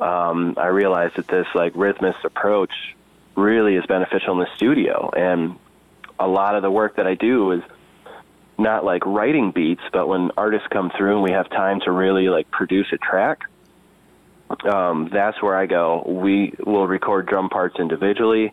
um, 0.00 0.54
I 0.56 0.68
realized 0.68 1.16
that 1.16 1.26
this 1.26 1.46
like 1.54 1.74
rhythmist 1.74 2.24
approach 2.24 2.72
really 3.34 3.76
is 3.76 3.84
beneficial 3.86 4.34
in 4.34 4.38
the 4.40 4.56
studio. 4.56 5.10
And 5.14 5.56
a 6.18 6.26
lot 6.26 6.54
of 6.54 6.62
the 6.62 6.70
work 6.70 6.96
that 6.96 7.06
I 7.06 7.14
do 7.14 7.52
is 7.52 7.62
not 8.58 8.84
like 8.84 9.04
writing 9.04 9.50
beats, 9.50 9.82
but 9.92 10.08
when 10.08 10.30
artists 10.36 10.68
come 10.70 10.90
through 10.96 11.14
and 11.14 11.22
we 11.22 11.32
have 11.32 11.50
time 11.50 11.80
to 11.80 11.90
really 11.90 12.28
like 12.28 12.50
produce 12.50 12.86
a 12.92 12.96
track, 12.96 13.40
um, 14.64 15.08
that's 15.12 15.42
where 15.42 15.56
I 15.56 15.66
go. 15.66 16.04
We 16.06 16.54
will 16.64 16.86
record 16.86 17.26
drum 17.26 17.48
parts 17.48 17.76
individually. 17.78 18.52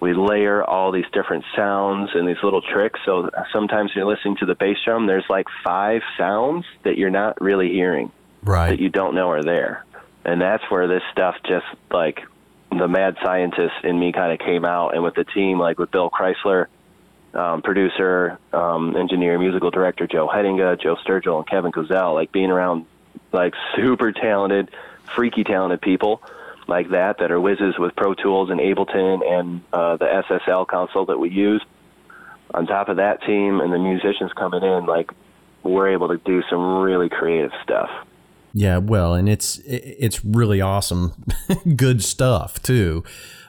We 0.00 0.14
layer 0.14 0.64
all 0.64 0.92
these 0.92 1.04
different 1.12 1.44
sounds 1.54 2.10
and 2.14 2.26
these 2.26 2.42
little 2.42 2.62
tricks. 2.62 2.98
So 3.04 3.30
sometimes 3.52 3.92
you're 3.94 4.06
listening 4.06 4.36
to 4.38 4.46
the 4.46 4.54
bass 4.54 4.78
drum, 4.84 5.06
there's 5.06 5.28
like 5.28 5.46
five 5.62 6.00
sounds 6.16 6.64
that 6.84 6.96
you're 6.96 7.10
not 7.10 7.40
really 7.40 7.68
hearing 7.68 8.10
Right. 8.42 8.70
that 8.70 8.80
you 8.80 8.88
don't 8.88 9.14
know 9.14 9.28
are 9.30 9.42
there. 9.42 9.84
And 10.24 10.40
that's 10.40 10.64
where 10.70 10.88
this 10.88 11.02
stuff 11.12 11.36
just 11.46 11.66
like 11.90 12.20
the 12.70 12.88
mad 12.88 13.16
scientist 13.22 13.74
in 13.84 13.98
me 13.98 14.12
kind 14.12 14.32
of 14.32 14.38
came 14.38 14.64
out. 14.64 14.94
And 14.94 15.02
with 15.02 15.14
the 15.14 15.24
team, 15.24 15.58
like 15.58 15.78
with 15.78 15.90
Bill 15.90 16.10
Chrysler, 16.10 16.66
um, 17.34 17.62
producer, 17.62 18.38
um, 18.52 18.96
engineer, 18.96 19.38
musical 19.38 19.70
director 19.70 20.06
Joe 20.06 20.28
Headinga, 20.28 20.80
Joe 20.80 20.96
Sturgill, 21.06 21.38
and 21.38 21.46
Kevin 21.48 21.72
Kozel, 21.72 22.14
like 22.14 22.32
being 22.32 22.50
around 22.50 22.86
like 23.32 23.54
super 23.76 24.12
talented, 24.12 24.70
freaky 25.14 25.44
talented 25.44 25.80
people 25.80 26.22
like 26.70 26.90
that 26.90 27.18
that 27.18 27.30
are 27.30 27.40
whizzes 27.40 27.74
with 27.78 27.94
Pro 27.96 28.14
Tools 28.14 28.48
and 28.48 28.60
Ableton 28.60 29.26
and 29.28 29.60
uh, 29.72 29.96
the 29.96 30.06
SSL 30.06 30.66
console 30.66 31.06
that 31.06 31.18
we 31.18 31.28
use. 31.28 31.62
On 32.52 32.66
top 32.66 32.88
of 32.88 32.96
that 32.96 33.22
team 33.22 33.60
and 33.60 33.72
the 33.72 33.78
musicians 33.78 34.32
coming 34.32 34.62
in, 34.62 34.86
like 34.86 35.10
we're 35.62 35.92
able 35.92 36.08
to 36.08 36.18
do 36.18 36.42
some 36.50 36.80
really 36.80 37.08
creative 37.08 37.52
stuff. 37.62 37.90
Yeah, 38.52 38.78
well, 38.78 39.14
and 39.14 39.28
it's 39.28 39.58
it's 39.64 40.24
really 40.24 40.60
awesome, 40.60 41.12
good 41.76 42.02
stuff 42.02 42.60
too. 42.60 43.04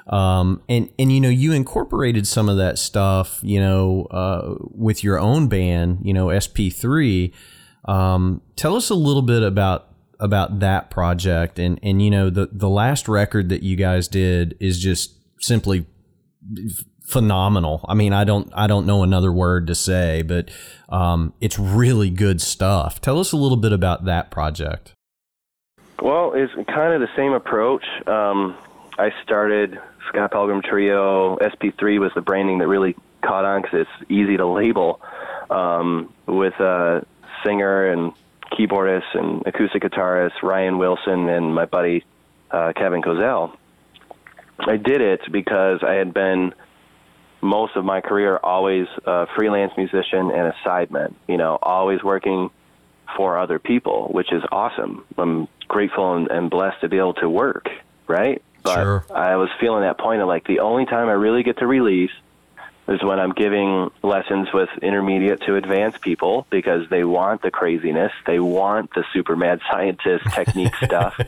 Um, 0.08 0.62
and 0.70 0.90
and 1.00 1.12
you 1.12 1.20
know 1.20 1.30
you 1.30 1.54
incorporated 1.54 2.28
some 2.28 2.50
of 2.50 2.58
that 2.58 2.78
stuff, 2.78 3.40
you 3.42 3.60
know, 3.60 4.06
uh, 4.12 4.56
with 4.60 5.04
your 5.04 5.20
own 5.20 5.48
band, 5.48 6.00
you 6.04 6.14
know, 6.14 6.28
SP3. 6.28 7.32
Um, 7.86 8.42
tell 8.56 8.76
us 8.76 8.92
a 8.92 8.96
little 8.96 9.24
bit 9.24 9.42
about 9.42 9.91
about 10.22 10.60
that 10.60 10.90
project, 10.90 11.60
and 11.60 11.80
and 11.84 12.02
you 12.02 12.10
know 12.10 12.30
the 12.30 12.50
the 12.52 12.70
last 12.70 13.08
record 13.10 13.50
that 13.50 13.64
you 13.64 13.76
guys 13.76 14.08
did 14.08 14.56
is 14.60 14.80
just 14.80 15.16
simply 15.40 15.86
phenomenal. 17.04 17.84
I 17.90 17.94
mean, 17.94 18.14
I 18.14 18.24
don't 18.24 18.50
I 18.54 18.68
don't 18.68 18.86
know 18.86 19.04
another 19.04 19.32
word 19.32 19.68
to 19.68 19.76
say, 19.76 20.22
but 20.22 20.50
um, 20.90 21.34
it's 21.42 21.60
really 21.60 22.10
good 22.10 22.42
stuff. 22.42 23.02
Tell 23.02 23.20
us 23.20 23.32
a 23.32 23.38
little 23.38 23.58
bit 23.58 23.74
about 23.74 24.06
that 24.06 24.32
project. 24.32 24.94
Well, 26.02 26.34
it's 26.34 26.54
kind 26.68 26.94
of 26.94 27.02
the 27.02 27.10
same 27.16 27.34
approach. 27.34 27.86
Um, 28.08 28.58
I 28.98 29.12
started 29.24 29.80
Scott 30.08 30.32
Pellegrom 30.32 30.64
Trio. 30.64 31.38
SP3 31.38 32.00
was 32.00 32.12
the 32.16 32.22
branding 32.22 32.58
that 32.60 32.68
really 32.68 32.96
caught 33.22 33.46
on 33.46 33.62
because 33.62 33.82
it's 33.82 34.12
easy 34.12 34.38
to 34.38 34.48
label 34.48 35.00
um, 35.50 36.12
with 36.26 36.54
a 36.60 37.06
singer 37.44 37.92
and 37.92 38.14
keyboardist 38.52 39.14
and 39.14 39.44
acoustic 39.46 39.84
guitarist 39.84 40.42
Ryan 40.44 40.78
Wilson 40.78 41.30
and 41.30 41.54
my 41.54 41.66
buddy 41.66 42.04
uh, 42.52 42.74
Kevin 42.76 43.02
Kozel. 43.02 43.56
I 44.60 44.78
did 44.78 45.02
it 45.02 45.22
because 45.32 45.80
I 45.84 45.94
had 45.94 46.14
been 46.14 46.54
most 47.42 47.76
of 47.76 47.84
my 47.84 48.02
career 48.02 48.38
always 48.38 48.88
a 49.06 49.26
freelance 49.36 49.74
musician 49.76 50.32
and 50.32 50.48
a 50.48 50.56
sideman. 50.64 51.16
You 51.28 51.38
know, 51.38 51.58
always 51.62 52.04
working 52.04 52.50
for 53.18 53.38
other 53.38 53.60
people, 53.60 54.10
which 54.12 54.32
is 54.32 54.44
awesome. 54.52 55.04
I'm 55.18 55.48
grateful 55.68 56.16
and, 56.16 56.30
and 56.30 56.50
blessed 56.50 56.82
to 56.82 56.90
be 56.90 56.98
able 56.98 57.16
to 57.16 57.30
work, 57.30 57.70
right? 58.08 58.42
But 58.64 58.76
Sure. 58.76 59.06
I 59.14 59.36
was 59.38 59.50
feeling 59.60 59.82
that 59.82 59.98
point 59.98 60.22
of 60.22 60.28
like 60.28 60.46
the 60.46 60.60
only 60.60 60.86
time 60.86 61.10
I 61.10 61.14
really 61.14 61.44
get 61.44 61.58
to 61.60 61.68
release 61.68 62.12
is 62.92 63.04
when 63.04 63.20
I'm 63.20 63.32
giving 63.32 63.90
lessons 64.04 64.50
with 64.54 64.70
intermediate 64.82 65.42
to 65.42 65.56
advanced 65.56 66.02
people 66.02 66.46
because 66.50 66.90
they 66.90 67.04
want 67.04 67.42
the 67.42 67.52
craziness, 67.52 68.12
they 68.26 68.40
want 68.40 68.94
the 68.94 69.04
super 69.14 69.36
mad 69.36 69.62
scientist 69.72 70.26
technique 70.34 70.76
stuff, 70.84 71.20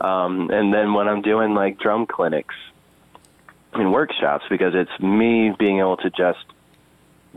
um, 0.00 0.50
and 0.50 0.72
then 0.72 0.94
when 0.94 1.08
I'm 1.08 1.22
doing 1.22 1.54
like 1.54 1.78
drum 1.78 2.06
clinics 2.06 2.54
and 3.72 3.92
workshops 3.92 4.44
because 4.48 4.74
it's 4.74 5.00
me 5.00 5.52
being 5.58 5.78
able 5.78 5.96
to 5.98 6.10
just 6.10 6.44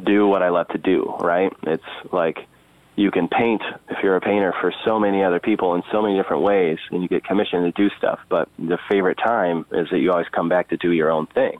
do 0.01 0.27
what 0.27 0.41
I 0.41 0.49
love 0.49 0.67
to 0.69 0.77
do, 0.77 1.15
right? 1.19 1.53
It's 1.63 1.83
like 2.11 2.47
you 2.95 3.11
can 3.11 3.27
paint 3.27 3.61
if 3.89 3.97
you're 4.03 4.15
a 4.15 4.21
painter 4.21 4.53
for 4.61 4.73
so 4.85 4.99
many 4.99 5.23
other 5.23 5.39
people 5.39 5.75
in 5.75 5.83
so 5.91 6.01
many 6.01 6.15
different 6.15 6.43
ways 6.43 6.77
and 6.91 7.01
you 7.01 7.07
get 7.07 7.23
commissioned 7.23 7.73
to 7.73 7.81
do 7.81 7.93
stuff, 7.97 8.19
but 8.29 8.49
the 8.57 8.77
favorite 8.89 9.17
time 9.17 9.65
is 9.71 9.89
that 9.91 9.99
you 9.99 10.11
always 10.11 10.27
come 10.31 10.49
back 10.49 10.69
to 10.69 10.77
do 10.77 10.91
your 10.91 11.11
own 11.11 11.27
thing. 11.27 11.59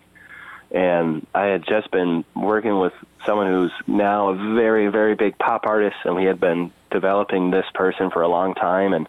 And 0.73 1.25
I 1.35 1.45
had 1.45 1.65
just 1.67 1.91
been 1.91 2.25
working 2.35 2.79
with 2.79 2.93
someone 3.27 3.47
who's 3.47 3.71
now 3.85 4.29
a 4.29 4.55
very, 4.55 4.87
very 4.87 5.13
big 5.13 5.37
pop 5.37 5.67
artist, 5.67 5.97
and 6.03 6.15
we 6.15 6.25
had 6.25 6.39
been 6.39 6.71
developing 6.89 7.51
this 7.51 7.65
person 7.75 8.09
for 8.09 8.23
a 8.23 8.27
long 8.27 8.55
time. 8.55 8.93
And 8.93 9.07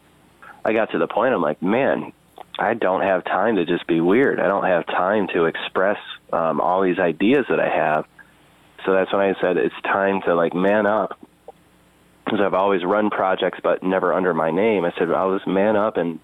I 0.63 0.75
got 0.75 0.91
to 0.93 0.99
the 0.99 1.09
point, 1.09 1.33
I'm 1.33 1.41
like, 1.41 1.63
man, 1.63 2.13
I 2.59 2.75
don't 2.75 3.01
have 3.01 3.25
time 3.25 3.57
to 3.57 3.65
just 3.65 3.87
be 3.87 4.01
weird. 4.01 4.41
I 4.41 4.47
don't 4.47 4.65
have 4.65 4.87
time 4.87 5.27
to 5.29 5.47
express 5.47 5.99
um, 6.33 6.61
all 6.61 6.83
these 6.83 6.99
ideas 6.99 7.47
that 7.49 7.59
I 7.59 7.69
have. 7.69 8.07
So 8.85 8.93
that's 8.93 9.13
when 9.13 9.23
I 9.23 9.35
said 9.41 9.57
it's 9.57 9.75
time 9.83 10.21
to 10.23 10.35
like 10.35 10.55
man 10.55 10.87
up. 10.87 11.19
Because 12.25 12.41
I've 12.41 12.55
always 12.55 12.85
run 12.85 13.11
projects, 13.11 13.59
but 13.63 13.83
never 13.83 14.13
under 14.13 14.33
my 14.35 14.51
name. 14.51 14.85
I 14.85 14.93
said 14.99 15.11
I'll 15.11 15.37
just 15.37 15.47
man 15.47 15.77
up 15.77 15.97
and 15.97 16.21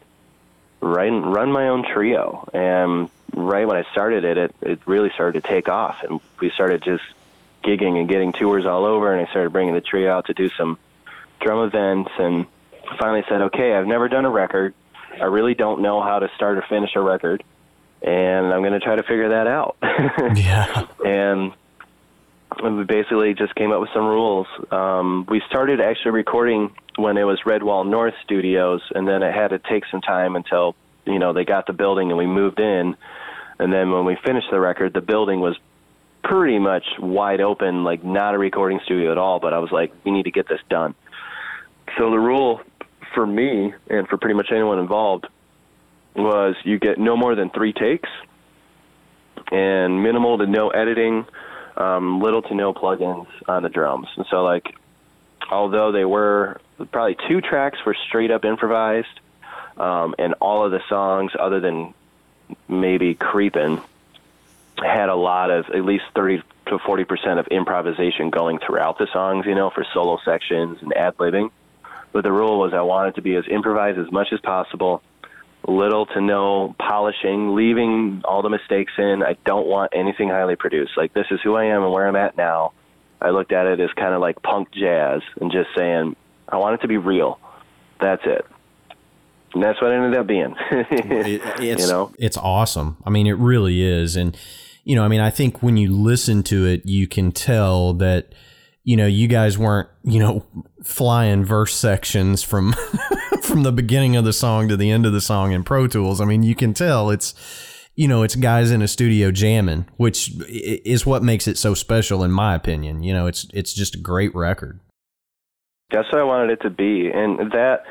run 0.80 1.22
run 1.22 1.52
my 1.52 1.68
own 1.68 1.84
trio. 1.84 2.48
And 2.52 3.10
right 3.34 3.66
when 3.66 3.76
I 3.76 3.84
started 3.92 4.24
it, 4.24 4.38
it 4.38 4.54
it 4.62 4.80
really 4.86 5.10
started 5.10 5.42
to 5.42 5.48
take 5.48 5.68
off, 5.68 6.02
and 6.02 6.20
we 6.40 6.50
started 6.50 6.82
just 6.82 7.04
gigging 7.64 7.98
and 7.98 8.08
getting 8.08 8.32
tours 8.32 8.66
all 8.66 8.84
over. 8.84 9.12
And 9.12 9.26
I 9.26 9.30
started 9.30 9.50
bringing 9.52 9.74
the 9.74 9.80
trio 9.80 10.10
out 10.12 10.26
to 10.26 10.34
do 10.34 10.48
some 10.50 10.78
drum 11.40 11.66
events, 11.66 12.10
and 12.18 12.46
finally 12.98 13.24
said, 13.28 13.42
okay, 13.42 13.74
I've 13.74 13.86
never 13.86 14.08
done 14.08 14.24
a 14.24 14.30
record. 14.30 14.74
I 15.20 15.24
really 15.24 15.54
don't 15.54 15.82
know 15.82 16.00
how 16.02 16.18
to 16.18 16.28
start 16.36 16.58
or 16.58 16.62
finish 16.68 16.90
a 16.96 17.00
record. 17.00 17.42
and 18.02 18.52
I'm 18.52 18.60
going 18.62 18.72
to 18.72 18.80
try 18.80 18.96
to 18.96 19.02
figure 19.02 19.30
that 19.30 19.46
out. 19.46 19.76
yeah. 20.36 20.86
And 21.04 21.52
we 22.62 22.84
basically 22.84 23.34
just 23.34 23.54
came 23.54 23.72
up 23.72 23.80
with 23.80 23.90
some 23.94 24.06
rules. 24.06 24.46
Um, 24.70 25.26
we 25.28 25.42
started 25.48 25.80
actually 25.80 26.12
recording 26.12 26.70
when 27.02 27.16
it 27.16 27.24
was 27.24 27.40
Redwall 27.44 27.88
North 27.88 28.14
Studios, 28.24 28.82
and 28.94 29.06
then 29.06 29.22
it 29.22 29.32
had 29.32 29.48
to 29.48 29.58
take 29.58 29.84
some 29.90 30.00
time 30.00 30.36
until 30.36 30.74
you 31.06 31.18
know 31.18 31.32
they 31.32 31.44
got 31.44 31.66
the 31.66 31.72
building 31.72 32.10
and 32.10 32.18
we 32.18 32.26
moved 32.26 32.60
in. 32.60 32.96
And 33.58 33.72
then 33.72 33.90
when 33.90 34.06
we 34.06 34.16
finished 34.24 34.48
the 34.50 34.58
record, 34.58 34.94
the 34.94 35.02
building 35.02 35.40
was 35.40 35.56
pretty 36.24 36.58
much 36.58 36.84
wide 36.98 37.40
open, 37.40 37.84
like 37.84 38.02
not 38.02 38.34
a 38.34 38.38
recording 38.38 38.80
studio 38.84 39.12
at 39.12 39.18
all. 39.18 39.38
But 39.38 39.52
I 39.52 39.58
was 39.58 39.70
like, 39.70 39.92
we 40.04 40.10
need 40.10 40.24
to 40.24 40.30
get 40.30 40.48
this 40.48 40.60
done. 40.68 40.94
So 41.98 42.10
the 42.10 42.18
rule 42.18 42.60
for 43.14 43.26
me 43.26 43.74
and 43.88 44.08
for 44.08 44.16
pretty 44.16 44.34
much 44.34 44.48
anyone 44.50 44.78
involved 44.78 45.26
was 46.14 46.54
you 46.64 46.78
get 46.78 46.98
no 46.98 47.16
more 47.16 47.34
than 47.34 47.50
three 47.50 47.72
takes 47.72 48.08
and 49.50 50.02
minimal 50.02 50.38
to 50.38 50.46
no 50.46 50.70
editing, 50.70 51.26
um, 51.76 52.20
little 52.20 52.42
to 52.42 52.54
no 52.54 52.72
plugins 52.72 53.26
on 53.48 53.62
the 53.62 53.68
drums. 53.68 54.06
And 54.16 54.26
so, 54.30 54.42
like, 54.42 54.74
although 55.50 55.92
they 55.92 56.04
were 56.04 56.60
probably 56.86 57.16
two 57.28 57.40
tracks 57.40 57.78
were 57.84 57.96
straight 58.08 58.30
up 58.30 58.44
improvised, 58.44 59.20
um, 59.76 60.14
and 60.18 60.34
all 60.40 60.64
of 60.64 60.72
the 60.72 60.80
songs, 60.88 61.32
other 61.38 61.60
than 61.60 61.94
maybe 62.68 63.14
Creepin', 63.14 63.80
had 64.78 65.08
a 65.08 65.14
lot 65.14 65.50
of 65.50 65.66
at 65.70 65.84
least 65.84 66.04
30 66.14 66.42
to 66.66 66.78
40 66.78 67.04
percent 67.04 67.38
of 67.38 67.46
improvisation 67.48 68.30
going 68.30 68.58
throughout 68.58 68.98
the 68.98 69.06
songs, 69.12 69.46
you 69.46 69.54
know, 69.54 69.70
for 69.70 69.84
solo 69.92 70.18
sections 70.24 70.78
and 70.82 70.96
ad 70.96 71.16
libbing. 71.18 71.50
But 72.12 72.24
the 72.24 72.32
rule 72.32 72.58
was 72.58 72.72
I 72.74 72.80
wanted 72.82 73.16
to 73.16 73.22
be 73.22 73.36
as 73.36 73.44
improvised 73.48 73.98
as 73.98 74.10
much 74.10 74.28
as 74.32 74.40
possible, 74.40 75.02
little 75.66 76.06
to 76.06 76.20
no 76.20 76.74
polishing, 76.78 77.54
leaving 77.54 78.22
all 78.24 78.42
the 78.42 78.48
mistakes 78.48 78.92
in. 78.98 79.22
I 79.22 79.36
don't 79.44 79.66
want 79.66 79.92
anything 79.94 80.28
highly 80.28 80.56
produced. 80.56 80.96
Like 80.96 81.12
this 81.12 81.26
is 81.30 81.40
who 81.42 81.54
I 81.54 81.66
am 81.66 81.82
and 81.82 81.92
where 81.92 82.06
I'm 82.06 82.16
at 82.16 82.36
now. 82.36 82.72
I 83.20 83.30
looked 83.30 83.52
at 83.52 83.66
it 83.66 83.80
as 83.80 83.90
kind 83.92 84.14
of 84.14 84.20
like 84.20 84.42
punk 84.42 84.72
jazz 84.72 85.20
and 85.40 85.52
just 85.52 85.68
saying 85.76 86.16
I 86.50 86.56
want 86.56 86.74
it 86.74 86.82
to 86.82 86.88
be 86.88 86.96
real. 86.96 87.38
That's 88.00 88.22
it. 88.24 88.46
And 89.54 89.62
that's 89.62 89.80
what 89.80 89.90
it 89.90 89.96
ended 89.96 90.18
up 90.18 90.26
being. 90.26 90.54
it, 90.70 91.42
it's, 91.60 91.82
you 91.82 91.88
know, 91.88 92.12
it's 92.18 92.36
awesome. 92.36 92.96
I 93.04 93.10
mean, 93.10 93.26
it 93.26 93.36
really 93.36 93.82
is. 93.82 94.16
And, 94.16 94.36
you 94.84 94.96
know, 94.96 95.04
I 95.04 95.08
mean, 95.08 95.20
I 95.20 95.30
think 95.30 95.62
when 95.62 95.76
you 95.76 95.92
listen 95.92 96.42
to 96.44 96.66
it, 96.66 96.86
you 96.86 97.08
can 97.08 97.32
tell 97.32 97.94
that, 97.94 98.34
you 98.84 98.96
know, 98.96 99.06
you 99.06 99.28
guys 99.28 99.58
weren't, 99.58 99.88
you 100.02 100.20
know, 100.20 100.46
flying 100.84 101.44
verse 101.44 101.74
sections 101.74 102.42
from 102.42 102.74
from 103.42 103.62
the 103.64 103.72
beginning 103.72 104.16
of 104.16 104.24
the 104.24 104.32
song 104.32 104.68
to 104.68 104.76
the 104.76 104.90
end 104.90 105.04
of 105.04 105.12
the 105.12 105.20
song 105.20 105.52
in 105.52 105.64
Pro 105.64 105.86
Tools. 105.86 106.20
I 106.20 106.24
mean, 106.24 106.42
you 106.42 106.54
can 106.54 106.72
tell 106.72 107.10
it's 107.10 107.34
you 107.96 108.08
know, 108.08 108.22
it's 108.22 108.34
guys 108.34 108.70
in 108.70 108.80
a 108.80 108.88
studio 108.88 109.30
jamming, 109.30 109.86
which 109.98 110.32
is 110.48 111.04
what 111.04 111.22
makes 111.22 111.46
it 111.46 111.58
so 111.58 111.74
special 111.74 112.24
in 112.24 112.30
my 112.30 112.54
opinion. 112.54 113.02
You 113.02 113.12
know, 113.12 113.26
it's 113.26 113.46
it's 113.52 113.74
just 113.74 113.94
a 113.94 113.98
great 113.98 114.34
record. 114.34 114.80
That's 115.90 116.10
what 116.12 116.20
I 116.20 116.24
wanted 116.24 116.50
it 116.50 116.62
to 116.62 116.70
be. 116.70 117.10
And 117.10 117.52
that 117.52 117.84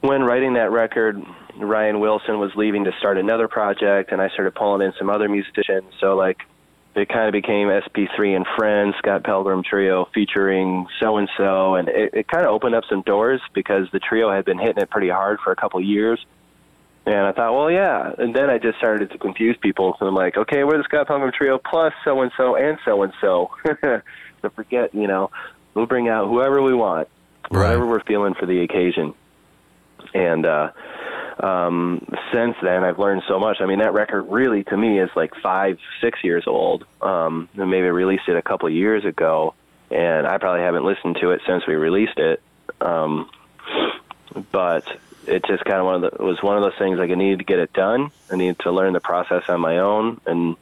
when 0.00 0.22
writing 0.22 0.54
that 0.54 0.70
record, 0.70 1.22
Ryan 1.56 2.00
Wilson 2.00 2.38
was 2.38 2.52
leaving 2.56 2.84
to 2.84 2.92
start 2.98 3.18
another 3.18 3.48
project 3.48 4.12
and 4.12 4.20
I 4.20 4.28
started 4.30 4.54
pulling 4.54 4.86
in 4.86 4.94
some 4.98 5.10
other 5.10 5.28
musicians. 5.28 5.92
So 6.00 6.16
like 6.16 6.38
it 6.94 7.08
kind 7.08 7.26
of 7.26 7.32
became 7.32 7.68
SP3 7.68 8.36
and 8.36 8.46
Friends, 8.56 8.94
Scott 8.98 9.22
Pellegrom 9.22 9.64
Trio 9.64 10.08
featuring 10.14 10.86
so 10.98 11.18
and 11.18 11.28
so, 11.36 11.74
and 11.74 11.88
it, 11.88 12.14
it 12.14 12.28
kind 12.28 12.44
of 12.44 12.52
opened 12.52 12.74
up 12.74 12.84
some 12.88 13.02
doors 13.02 13.40
because 13.54 13.88
the 13.92 14.00
trio 14.00 14.32
had 14.32 14.44
been 14.44 14.58
hitting 14.58 14.82
it 14.82 14.90
pretty 14.90 15.08
hard 15.08 15.38
for 15.44 15.52
a 15.52 15.56
couple 15.56 15.80
years. 15.80 16.24
And 17.06 17.16
I 17.16 17.32
thought, 17.32 17.54
well, 17.54 17.70
yeah. 17.70 18.12
And 18.18 18.34
then 18.34 18.50
I 18.50 18.58
just 18.58 18.78
started 18.78 19.10
to 19.10 19.18
confuse 19.18 19.56
people. 19.56 19.96
So 19.98 20.06
I'm 20.06 20.14
like, 20.14 20.36
okay, 20.36 20.64
we're 20.64 20.78
the 20.78 20.84
Scott 20.84 21.08
Pellegrom 21.08 21.32
Trio 21.32 21.58
plus 21.58 21.92
so 22.04 22.20
and 22.22 22.30
so 22.36 22.56
and 22.56 22.78
so 22.84 23.02
and 23.02 23.12
so. 23.20 23.50
So 24.42 24.48
forget, 24.48 24.94
you 24.94 25.06
know, 25.06 25.30
we'll 25.74 25.86
bring 25.86 26.08
out 26.08 26.28
whoever 26.28 26.62
we 26.62 26.74
want, 26.74 27.08
right. 27.50 27.66
whatever 27.66 27.86
we're 27.86 28.04
feeling 28.04 28.34
for 28.34 28.46
the 28.46 28.62
occasion. 28.62 29.14
And 30.14 30.46
uh, 30.46 30.72
um, 31.38 32.06
since 32.32 32.56
then, 32.62 32.84
I've 32.84 32.98
learned 32.98 33.22
so 33.28 33.38
much. 33.38 33.58
I 33.60 33.66
mean, 33.66 33.78
that 33.78 33.92
record 33.92 34.22
really, 34.22 34.64
to 34.64 34.76
me, 34.76 34.98
is 34.98 35.10
like 35.14 35.34
five, 35.42 35.78
six 36.00 36.22
years 36.24 36.44
old. 36.46 36.84
Um, 37.00 37.48
and 37.56 37.70
maybe 37.70 37.88
released 37.88 38.28
it 38.28 38.36
a 38.36 38.42
couple 38.42 38.68
of 38.68 38.74
years 38.74 39.04
ago, 39.04 39.54
and 39.90 40.26
I 40.26 40.38
probably 40.38 40.62
haven't 40.62 40.84
listened 40.84 41.18
to 41.20 41.30
it 41.30 41.42
since 41.46 41.66
we 41.66 41.74
released 41.74 42.18
it. 42.18 42.42
Um, 42.80 43.30
but 44.52 44.84
it 45.26 45.44
just 45.46 45.64
kind 45.64 45.78
of 45.78 45.84
one 45.84 46.04
of 46.04 46.10
the, 46.10 46.24
was 46.24 46.42
one 46.42 46.56
of 46.56 46.62
those 46.62 46.78
things 46.78 46.98
like 46.98 47.10
I 47.10 47.14
needed 47.14 47.40
to 47.40 47.44
get 47.44 47.58
it 47.58 47.72
done. 47.72 48.10
I 48.30 48.36
needed 48.36 48.60
to 48.60 48.72
learn 48.72 48.92
the 48.92 49.00
process 49.00 49.44
on 49.48 49.60
my 49.60 49.78
own, 49.78 50.20
and 50.26 50.56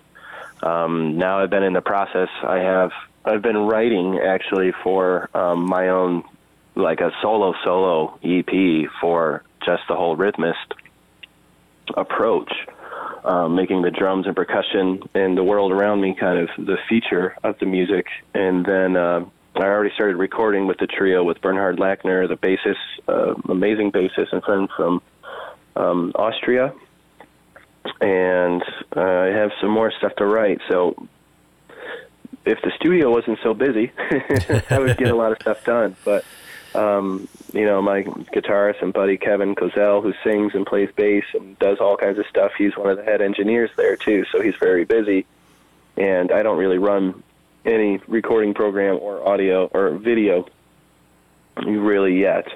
um, 0.62 1.18
now 1.18 1.38
I've 1.38 1.50
been 1.50 1.62
in 1.62 1.72
the 1.72 1.80
process. 1.80 2.28
I 2.42 2.58
have 2.58 2.92
I've 3.28 3.42
been 3.42 3.58
writing 3.58 4.18
actually 4.18 4.72
for 4.82 5.28
um, 5.36 5.68
my 5.68 5.88
own 5.88 6.24
like 6.74 7.00
a 7.00 7.10
solo 7.20 7.52
solo 7.62 8.18
EP 8.24 8.88
for 9.02 9.42
just 9.66 9.82
the 9.86 9.94
whole 9.94 10.16
rhythmist 10.16 10.72
approach, 11.94 12.50
um, 13.24 13.54
making 13.54 13.82
the 13.82 13.90
drums 13.90 14.26
and 14.26 14.34
percussion 14.34 15.02
and 15.14 15.36
the 15.36 15.44
world 15.44 15.72
around 15.72 16.00
me 16.00 16.16
kind 16.18 16.38
of 16.38 16.48
the 16.56 16.78
feature 16.88 17.36
of 17.44 17.58
the 17.58 17.66
music. 17.66 18.06
And 18.32 18.64
then 18.64 18.96
uh, 18.96 19.26
I 19.56 19.62
already 19.62 19.92
started 19.94 20.16
recording 20.16 20.66
with 20.66 20.78
the 20.78 20.86
trio 20.86 21.22
with 21.22 21.42
Bernhard 21.42 21.76
Lackner, 21.76 22.26
the 22.28 22.36
bassist, 22.36 22.76
uh, 23.08 23.34
amazing 23.52 23.92
bassist 23.92 24.32
and 24.32 24.42
friend 24.42 24.70
from 24.74 25.02
um, 25.76 26.12
Austria. 26.14 26.72
And 28.00 28.62
uh, 28.96 29.00
I 29.00 29.26
have 29.26 29.50
some 29.60 29.70
more 29.70 29.92
stuff 29.98 30.14
to 30.16 30.24
write. 30.24 30.60
So 30.70 31.08
if 32.44 32.60
the 32.62 32.72
studio 32.76 33.10
wasn't 33.10 33.38
so 33.42 33.54
busy, 33.54 33.92
I 34.70 34.78
would 34.78 34.96
get 34.96 35.10
a 35.10 35.14
lot 35.14 35.32
of 35.32 35.38
stuff 35.40 35.64
done. 35.64 35.96
But 36.04 36.24
um, 36.74 37.28
you 37.52 37.64
know, 37.64 37.80
my 37.80 38.02
guitarist 38.02 38.82
and 38.82 38.92
buddy 38.92 39.16
Kevin 39.16 39.54
Kozel, 39.54 40.02
who 40.02 40.12
sings 40.22 40.54
and 40.54 40.66
plays 40.66 40.90
bass 40.94 41.24
and 41.34 41.58
does 41.58 41.78
all 41.78 41.96
kinds 41.96 42.18
of 42.18 42.26
stuff. 42.26 42.52
He's 42.56 42.76
one 42.76 42.90
of 42.90 42.96
the 42.96 43.04
head 43.04 43.20
engineers 43.20 43.70
there 43.76 43.96
too, 43.96 44.24
so 44.30 44.40
he's 44.40 44.56
very 44.56 44.84
busy. 44.84 45.26
And 45.96 46.30
I 46.30 46.42
don't 46.42 46.58
really 46.58 46.78
run 46.78 47.22
any 47.64 48.00
recording 48.06 48.54
program 48.54 48.98
or 49.00 49.26
audio 49.26 49.66
or 49.66 49.90
video 49.98 50.46
really 51.56 52.20
yet. 52.20 52.46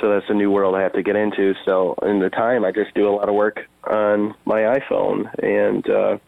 So 0.00 0.08
that's 0.10 0.30
a 0.30 0.34
new 0.34 0.50
world 0.50 0.74
I 0.74 0.82
have 0.82 0.92
to 0.94 1.02
get 1.02 1.16
into. 1.16 1.54
So 1.64 1.94
in 2.02 2.20
the 2.20 2.30
time, 2.30 2.64
I 2.64 2.72
just 2.72 2.94
do 2.94 3.08
a 3.08 3.12
lot 3.12 3.28
of 3.28 3.34
work 3.34 3.68
on 3.84 4.34
my 4.44 4.60
iPhone, 4.60 5.28
and 5.42 5.88
uh, 5.88 6.18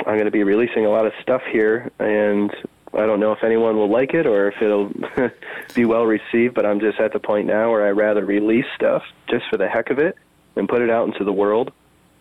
I'm 0.00 0.14
going 0.14 0.26
to 0.26 0.30
be 0.30 0.44
releasing 0.44 0.84
a 0.84 0.90
lot 0.90 1.06
of 1.06 1.12
stuff 1.22 1.42
here, 1.50 1.90
and 1.98 2.50
I 2.94 3.06
don't 3.06 3.20
know 3.20 3.32
if 3.32 3.42
anyone 3.42 3.76
will 3.76 3.90
like 3.90 4.14
it 4.14 4.26
or 4.26 4.48
if 4.48 4.60
it'll 4.60 4.92
be 5.74 5.84
well 5.84 6.04
received, 6.04 6.54
but 6.54 6.64
I'm 6.64 6.80
just 6.80 7.00
at 7.00 7.12
the 7.12 7.18
point 7.18 7.46
now 7.46 7.70
where 7.70 7.86
I 7.86 7.90
rather 7.90 8.24
release 8.24 8.66
stuff 8.74 9.02
just 9.28 9.44
for 9.50 9.56
the 9.56 9.68
heck 9.68 9.90
of 9.90 9.98
it 9.98 10.16
and 10.56 10.68
put 10.68 10.82
it 10.82 10.90
out 10.90 11.06
into 11.08 11.24
the 11.24 11.32
world 11.32 11.72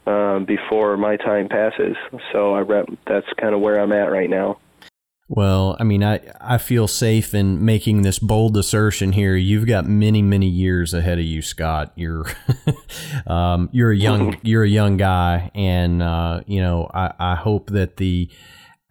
um, 0.05 0.45
before 0.45 0.97
my 0.97 1.17
time 1.17 1.47
passes. 1.49 1.95
So 2.31 2.55
I 2.55 2.63
that's 3.07 3.27
kind 3.37 3.55
of 3.55 3.61
where 3.61 3.79
I'm 3.79 3.91
at 3.91 4.11
right 4.11 4.29
now. 4.29 4.59
Well, 5.27 5.75
I 5.79 5.83
mean, 5.83 6.03
I, 6.03 6.19
I 6.39 6.59
feel 6.59 6.87
safe 6.87 7.33
in 7.33 7.65
making 7.65 8.03
this 8.03 8.19
bold 8.19 8.55
assertion 8.57 9.11
here. 9.11 9.35
You've 9.35 9.65
got 9.65 9.85
many, 9.87 10.21
many 10.21 10.47
years 10.47 10.93
ahead 10.93 11.17
of 11.17 11.25
you, 11.25 11.41
Scott. 11.41 11.91
You're, 11.95 12.25
um, 13.27 13.69
you're 13.71 13.91
a 13.91 13.97
young, 13.97 14.37
you're 14.43 14.63
a 14.63 14.69
young 14.69 14.97
guy, 14.97 15.49
and 15.55 16.03
uh, 16.03 16.41
you 16.45 16.61
know, 16.61 16.91
I, 16.93 17.13
I 17.17 17.35
hope 17.35 17.71
that 17.71 17.97
the 17.97 18.29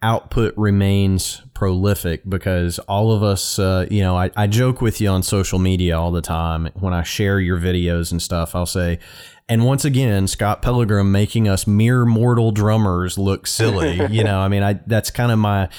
output 0.01 0.53
remains 0.57 1.41
prolific 1.53 2.29
because 2.29 2.79
all 2.79 3.13
of 3.13 3.23
us, 3.23 3.57
uh, 3.57 3.87
you 3.89 4.01
know, 4.01 4.17
I, 4.17 4.29
I 4.35 4.45
joke 4.47 4.81
with 4.81 4.99
you 4.99 5.07
on 5.07 5.23
social 5.23 5.57
media 5.57 5.97
all 5.97 6.11
the 6.11 6.21
time 6.21 6.69
when 6.75 6.93
I 6.93 7.03
share 7.03 7.39
your 7.39 7.57
videos 7.57 8.11
and 8.11 8.21
stuff. 8.21 8.55
I'll 8.55 8.65
say, 8.65 8.99
and 9.47 9.63
once 9.63 9.85
again, 9.85 10.27
Scott 10.27 10.61
Pellegrom 10.61 11.11
making 11.11 11.47
us 11.47 11.65
mere 11.65 12.03
mortal 12.03 12.51
drummers 12.51 13.17
look 13.17 13.47
silly. 13.47 14.05
you 14.11 14.23
know, 14.23 14.39
I 14.39 14.47
mean, 14.47 14.63
I 14.63 14.73
that's 14.85 15.11
kind 15.11 15.31
of 15.31 15.39
my 15.39 15.69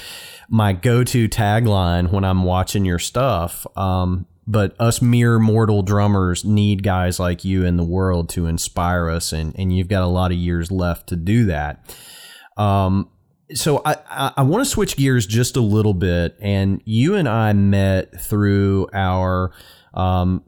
my 0.48 0.72
go 0.72 1.04
to 1.04 1.28
tagline 1.28 2.10
when 2.10 2.24
I'm 2.24 2.44
watching 2.44 2.84
your 2.84 2.98
stuff. 2.98 3.66
Um, 3.76 4.26
but 4.46 4.80
us 4.80 5.02
mere 5.02 5.38
mortal 5.38 5.82
drummers 5.82 6.44
need 6.44 6.82
guys 6.82 7.18
like 7.18 7.44
you 7.44 7.64
in 7.64 7.76
the 7.76 7.84
world 7.84 8.28
to 8.30 8.46
inspire 8.46 9.10
us, 9.10 9.32
and 9.32 9.54
and 9.58 9.76
you've 9.76 9.88
got 9.88 10.02
a 10.02 10.06
lot 10.06 10.30
of 10.30 10.38
years 10.38 10.70
left 10.70 11.08
to 11.08 11.16
do 11.16 11.46
that. 11.46 11.96
Um, 12.56 13.08
so 13.54 13.82
I, 13.84 13.96
I, 14.08 14.32
I 14.38 14.42
want 14.42 14.64
to 14.64 14.70
switch 14.70 14.96
gears 14.96 15.26
just 15.26 15.56
a 15.56 15.60
little 15.60 15.94
bit, 15.94 16.36
and 16.40 16.80
you 16.84 17.14
and 17.14 17.28
I 17.28 17.52
met 17.52 18.20
through 18.20 18.88
our 18.92 19.52
um, 19.94 20.42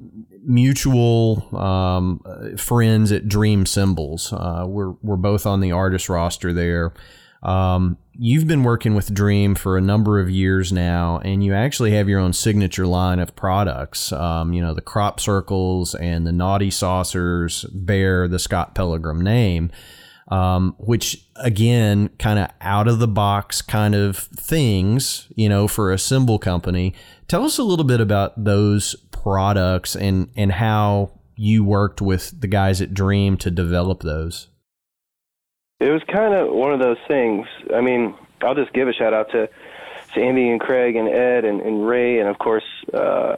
mutual 0.45 1.57
um, 1.57 2.57
friends 2.57 3.11
at 3.11 3.29
Dream 3.29 3.67
Cymbals. 3.67 4.33
Uh, 4.33 4.65
we're 4.67 4.91
we're 5.03 5.17
both 5.17 5.45
on 5.47 5.61
the 5.61 5.73
artist 5.73 6.09
roster 6.09 6.53
there. 6.53 6.93
Um, 7.43 7.99
you've 8.19 8.47
been 8.49 8.65
working 8.65 8.95
with 8.97 9.15
Dream 9.15 9.55
for 9.55 9.79
a 9.79 9.81
number 9.81 10.19
of 10.19 10.29
years 10.29 10.73
now, 10.73 11.21
and 11.25 11.45
you 11.45 11.55
actually 11.55 11.93
have 11.93 12.09
your 12.09 12.19
own 12.19 12.33
signature 12.33 12.87
line 12.87 13.21
of 13.21 13.37
products. 13.37 14.13
Um, 14.13 14.53
you 14.53 14.61
know, 14.61 14.75
the 14.75 14.81
crop 14.81 15.21
circles 15.21 15.95
and 15.95 16.27
the 16.27 16.33
naughty 16.33 16.71
saucers 16.71 17.65
bear 17.73 18.27
the 18.27 18.39
Scott 18.41 18.75
Pellegrom 18.75 19.23
name. 19.23 19.71
um, 20.29 20.75
which 20.79 21.25
again, 21.37 22.11
kind 22.19 22.39
of 22.39 22.51
out 22.61 22.87
of 22.89 22.99
the 22.99 23.09
box 23.09 23.63
kind 23.63 23.95
of 23.95 24.17
things, 24.17 25.27
you 25.35 25.49
know, 25.49 25.67
for 25.67 25.91
a 25.93 25.99
cymbal 25.99 26.39
company. 26.39 26.95
Tell 27.29 27.45
us 27.45 27.59
a 27.59 27.63
little 27.63 27.85
bit 27.85 28.01
about 28.01 28.43
those 28.43 28.95
products 29.11 29.97
and 29.97 30.29
and 30.37 30.53
how 30.53 31.13
you 31.37 31.65
worked 31.65 32.01
with 32.03 32.41
the 32.41 32.47
guys 32.47 32.81
at 32.81 32.95
Dream 32.95 33.37
to 33.39 33.51
develop 33.51 34.03
those. 34.03 34.49
It 35.81 35.91
was 35.91 36.03
kind 36.13 36.35
of 36.35 36.53
one 36.53 36.73
of 36.73 36.81
those 36.81 36.99
things. 37.07 37.47
I 37.75 37.81
mean, 37.81 38.15
I'll 38.43 38.55
just 38.55 38.73
give 38.73 38.89
a 38.89 38.93
shout 38.93 39.15
out 39.15 39.31
to 39.31 39.49
to 40.15 40.21
Andy 40.21 40.49
and 40.49 40.61
Craig 40.61 40.97
and 40.97 41.09
Ed 41.09 41.45
and, 41.45 41.61
and 41.61 41.87
Ray 41.87 42.19
and 42.19 42.29
of 42.29 42.39
course 42.39 42.65
uh, 42.93 43.37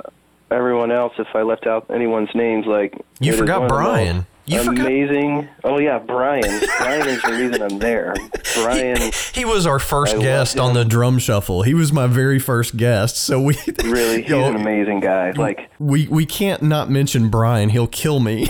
everyone 0.50 0.90
else. 0.90 1.12
If 1.18 1.28
I 1.34 1.42
left 1.42 1.66
out 1.66 1.86
anyone's 1.90 2.34
names, 2.34 2.66
like 2.66 2.94
you 3.18 3.34
forgot 3.34 3.68
Brian. 3.68 4.26
You 4.46 4.62
amazing. 4.62 5.42
Forgot? 5.42 5.54
Oh 5.64 5.78
yeah, 5.78 5.98
Brian. 5.98 6.60
Brian 6.78 7.08
is 7.08 7.22
the 7.22 7.32
reason 7.32 7.62
I'm 7.62 7.78
there. 7.78 8.14
Brian. 8.54 8.96
He, 8.96 9.12
he 9.32 9.44
was 9.44 9.66
our 9.66 9.78
first 9.78 10.16
I 10.16 10.18
guest 10.18 10.58
on 10.58 10.74
the 10.74 10.84
drum 10.84 11.18
shuffle. 11.18 11.62
He 11.62 11.74
was 11.74 11.92
my 11.92 12.06
very 12.06 12.38
first 12.38 12.76
guest. 12.76 13.16
So 13.16 13.40
we 13.40 13.56
really 13.84 14.22
he's 14.22 14.32
an 14.32 14.56
amazing 14.60 15.00
guy. 15.00 15.32
Like 15.32 15.70
we 15.78 16.08
we 16.08 16.26
can't 16.26 16.62
not 16.62 16.90
mention 16.90 17.28
Brian. 17.28 17.68
He'll 17.68 17.86
kill 17.86 18.18
me. 18.18 18.48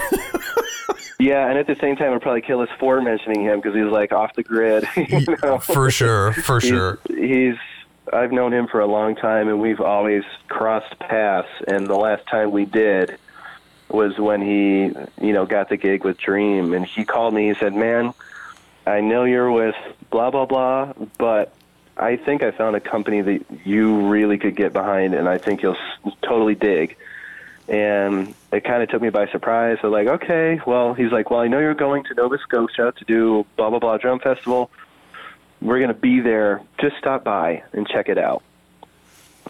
Yeah, 1.20 1.48
and 1.48 1.58
at 1.58 1.66
the 1.66 1.76
same 1.76 1.96
time, 1.96 2.14
I'd 2.14 2.22
probably 2.22 2.40
kill 2.40 2.60
us 2.60 2.70
for 2.78 3.00
mentioning 3.00 3.42
him 3.42 3.60
because 3.60 3.74
he's 3.74 3.84
like 3.84 4.12
off 4.12 4.34
the 4.34 4.42
grid. 4.42 4.88
You 4.96 5.36
know? 5.42 5.58
For 5.58 5.90
sure, 5.90 6.32
for 6.32 6.60
sure. 6.60 6.98
He's 7.08 7.56
I've 8.12 8.32
known 8.32 8.52
him 8.52 8.66
for 8.66 8.80
a 8.80 8.86
long 8.86 9.16
time, 9.16 9.48
and 9.48 9.60
we've 9.60 9.80
always 9.80 10.24
crossed 10.48 10.98
paths. 10.98 11.48
And 11.68 11.86
the 11.86 11.96
last 11.96 12.26
time 12.26 12.50
we 12.50 12.64
did 12.64 13.18
was 13.88 14.18
when 14.18 14.40
he, 14.40 14.92
you 15.24 15.32
know, 15.32 15.46
got 15.46 15.68
the 15.68 15.76
gig 15.76 16.04
with 16.04 16.18
Dream, 16.18 16.72
and 16.72 16.84
he 16.86 17.04
called 17.04 17.34
me. 17.34 17.48
He 17.48 17.54
said, 17.54 17.74
"Man, 17.74 18.14
I 18.86 19.00
know 19.00 19.24
you're 19.24 19.50
with 19.50 19.76
blah 20.10 20.30
blah 20.30 20.46
blah, 20.46 20.92
but 21.18 21.52
I 21.96 22.16
think 22.16 22.42
I 22.42 22.50
found 22.50 22.76
a 22.76 22.80
company 22.80 23.20
that 23.20 23.44
you 23.64 24.08
really 24.08 24.38
could 24.38 24.56
get 24.56 24.72
behind, 24.72 25.14
and 25.14 25.28
I 25.28 25.38
think 25.38 25.62
you'll 25.62 25.78
totally 26.22 26.54
dig." 26.54 26.96
And 27.70 28.34
it 28.52 28.64
kind 28.64 28.82
of 28.82 28.88
took 28.88 29.00
me 29.00 29.10
by 29.10 29.28
surprise. 29.28 29.78
So 29.80 29.88
like, 29.88 30.08
okay, 30.08 30.60
well, 30.66 30.92
he's 30.92 31.12
like, 31.12 31.30
well, 31.30 31.40
I 31.40 31.46
know 31.48 31.60
you're 31.60 31.74
going 31.74 32.04
to 32.04 32.14
Nova 32.14 32.36
Scotia 32.38 32.92
to 32.96 33.04
do 33.04 33.46
blah 33.56 33.70
blah 33.70 33.78
blah 33.78 33.96
drum 33.96 34.18
festival. 34.18 34.70
We're 35.62 35.78
going 35.78 35.88
to 35.88 35.94
be 35.94 36.20
there. 36.20 36.62
Just 36.80 36.96
stop 36.98 37.22
by 37.22 37.62
and 37.72 37.86
check 37.86 38.08
it 38.08 38.18
out. 38.18 38.42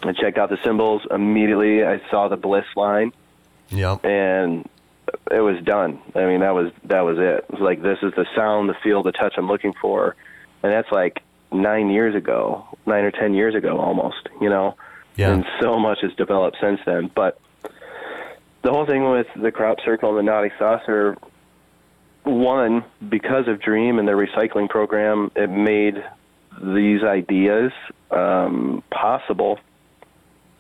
I 0.02 0.12
checked 0.12 0.38
out 0.38 0.50
the 0.50 0.58
cymbals 0.64 1.02
immediately. 1.10 1.84
I 1.84 2.00
saw 2.10 2.28
the 2.28 2.36
Bliss 2.36 2.64
line 2.76 3.12
Yep. 3.70 4.04
And 4.04 4.68
it 5.30 5.40
was 5.40 5.62
done. 5.64 6.00
I 6.14 6.26
mean, 6.26 6.40
that 6.40 6.54
was 6.54 6.72
that 6.84 7.00
was 7.00 7.18
it. 7.18 7.44
It 7.48 7.50
was 7.50 7.60
like 7.60 7.82
this 7.82 7.98
is 8.02 8.12
the 8.14 8.26
sound, 8.34 8.68
the 8.68 8.74
feel, 8.82 9.02
the 9.02 9.12
touch 9.12 9.34
I'm 9.36 9.48
looking 9.48 9.72
for, 9.80 10.16
and 10.62 10.72
that's 10.72 10.90
like 10.92 11.22
nine 11.52 11.90
years 11.90 12.14
ago, 12.14 12.66
nine 12.86 13.04
or 13.04 13.10
ten 13.10 13.34
years 13.34 13.54
ago, 13.54 13.78
almost. 13.78 14.28
You 14.40 14.50
know, 14.50 14.76
yeah. 15.16 15.32
and 15.32 15.44
so 15.60 15.78
much 15.78 15.98
has 16.02 16.12
developed 16.14 16.58
since 16.60 16.80
then. 16.84 17.10
But 17.14 17.40
the 18.62 18.70
whole 18.70 18.86
thing 18.86 19.08
with 19.10 19.26
the 19.36 19.50
crop 19.50 19.78
circle 19.84 20.10
and 20.10 20.18
the 20.18 20.30
naughty 20.30 20.52
saucer, 20.58 21.16
one 22.24 22.84
because 23.08 23.48
of 23.48 23.60
Dream 23.60 23.98
and 23.98 24.06
their 24.06 24.16
recycling 24.16 24.68
program, 24.68 25.30
it 25.34 25.48
made 25.48 26.02
these 26.62 27.02
ideas 27.02 27.72
um, 28.10 28.82
possible. 28.90 29.58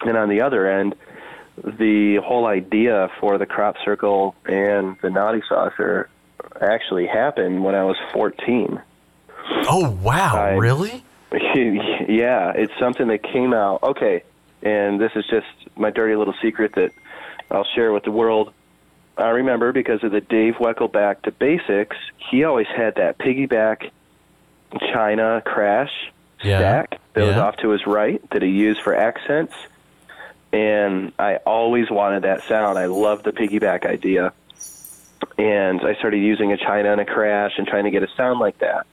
And 0.00 0.16
on 0.16 0.28
the 0.28 0.42
other 0.42 0.66
end, 0.66 0.94
the 1.56 2.16
whole 2.24 2.46
idea 2.46 3.08
for 3.20 3.36
the 3.36 3.46
crop 3.46 3.76
circle 3.84 4.34
and 4.46 4.96
the 5.02 5.10
naughty 5.10 5.42
saucer 5.48 6.08
actually 6.60 7.06
happened 7.06 7.62
when 7.62 7.74
I 7.74 7.84
was 7.84 7.96
14. 8.12 8.80
Oh 9.68 9.90
wow! 10.02 10.36
I, 10.36 10.50
really? 10.52 11.04
Yeah, 12.08 12.52
it's 12.56 12.72
something 12.80 13.06
that 13.08 13.22
came 13.22 13.52
out. 13.52 13.82
Okay, 13.82 14.24
and 14.62 15.00
this 15.00 15.12
is 15.14 15.24
just 15.30 15.46
my 15.76 15.90
dirty 15.90 16.16
little 16.16 16.34
secret 16.42 16.74
that 16.74 16.92
I'll 17.50 17.66
share 17.74 17.92
with 17.92 18.04
the 18.04 18.10
world. 18.10 18.52
I 19.16 19.28
remember 19.28 19.72
because 19.72 20.02
of 20.02 20.12
the 20.12 20.20
Dave 20.20 20.54
Weckl 20.54 20.90
Back 20.90 21.22
to 21.22 21.32
Basics, 21.32 21.96
he 22.30 22.44
always 22.44 22.68
had 22.68 22.94
that 22.96 23.18
piggyback 23.18 23.90
China 24.92 25.42
crash 25.44 25.90
yeah. 26.42 26.58
stack 26.58 27.00
that 27.12 27.20
yeah. 27.20 27.26
was 27.26 27.36
off 27.36 27.56
to 27.58 27.70
his 27.70 27.86
right 27.86 28.22
that 28.30 28.42
he 28.42 28.48
used 28.48 28.80
for 28.80 28.94
accents 28.94 29.54
and 30.52 31.12
I 31.18 31.36
always 31.36 31.90
wanted 31.90 32.22
that 32.22 32.42
sound. 32.44 32.78
I 32.78 32.86
loved 32.86 33.24
the 33.24 33.32
piggyback 33.32 33.86
idea, 33.86 34.32
and 35.38 35.80
I 35.80 35.94
started 35.94 36.18
using 36.18 36.52
a 36.52 36.56
China 36.56 36.92
and 36.92 37.00
a 37.00 37.04
crash 37.04 37.52
and 37.56 37.66
trying 37.66 37.84
to 37.84 37.90
get 37.90 38.02
a 38.02 38.08
sound 38.16 38.40
like 38.40 38.58
that. 38.58 38.86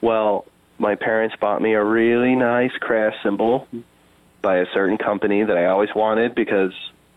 Well, 0.00 0.44
my 0.78 0.94
parents 0.94 1.34
bought 1.40 1.62
me 1.62 1.74
a 1.74 1.82
really 1.82 2.34
nice 2.34 2.72
crash 2.72 3.14
cymbal 3.22 3.66
by 4.42 4.58
a 4.58 4.66
certain 4.72 4.98
company 4.98 5.42
that 5.42 5.56
I 5.56 5.66
always 5.66 5.92
wanted 5.94 6.34
because 6.34 6.72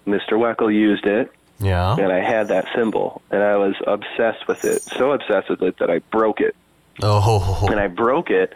Mr. 0.07 0.33
Weckl 0.33 0.73
used 0.73 1.05
it. 1.05 1.31
Yeah. 1.59 1.95
And 1.95 2.11
I 2.11 2.21
had 2.21 2.47
that 2.47 2.67
cymbal, 2.75 3.21
and 3.29 3.43
I 3.43 3.55
was 3.55 3.75
obsessed 3.85 4.47
with 4.47 4.65
it. 4.65 4.81
So 4.81 5.11
obsessed 5.11 5.49
with 5.49 5.61
it 5.61 5.77
that 5.77 5.91
I 5.91 5.99
broke 5.99 6.41
it. 6.41 6.55
Oh. 7.03 7.67
And 7.69 7.79
I 7.79 7.87
broke 7.87 8.29
it 8.29 8.53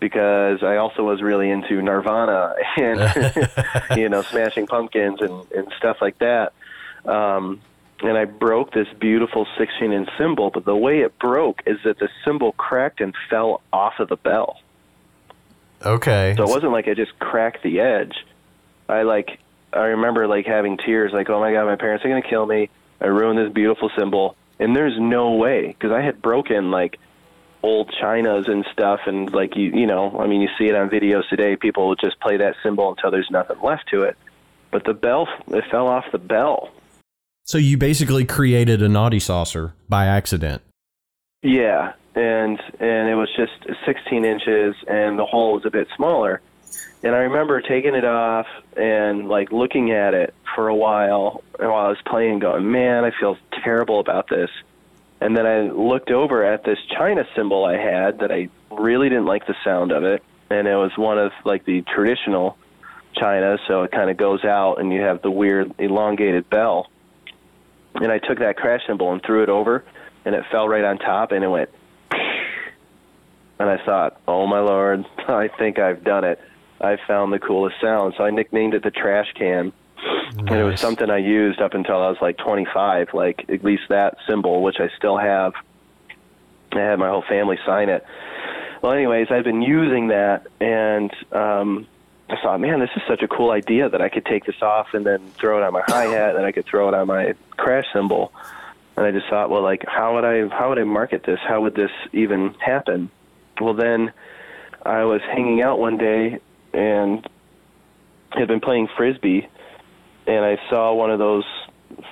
because 0.00 0.64
I 0.64 0.76
also 0.76 1.04
was 1.04 1.22
really 1.22 1.48
into 1.48 1.80
Nirvana 1.80 2.54
and 2.76 3.48
you 3.96 4.08
know 4.08 4.22
Smashing 4.22 4.66
Pumpkins 4.66 5.20
and 5.20 5.50
and 5.52 5.72
stuff 5.78 5.98
like 6.00 6.18
that. 6.18 6.52
Um, 7.04 7.60
and 8.02 8.18
I 8.18 8.24
broke 8.24 8.72
this 8.72 8.88
beautiful 8.98 9.46
16 9.56 9.92
inch 9.92 10.08
cymbal, 10.18 10.50
but 10.50 10.64
the 10.64 10.76
way 10.76 11.00
it 11.00 11.18
broke 11.18 11.62
is 11.66 11.78
that 11.84 11.98
the 11.98 12.08
cymbal 12.24 12.52
cracked 12.52 13.00
and 13.00 13.14
fell 13.30 13.62
off 13.72 14.00
of 14.00 14.08
the 14.08 14.16
bell. 14.16 14.60
Okay. 15.84 16.34
So 16.36 16.42
it 16.42 16.48
wasn't 16.48 16.72
like 16.72 16.88
I 16.88 16.94
just 16.94 17.16
cracked 17.20 17.62
the 17.62 17.80
edge. 17.80 18.26
I 18.88 19.02
like 19.02 19.38
I 19.72 19.86
remember 19.86 20.26
like 20.26 20.46
having 20.46 20.76
tears, 20.76 21.12
like 21.12 21.30
oh 21.30 21.40
my 21.40 21.52
god, 21.52 21.66
my 21.66 21.76
parents 21.76 22.04
are 22.04 22.08
gonna 22.08 22.22
kill 22.22 22.46
me. 22.46 22.70
I 23.00 23.06
ruined 23.06 23.38
this 23.38 23.52
beautiful 23.52 23.90
cymbal, 23.98 24.36
and 24.58 24.76
there's 24.76 24.98
no 24.98 25.32
way 25.32 25.68
because 25.68 25.90
I 25.92 26.02
had 26.02 26.22
broken 26.22 26.70
like 26.70 26.98
old 27.62 27.92
chinas 28.00 28.48
and 28.48 28.66
stuff 28.72 29.00
and 29.06 29.32
like 29.32 29.56
you 29.56 29.70
you 29.70 29.86
know 29.86 30.18
i 30.18 30.26
mean 30.26 30.40
you 30.40 30.48
see 30.58 30.64
it 30.66 30.74
on 30.74 30.90
videos 30.90 31.28
today 31.28 31.54
people 31.54 31.86
will 31.86 31.94
just 31.94 32.18
play 32.18 32.36
that 32.36 32.56
cymbal 32.60 32.90
until 32.90 33.10
there's 33.10 33.30
nothing 33.30 33.56
left 33.62 33.88
to 33.88 34.02
it. 34.02 34.16
But 34.70 34.84
the 34.84 34.94
bell 34.94 35.28
it 35.48 35.64
fell 35.70 35.86
off 35.86 36.04
the 36.12 36.18
bell. 36.18 36.70
So 37.44 37.58
you 37.58 37.76
basically 37.76 38.24
created 38.24 38.82
a 38.82 38.88
naughty 38.88 39.20
saucer 39.20 39.74
by 39.88 40.06
accident. 40.06 40.62
Yeah 41.42 41.92
and 42.14 42.60
and 42.80 43.08
it 43.08 43.14
was 43.14 43.28
just 43.36 43.52
16 43.86 44.24
inches 44.24 44.74
and 44.88 45.18
the 45.18 45.24
hole 45.24 45.54
was 45.54 45.64
a 45.64 45.70
bit 45.70 45.88
smaller 45.96 46.40
and 47.02 47.14
i 47.14 47.18
remember 47.18 47.60
taking 47.60 47.94
it 47.94 48.04
off 48.04 48.46
and 48.76 49.28
like 49.28 49.52
looking 49.52 49.90
at 49.90 50.14
it 50.14 50.34
for 50.54 50.68
a 50.68 50.74
while 50.74 51.42
while 51.58 51.86
i 51.86 51.88
was 51.88 51.98
playing 52.06 52.38
going 52.38 52.70
man 52.70 53.04
i 53.04 53.10
feel 53.18 53.36
terrible 53.62 54.00
about 54.00 54.28
this 54.28 54.50
and 55.22 55.36
then 55.36 55.46
I 55.46 55.60
looked 55.70 56.10
over 56.10 56.44
at 56.44 56.64
this 56.64 56.78
China 56.98 57.24
cymbal 57.36 57.64
I 57.64 57.76
had 57.76 58.18
that 58.18 58.32
I 58.32 58.48
really 58.72 59.08
didn't 59.08 59.26
like 59.26 59.46
the 59.46 59.54
sound 59.62 59.92
of 59.92 60.02
it, 60.02 60.20
and 60.50 60.66
it 60.66 60.74
was 60.74 60.90
one 60.96 61.16
of 61.16 61.30
like 61.44 61.64
the 61.64 61.82
traditional 61.82 62.58
China, 63.14 63.56
so 63.68 63.84
it 63.84 63.92
kind 63.92 64.10
of 64.10 64.16
goes 64.16 64.44
out, 64.44 64.80
and 64.80 64.92
you 64.92 65.00
have 65.00 65.22
the 65.22 65.30
weird 65.30 65.72
elongated 65.78 66.50
bell. 66.50 66.90
And 67.94 68.10
I 68.10 68.18
took 68.18 68.40
that 68.40 68.56
crash 68.56 68.80
cymbal 68.84 69.12
and 69.12 69.22
threw 69.22 69.44
it 69.44 69.48
over, 69.48 69.84
and 70.24 70.34
it 70.34 70.44
fell 70.50 70.68
right 70.68 70.82
on 70.82 70.98
top, 70.98 71.30
and 71.30 71.44
it 71.44 71.48
went. 71.48 71.70
And 73.58 73.70
I 73.70 73.84
thought, 73.84 74.20
oh 74.26 74.48
my 74.48 74.58
lord, 74.58 75.04
I 75.28 75.46
think 75.46 75.78
I've 75.78 76.02
done 76.02 76.24
it. 76.24 76.40
I 76.82 76.98
found 77.06 77.32
the 77.32 77.38
coolest 77.38 77.80
sound, 77.80 78.14
so 78.16 78.24
I 78.24 78.30
nicknamed 78.30 78.74
it 78.74 78.82
the 78.82 78.90
trash 78.90 79.32
can 79.34 79.72
Nice. 80.34 80.34
And 80.38 80.50
it 80.50 80.64
was 80.64 80.80
something 80.80 81.10
I 81.10 81.18
used 81.18 81.60
up 81.60 81.74
until 81.74 81.96
I 81.96 82.08
was 82.08 82.16
like 82.20 82.38
25, 82.38 83.12
like 83.12 83.44
at 83.48 83.62
least 83.62 83.84
that 83.90 84.16
cymbal, 84.26 84.62
which 84.62 84.80
I 84.80 84.88
still 84.96 85.18
have. 85.18 85.52
I 86.72 86.78
had 86.78 86.98
my 86.98 87.08
whole 87.08 87.22
family 87.28 87.58
sign 87.66 87.90
it. 87.90 88.04
Well, 88.80 88.92
anyways, 88.92 89.28
I've 89.30 89.44
been 89.44 89.62
using 89.62 90.08
that, 90.08 90.46
and 90.58 91.12
um, 91.32 91.86
I 92.30 92.36
thought, 92.42 92.60
man, 92.60 92.80
this 92.80 92.90
is 92.96 93.02
such 93.06 93.22
a 93.22 93.28
cool 93.28 93.50
idea 93.50 93.90
that 93.90 94.00
I 94.00 94.08
could 94.08 94.24
take 94.24 94.46
this 94.46 94.60
off 94.62 94.94
and 94.94 95.04
then 95.04 95.20
throw 95.38 95.58
it 95.58 95.64
on 95.64 95.72
my 95.72 95.82
hi 95.86 96.04
hat, 96.06 96.34
and 96.34 96.44
I 96.44 96.50
could 96.50 96.64
throw 96.64 96.88
it 96.88 96.94
on 96.94 97.06
my 97.06 97.34
crash 97.50 97.84
cymbal. 97.92 98.32
And 98.96 99.06
I 99.06 99.10
just 99.12 99.28
thought, 99.28 99.50
well, 99.50 99.62
like, 99.62 99.84
how 99.86 100.14
would 100.14 100.24
I, 100.24 100.48
how 100.48 100.70
would 100.70 100.78
I 100.78 100.84
market 100.84 101.24
this? 101.24 101.38
How 101.46 101.60
would 101.60 101.74
this 101.74 101.92
even 102.12 102.54
happen? 102.54 103.10
Well, 103.60 103.74
then 103.74 104.12
I 104.84 105.04
was 105.04 105.20
hanging 105.20 105.62
out 105.62 105.78
one 105.78 105.98
day 105.98 106.40
and 106.72 107.26
had 108.30 108.48
been 108.48 108.60
playing 108.60 108.88
frisbee 108.96 109.48
and 110.26 110.44
I 110.44 110.58
saw 110.70 110.94
one 110.94 111.10
of 111.10 111.18
those 111.18 111.44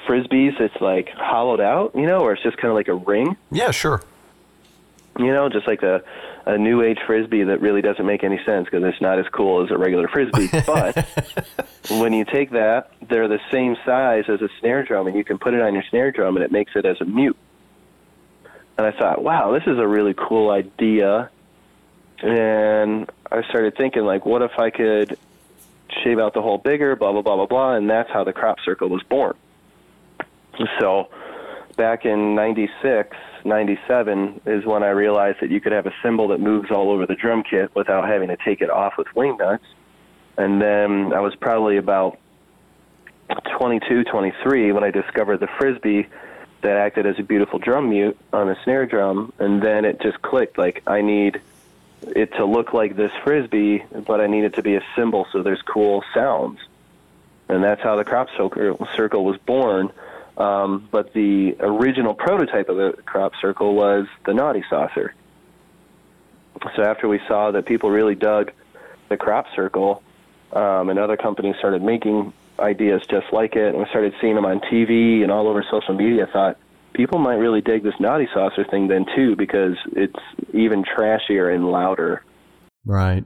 frisbees 0.07 0.59
that's 0.59 0.81
like 0.81 1.09
hollowed 1.11 1.61
out, 1.61 1.95
you 1.95 2.07
know, 2.07 2.21
or 2.21 2.33
it's 2.33 2.43
just 2.43 2.57
kind 2.57 2.69
of 2.69 2.75
like 2.75 2.89
a 2.89 2.95
ring. 2.95 3.37
Yeah, 3.51 3.71
sure. 3.71 4.03
You 5.19 5.33
know, 5.33 5.49
just 5.49 5.67
like 5.67 5.83
a 5.83 6.03
a 6.47 6.57
new 6.57 6.83
age 6.83 6.99
frisbee 7.07 7.45
that 7.45 7.61
really 7.61 7.83
doesn't 7.83 8.07
make 8.07 8.25
any 8.25 8.41
sense 8.45 8.65
because 8.65 8.83
it's 8.83 9.01
not 9.01 9.19
as 9.19 9.27
cool 9.31 9.63
as 9.63 9.71
a 9.71 9.77
regular 9.77 10.09
frisbee. 10.09 10.49
But 10.67 11.07
when 11.91 12.13
you 12.13 12.25
take 12.25 12.51
that, 12.53 12.91
they're 13.09 13.29
the 13.29 13.41
same 13.53 13.77
size 13.85 14.25
as 14.29 14.41
a 14.41 14.49
snare 14.59 14.83
drum, 14.83 15.07
and 15.07 15.17
you 15.17 15.23
can 15.23 15.39
put 15.39 15.55
it 15.55 15.61
on 15.61 15.75
your 15.75 15.83
snare 15.91 16.11
drum, 16.11 16.37
and 16.37 16.45
it 16.45 16.51
makes 16.51 16.73
it 16.75 16.87
as 16.87 17.01
a 17.01 17.05
mute. 17.05 17.37
And 18.79 18.87
I 18.87 18.93
thought, 18.93 19.23
wow, 19.23 19.53
this 19.53 19.65
is 19.67 19.79
a 19.79 19.87
really 19.87 20.15
cool 20.15 20.51
idea. 20.51 21.31
And 22.23 23.11
I 23.33 23.43
started 23.49 23.77
thinking, 23.77 24.05
like, 24.05 24.27
what 24.27 24.43
if 24.43 24.59
I 24.59 24.71
could 24.71 25.17
shave 26.03 26.19
out 26.19 26.35
the 26.35 26.43
hole 26.43 26.59
bigger, 26.59 26.97
blah, 26.97 27.13
blah, 27.13 27.23
blah, 27.23 27.37
blah, 27.37 27.47
blah. 27.47 27.75
And 27.75 27.89
that's 27.89 28.11
how 28.11 28.25
the 28.25 28.33
crop 28.33 28.59
circle 28.65 28.89
was 28.89 29.03
born. 29.05 29.35
So 30.79 31.09
back 31.77 32.05
in 32.05 32.35
96, 32.35 33.17
97 33.45 34.41
is 34.47 34.65
when 34.67 34.83
I 34.83 34.91
realized 34.91 35.39
that 35.41 35.51
you 35.51 35.61
could 35.61 35.73
have 35.73 35.87
a 35.87 35.93
cymbal 36.03 36.29
that 36.29 36.41
moves 36.41 36.71
all 36.71 36.91
over 36.91 37.07
the 37.07 37.15
drum 37.15 37.43
kit 37.49 37.75
without 37.75 38.09
having 38.09 38.29
to 38.29 38.37
take 38.45 38.61
it 38.61 38.71
off 38.71 38.95
with 38.99 39.07
wing 39.15 39.37
nuts. 39.39 39.65
And 40.37 40.61
then 40.61 41.13
I 41.13 41.21
was 41.21 41.35
probably 41.35 41.77
about 41.77 42.19
22, 43.59 44.05
23 44.05 44.73
when 44.73 44.85
I 44.85 44.91
discovered 44.91 45.41
the 45.41 45.49
frisbee 45.59 46.09
that 46.63 46.77
acted 46.77 47.07
as 47.07 47.19
a 47.19 47.23
beautiful 47.23 47.59
drum 47.59 47.89
mute 47.89 48.19
on 48.33 48.51
a 48.51 48.57
snare 48.65 48.87
drum. 48.87 49.33
And 49.39 49.63
then 49.63 49.85
it 49.85 50.01
just 50.01 50.21
clicked 50.21 50.59
like, 50.59 50.83
I 50.87 51.01
need 51.01 51.41
it 52.03 52.33
to 52.35 52.45
look 52.45 52.73
like 52.73 52.97
this 52.97 53.13
frisbee, 53.25 53.85
but 54.07 54.21
I 54.21 54.27
need 54.27 54.45
it 54.45 54.55
to 54.55 54.63
be 54.63 54.77
a 54.77 54.83
cymbal 54.97 55.27
so 55.33 55.43
there's 55.43 55.63
cool 55.63 56.05
sounds. 56.15 56.59
And 57.49 57.63
that's 57.65 57.83
how 57.83 57.97
the 57.97 58.05
crop 58.05 58.29
circle 58.37 59.25
was 59.25 59.37
born. 59.39 59.91
Um, 60.37 60.89
but 60.91 61.13
the 61.13 61.57
original 61.61 62.15
prototype 62.15 62.69
of 62.69 62.77
the 62.77 63.03
crop 63.05 63.33
circle 63.41 63.75
was 63.75 64.07
the 64.25 64.33
naughty 64.33 64.65
saucer. 64.71 65.15
So 66.77 66.83
after 66.83 67.09
we 67.09 67.21
saw 67.27 67.51
that 67.51 67.67
people 67.67 67.91
really 67.91 68.15
dug 68.15 68.53
the 69.09 69.17
crop 69.17 69.47
circle, 69.55 70.03
um, 70.53 70.91
and 70.91 70.99
other 70.99 71.17
companies 71.17 71.57
started 71.59 71.83
making 71.83 72.33
ideas 72.59 73.03
just 73.09 73.33
like 73.33 73.57
it, 73.57 73.69
and 73.69 73.79
we 73.79 73.87
started 73.87 74.15
seeing 74.21 74.35
them 74.35 74.45
on 74.45 74.61
TV 74.61 75.23
and 75.23 75.31
all 75.31 75.49
over 75.49 75.65
social 75.71 75.95
media, 75.95 76.27
I 76.27 76.31
thought 76.31 76.59
people 76.95 77.19
might 77.19 77.35
really 77.35 77.61
dig 77.61 77.83
this 77.83 77.95
naughty 78.01 78.29
saucer 78.35 78.65
thing 78.71 78.89
then 78.89 79.07
too 79.17 79.37
because 79.37 79.77
it's 79.93 80.21
even 80.53 80.85
trashier 80.85 81.55
and 81.55 81.67
louder. 81.67 82.23
Right. 82.85 83.25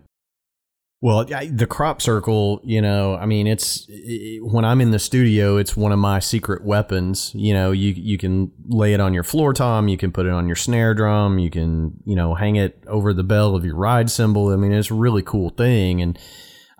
Well, 1.04 1.26
the 1.26 1.66
crop 1.66 2.00
circle, 2.00 2.62
you 2.64 2.80
know, 2.80 3.14
I 3.14 3.26
mean, 3.26 3.46
it's 3.46 3.84
it, 3.90 4.42
when 4.42 4.64
I'm 4.64 4.80
in 4.80 4.90
the 4.90 4.98
studio, 4.98 5.58
it's 5.58 5.76
one 5.76 5.92
of 5.92 5.98
my 5.98 6.18
secret 6.18 6.64
weapons. 6.64 7.30
You 7.34 7.52
know, 7.52 7.72
you 7.72 7.92
you 7.92 8.16
can 8.16 8.52
lay 8.68 8.94
it 8.94 9.00
on 9.00 9.12
your 9.12 9.22
floor 9.22 9.52
tom, 9.52 9.86
you 9.86 9.98
can 9.98 10.12
put 10.12 10.24
it 10.24 10.32
on 10.32 10.46
your 10.46 10.56
snare 10.56 10.94
drum, 10.94 11.38
you 11.38 11.50
can 11.50 12.00
you 12.06 12.16
know 12.16 12.34
hang 12.34 12.56
it 12.56 12.82
over 12.86 13.12
the 13.12 13.22
bell 13.22 13.54
of 13.54 13.66
your 13.66 13.76
ride 13.76 14.10
cymbal. 14.10 14.48
I 14.48 14.56
mean, 14.56 14.72
it's 14.72 14.90
a 14.90 14.94
really 14.94 15.20
cool 15.20 15.50
thing, 15.50 16.00
and 16.00 16.18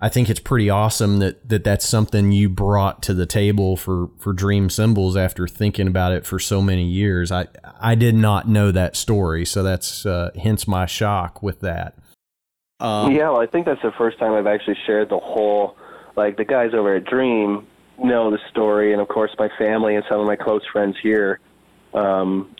I 0.05 0.09
think 0.09 0.29
it's 0.29 0.39
pretty 0.39 0.69
awesome 0.69 1.17
that, 1.17 1.49
that 1.49 1.63
that's 1.63 1.83
something 1.83 2.31
you 2.31 2.47
brought 2.47 3.01
to 3.01 3.13
the 3.15 3.25
table 3.25 3.75
for, 3.75 4.11
for 4.19 4.33
Dream 4.33 4.69
Cymbals 4.69 5.17
after 5.17 5.47
thinking 5.47 5.87
about 5.87 6.11
it 6.11 6.27
for 6.27 6.37
so 6.37 6.61
many 6.61 6.85
years. 6.85 7.31
I 7.31 7.47
I 7.79 7.95
did 7.95 8.13
not 8.13 8.47
know 8.47 8.71
that 8.71 8.95
story, 8.95 9.45
so 9.45 9.63
that's 9.63 10.05
uh, 10.05 10.29
hence 10.39 10.67
my 10.67 10.85
shock 10.85 11.41
with 11.41 11.61
that. 11.61 11.97
Um, 12.79 13.13
yeah, 13.13 13.31
well, 13.31 13.41
I 13.41 13.47
think 13.47 13.65
that's 13.65 13.81
the 13.81 13.93
first 13.97 14.19
time 14.19 14.33
I've 14.33 14.45
actually 14.45 14.77
shared 14.85 15.09
the 15.09 15.17
whole. 15.17 15.75
Like 16.15 16.37
the 16.37 16.45
guys 16.45 16.75
over 16.75 16.97
at 16.97 17.05
Dream 17.05 17.65
know 17.97 18.29
the 18.29 18.37
story, 18.51 18.93
and 18.93 19.01
of 19.01 19.07
course 19.07 19.31
my 19.39 19.49
family 19.57 19.95
and 19.95 20.05
some 20.07 20.19
of 20.19 20.27
my 20.27 20.35
close 20.35 20.61
friends 20.71 20.97
here. 21.01 21.39
Um, 21.95 22.55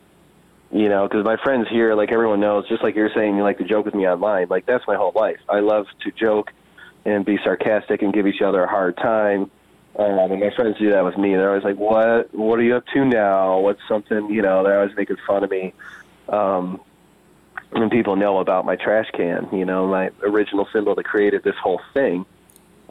you 0.71 0.89
know, 0.89 1.07
because 1.07 1.23
my 1.23 1.37
friends 1.43 1.67
here, 1.69 1.93
like 1.93 2.11
everyone 2.11 2.39
knows, 2.39 2.67
just 2.67 2.81
like 2.81 2.95
you're 2.95 3.13
saying, 3.13 3.37
you 3.37 3.43
like 3.43 3.59
to 3.59 3.65
joke 3.65 3.85
with 3.85 3.93
me 3.93 4.07
online. 4.07 4.47
Like 4.49 4.65
that's 4.65 4.87
my 4.87 4.95
whole 4.95 5.11
life. 5.13 5.37
I 5.47 5.59
love 5.59 5.85
to 6.05 6.11
joke 6.11 6.51
and 7.05 7.25
be 7.25 7.37
sarcastic 7.43 8.01
and 8.01 8.13
give 8.13 8.27
each 8.27 8.41
other 8.41 8.63
a 8.63 8.67
hard 8.67 8.97
time. 8.97 9.51
Um, 9.97 10.31
and 10.31 10.39
my 10.39 10.49
friends 10.55 10.77
do 10.77 10.91
that 10.91 11.05
with 11.05 11.17
me. 11.17 11.35
They're 11.35 11.49
always 11.49 11.63
like, 11.63 11.77
"What? 11.77 12.33
What 12.33 12.59
are 12.59 12.63
you 12.63 12.75
up 12.75 12.85
to 12.93 13.05
now? 13.05 13.59
What's 13.59 13.81
something?" 13.87 14.29
You 14.29 14.41
know, 14.41 14.63
they're 14.63 14.79
always 14.79 14.95
making 14.95 15.17
fun 15.25 15.43
of 15.43 15.51
me. 15.51 15.73
Um, 16.27 16.81
and 17.71 17.91
people 17.91 18.15
know 18.15 18.39
about 18.39 18.65
my 18.65 18.75
trash 18.75 19.09
can, 19.11 19.49
you 19.51 19.65
know, 19.65 19.87
my 19.87 20.11
original 20.23 20.67
cymbal 20.71 20.95
that 20.95 21.03
created 21.03 21.43
this 21.43 21.55
whole 21.55 21.81
thing. 21.93 22.25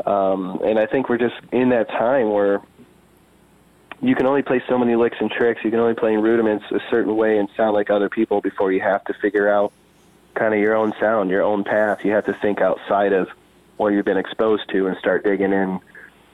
Um, 0.05 0.61
and 0.65 0.79
I 0.79 0.87
think 0.87 1.09
we're 1.09 1.19
just 1.19 1.37
in 1.53 1.71
that 1.71 1.89
time 1.89 2.31
where 2.31 2.61
you 4.01 4.15
can 4.15 4.27
only 4.27 4.43
play 4.43 4.63
so 4.69 4.77
many 4.77 4.97
licks 4.97 5.17
and 5.21 5.31
tricks. 5.31 5.65
You 5.65 5.71
can 5.71 5.81
only 5.81 5.95
play 5.95 6.13
in 6.13 6.21
rudiments 6.21 6.65
a 6.71 6.81
certain 6.91 7.17
way 7.17 7.39
and 7.39 7.49
sound 7.57 7.75
like 7.75 7.91
other 7.91 8.09
people 8.09 8.41
before 8.41 8.73
you 8.73 8.81
have 8.81 9.05
to 9.05 9.15
figure 9.15 9.49
out 9.49 9.73
kind 10.35 10.53
of 10.53 10.61
your 10.61 10.75
own 10.75 10.93
sound, 11.01 11.31
your 11.31 11.43
own 11.43 11.65
path. 11.65 12.05
You 12.05 12.13
have 12.13 12.27
to 12.27 12.35
think 12.35 12.61
outside 12.61 13.13
of 13.13 13.29
what 13.77 13.89
you've 13.89 14.05
been 14.05 14.19
exposed 14.19 14.69
to 14.71 14.87
and 14.87 14.97
start 14.99 15.25
digging 15.25 15.53
in 15.53 15.81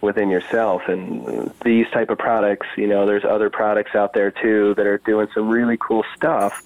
within 0.01 0.31
yourself. 0.31 0.83
And 0.89 1.53
these 1.65 1.87
type 1.91 2.11
of 2.11 2.19
products, 2.19 2.67
you 2.77 2.87
know, 2.87 3.07
there's 3.07 3.25
other 3.25 3.51
products 3.51 3.95
out 3.95 4.13
there 4.13 4.31
too 4.31 4.75
that 4.77 4.87
are 4.87 4.99
doing 4.99 5.29
some 5.35 5.49
really 5.49 5.77
cool 5.79 6.05
stuff 6.17 6.63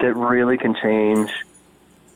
that 0.00 0.14
really 0.14 0.58
can 0.58 0.74
change. 0.74 1.30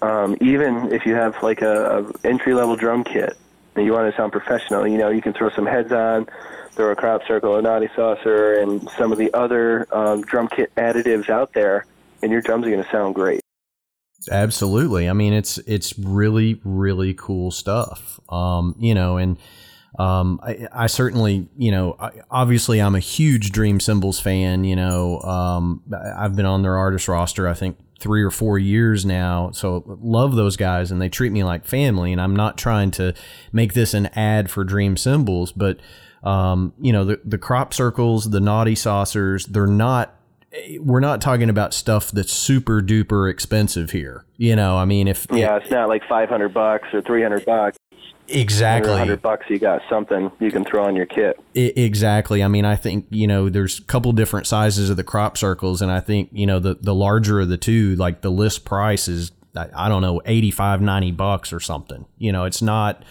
Um, 0.00 0.36
even 0.40 0.92
if 0.92 1.06
you 1.06 1.14
have 1.14 1.42
like 1.42 1.62
a, 1.62 2.04
a 2.04 2.26
entry 2.26 2.54
level 2.54 2.76
drum 2.76 3.04
kit 3.04 3.36
and 3.76 3.86
you 3.86 3.92
want 3.92 4.10
to 4.10 4.16
sound 4.16 4.32
professional, 4.32 4.86
you 4.86 4.98
know, 4.98 5.10
you 5.10 5.22
can 5.22 5.32
throw 5.32 5.50
some 5.50 5.66
heads 5.66 5.92
on, 5.92 6.26
throw 6.72 6.90
a 6.90 6.96
crop 6.96 7.26
circle, 7.26 7.56
a 7.56 7.62
naughty 7.62 7.88
saucer, 7.94 8.54
and 8.54 8.88
some 8.90 9.12
of 9.12 9.18
the 9.18 9.32
other 9.34 9.86
um, 9.92 10.22
drum 10.22 10.48
kit 10.48 10.74
additives 10.76 11.28
out 11.28 11.52
there, 11.52 11.86
and 12.22 12.32
your 12.32 12.40
drums 12.40 12.66
are 12.66 12.70
going 12.70 12.82
to 12.82 12.90
sound 12.90 13.14
great. 13.14 13.41
Absolutely. 14.30 15.08
I 15.08 15.12
mean, 15.12 15.32
it's 15.32 15.58
it's 15.58 15.98
really 15.98 16.60
really 16.64 17.14
cool 17.14 17.50
stuff. 17.50 18.20
Um, 18.28 18.76
you 18.78 18.94
know, 18.94 19.16
and 19.16 19.38
um, 19.98 20.40
I, 20.42 20.66
I, 20.72 20.86
certainly, 20.86 21.48
you 21.56 21.70
know, 21.70 21.96
I, 22.00 22.12
obviously 22.30 22.80
I'm 22.80 22.94
a 22.94 23.00
huge 23.00 23.52
Dream 23.52 23.78
Cymbals 23.78 24.20
fan. 24.20 24.64
You 24.64 24.76
know, 24.76 25.20
um, 25.20 25.82
I've 26.16 26.34
been 26.34 26.46
on 26.46 26.62
their 26.62 26.76
artist 26.76 27.08
roster, 27.08 27.46
I 27.46 27.52
think 27.52 27.76
three 28.00 28.22
or 28.22 28.30
four 28.30 28.58
years 28.58 29.04
now. 29.04 29.50
So 29.52 29.84
love 30.00 30.34
those 30.34 30.56
guys 30.56 30.90
and 30.90 31.00
they 31.00 31.08
treat 31.08 31.30
me 31.30 31.44
like 31.44 31.66
family. 31.66 32.10
And 32.10 32.20
I'm 32.20 32.34
not 32.34 32.56
trying 32.58 32.90
to 32.92 33.14
make 33.52 33.74
this 33.74 33.92
an 33.94 34.06
ad 34.06 34.50
for 34.50 34.64
Dream 34.64 34.96
Cymbals, 34.96 35.52
but, 35.52 35.78
um, 36.24 36.72
you 36.80 36.92
know, 36.92 37.04
the, 37.04 37.20
the 37.24 37.38
crop 37.38 37.74
circles, 37.74 38.30
the 38.30 38.40
naughty 38.40 38.74
saucers, 38.74 39.46
they're 39.46 39.66
not 39.66 40.18
we're 40.80 41.00
not 41.00 41.20
talking 41.20 41.48
about 41.48 41.72
stuff 41.72 42.10
that's 42.10 42.32
super 42.32 42.82
duper 42.82 43.30
expensive 43.30 43.90
here. 43.90 44.24
You 44.36 44.56
know, 44.56 44.76
I 44.76 44.84
mean, 44.84 45.08
if 45.08 45.26
yeah, 45.30 45.56
it's 45.56 45.70
not 45.70 45.88
like 45.88 46.02
five 46.08 46.28
hundred 46.28 46.52
bucks 46.52 46.88
or 46.92 47.00
three 47.02 47.22
hundred 47.22 47.44
bucks. 47.44 47.78
Exactly. 48.28 48.96
Hundred 48.96 49.20
bucks, 49.20 49.46
you 49.48 49.58
got 49.58 49.82
something 49.90 50.30
you 50.40 50.50
can 50.50 50.64
throw 50.64 50.84
on 50.84 50.94
your 50.96 51.06
kit. 51.06 51.38
exactly. 51.54 52.42
I 52.42 52.48
mean, 52.48 52.64
I 52.64 52.76
think 52.76 53.06
you 53.10 53.26
know, 53.26 53.48
there's 53.48 53.78
a 53.78 53.82
couple 53.82 54.12
different 54.12 54.46
sizes 54.46 54.90
of 54.90 54.96
the 54.96 55.04
crop 55.04 55.36
circles, 55.36 55.82
and 55.82 55.90
I 55.90 56.00
think 56.00 56.30
you 56.32 56.46
know, 56.46 56.58
the 56.58 56.74
the 56.80 56.94
larger 56.94 57.40
of 57.40 57.48
the 57.48 57.56
two, 57.56 57.96
like 57.96 58.22
the 58.22 58.30
list 58.30 58.64
price 58.64 59.08
is, 59.08 59.32
I 59.56 59.88
don't 59.88 60.02
know, 60.02 60.22
85, 60.24 60.80
90 60.80 61.10
bucks 61.12 61.52
or 61.52 61.60
something. 61.60 62.06
You 62.16 62.32
know, 62.32 62.44
it's 62.44 62.62
not, 62.62 63.04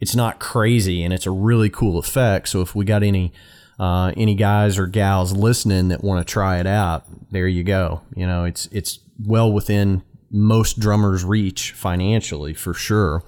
it's 0.00 0.14
not 0.14 0.40
crazy, 0.40 1.02
and 1.02 1.12
it's 1.12 1.26
a 1.26 1.32
really 1.32 1.70
cool 1.70 1.98
effect. 1.98 2.48
So 2.48 2.60
if 2.60 2.74
we 2.74 2.84
got 2.84 3.02
any 3.02 3.32
uh, 3.78 4.12
any 4.16 4.34
guys 4.34 4.78
or 4.78 4.86
gals 4.86 5.32
listening 5.32 5.88
that 5.88 6.04
want 6.04 6.26
to 6.26 6.30
try 6.30 6.58
it 6.58 6.66
out, 6.66 7.04
there 7.30 7.48
you 7.48 7.64
go. 7.64 8.02
You 8.14 8.26
know, 8.26 8.44
it's 8.44 8.66
it's 8.66 9.00
well 9.18 9.52
within 9.52 10.02
most 10.30 10.78
drummers' 10.78 11.24
reach 11.24 11.72
financially 11.72 12.54
for 12.54 12.74
sure. 12.74 13.22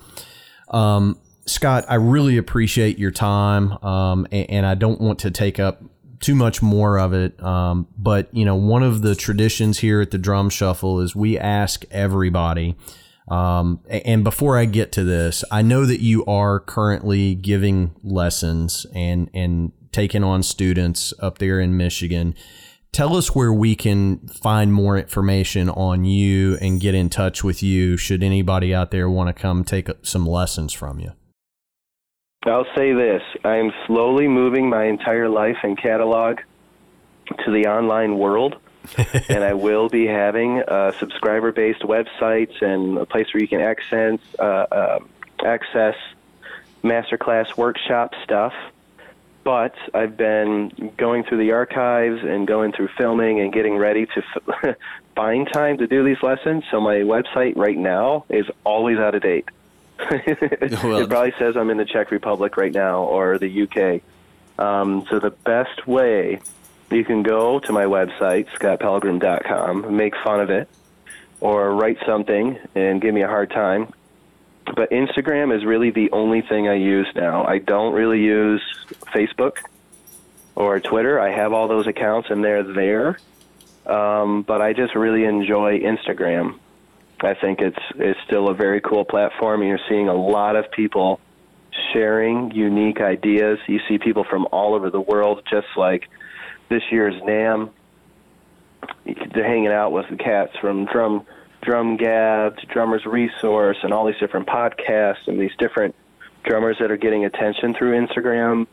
Um, 0.71 1.19
Scott, 1.47 1.85
I 1.89 1.95
really 1.95 2.37
appreciate 2.37 2.99
your 2.99 3.13
time, 3.13 3.73
um, 3.85 4.27
and, 4.33 4.51
and, 4.51 4.67
I 4.67 4.75
don't 4.75 5.01
want 5.01 5.21
to 5.21 5.31
take 5.31 5.61
up 5.61 5.81
too 6.19 6.35
much 6.35 6.61
more 6.61 6.99
of 6.99 7.13
it. 7.13 7.41
Um, 7.41 7.87
but 7.97 8.35
you 8.35 8.45
know, 8.45 8.57
one 8.57 8.83
of 8.83 9.03
the 9.03 9.15
traditions 9.15 9.79
here 9.79 10.01
at 10.01 10.11
the 10.11 10.19
Drum 10.19 10.51
Shuffle 10.51 11.01
is 11.01 11.15
we 11.15 11.39
ask 11.39 11.85
everybody. 11.91 12.75
Um, 13.29 13.81
and 13.89 14.23
before 14.23 14.57
I 14.57 14.67
get 14.67 14.93
to 14.93 15.05
this, 15.05 15.45
I 15.51 15.63
know 15.63 15.85
that 15.85 16.01
you 16.01 16.25
are 16.27 16.61
currently 16.61 17.35
giving 17.35 17.95
lessons 18.03 18.87
and 18.95 19.31
and 19.35 19.73
taking 19.93 20.25
on 20.25 20.43
students 20.43 21.13
up 21.21 21.39
there 21.39 21.61
in 21.61 21.77
Michigan. 21.77 22.35
Tell 22.93 23.17
us 23.17 23.35
where 23.35 23.53
we 23.53 23.75
can 23.75 24.27
find 24.29 24.73
more 24.73 24.97
information 24.97 25.69
on 25.69 26.05
you 26.05 26.57
and 26.63 26.81
get 26.81 26.95
in 26.95 27.11
touch 27.11 27.45
with 27.45 27.63
you 27.63 27.97
should 27.97 28.23
anybody 28.23 28.75
out 28.75 28.91
there 28.91 29.11
want 29.11 29.29
to 29.29 29.35
come 29.35 29.65
take 29.65 29.89
some 30.03 30.27
lessons 30.27 30.73
from 30.73 30.99
you. 30.99 31.13
I'll 32.47 32.67
say 32.75 32.93
this 32.93 33.23
I 33.45 33.57
am 33.57 33.73
slowly 33.87 34.29
moving 34.29 34.71
my 34.71 34.85
entire 34.85 35.29
life 35.29 35.59
and 35.63 35.77
catalog 35.77 36.39
to 37.45 37.51
the 37.51 37.67
online 37.67 38.19
world. 38.19 38.57
and 39.29 39.43
I 39.43 39.53
will 39.55 39.89
be 39.89 40.07
having 40.07 40.63
uh, 40.63 40.93
subscriber-based 40.93 41.83
websites 41.83 42.63
and 42.63 42.99
a 42.99 43.05
place 43.05 43.27
where 43.35 43.43
you 43.43 43.49
can 43.49 43.61
access 43.61 44.21
uh, 44.39 44.43
uh, 44.43 44.99
access 45.45 45.97
masterclass 46.85 47.57
workshop 47.57 48.15
stuff 48.23 48.53
but 49.47 49.77
I've 49.95 50.17
been 50.17 50.93
going 50.97 51.23
through 51.23 51.39
the 51.39 51.53
archives 51.53 52.25
and 52.25 52.49
going 52.49 52.73
through 52.73 52.89
filming 52.99 53.39
and 53.39 53.53
getting 53.53 53.77
ready 53.77 54.05
to 54.07 54.23
f- 54.65 54.77
find 55.15 55.47
time 55.53 55.79
to 55.79 55.87
do 55.87 56.03
these 56.03 56.21
lessons. 56.21 56.65
So 56.69 56.81
my 56.81 56.97
website 56.97 57.55
right 57.55 57.79
now 57.79 58.25
is 58.29 58.45
always 58.65 58.99
out 58.99 59.15
of 59.15 59.23
date. 59.23 59.49
well, 60.01 60.99
it 60.99 61.09
probably 61.09 61.33
says 61.39 61.57
I'm 61.57 61.71
in 61.71 61.77
the 61.77 61.85
Czech 61.85 62.11
Republic 62.11 62.57
right 62.57 62.73
now 62.73 63.05
or 63.05 63.39
the 63.39 63.63
UK. 63.63 64.03
Um, 64.59 65.07
so 65.09 65.21
the 65.21 65.31
best 65.31 65.87
way 65.87 66.41
you 66.91 67.05
can 67.05 67.23
go 67.23 67.61
to 67.61 67.73
my 67.73 67.85
website, 67.85 68.49
scottpellegrom.com, 68.49 69.97
make 69.97 70.15
fun 70.25 70.41
of 70.41 70.51
it, 70.51 70.69
or 71.41 71.73
write 71.73 71.99
something 72.05 72.59
and 72.75 73.01
give 73.01 73.15
me 73.15 73.23
a 73.23 73.29
hard 73.29 73.53
time. 73.53 73.93
But 74.75 74.91
Instagram 74.91 75.57
is 75.57 75.65
really 75.65 75.91
the 75.91 76.11
only 76.11 76.43
thing 76.43 76.69
I 76.69 76.75
use 76.75 77.07
now. 77.15 77.45
I 77.45 77.59
don't 77.59 77.95
really 77.95 78.21
use 78.21 78.63
Facebook 79.15 79.59
or 80.55 80.81
Twitter. 80.81 81.21
I 81.21 81.31
have 81.31 81.53
all 81.53 81.69
those 81.69 81.87
accounts 81.87 82.31
and 82.31 82.43
they're 82.43 82.63
there. 82.63 83.19
Um, 83.87 84.43
but 84.43 84.61
I 84.61 84.73
just 84.73 84.97
really 84.97 85.25
enjoy 85.25 85.79
Instagram. 85.79 86.59
I 87.21 87.35
think 87.35 87.61
it's 87.61 87.79
it's 87.95 88.19
still 88.27 88.49
a 88.49 88.55
very 88.55 88.81
cool 88.81 89.05
platform. 89.05 89.63
You're 89.63 89.79
seeing 89.89 90.09
a 90.09 90.15
lot 90.15 90.57
of 90.57 90.71
people 90.71 91.21
sharing 91.93 92.51
unique 92.51 93.01
ideas. 93.01 93.59
You 93.67 93.81
see 93.89 93.99
people 93.99 94.25
from 94.25 94.47
all 94.51 94.75
over 94.75 94.91
the 94.91 95.01
world, 95.01 95.43
just 95.49 95.69
like 95.77 96.09
this 96.69 96.83
year's 96.91 97.15
NAMM. 97.23 97.71
They're 99.05 99.47
hanging 99.47 99.69
out 99.69 99.93
with 99.93 100.07
the 100.11 100.17
cats 100.17 100.53
from 100.61 100.85
Drum 100.87 101.25
Drum 101.67 101.97
Gab 101.97 102.57
to 102.59 102.67
Drummers 102.67 103.05
Resource 103.05 103.79
and 103.83 103.93
all 103.93 104.07
these 104.07 104.19
different 104.19 104.47
podcasts 104.47 105.27
and 105.27 105.39
these 105.39 105.55
different 105.59 105.97
drummers 106.45 106.77
that 106.79 106.93
are 106.93 106.97
getting 106.97 107.25
attention 107.25 107.75
through 107.75 108.07
Instagram. 108.07 108.69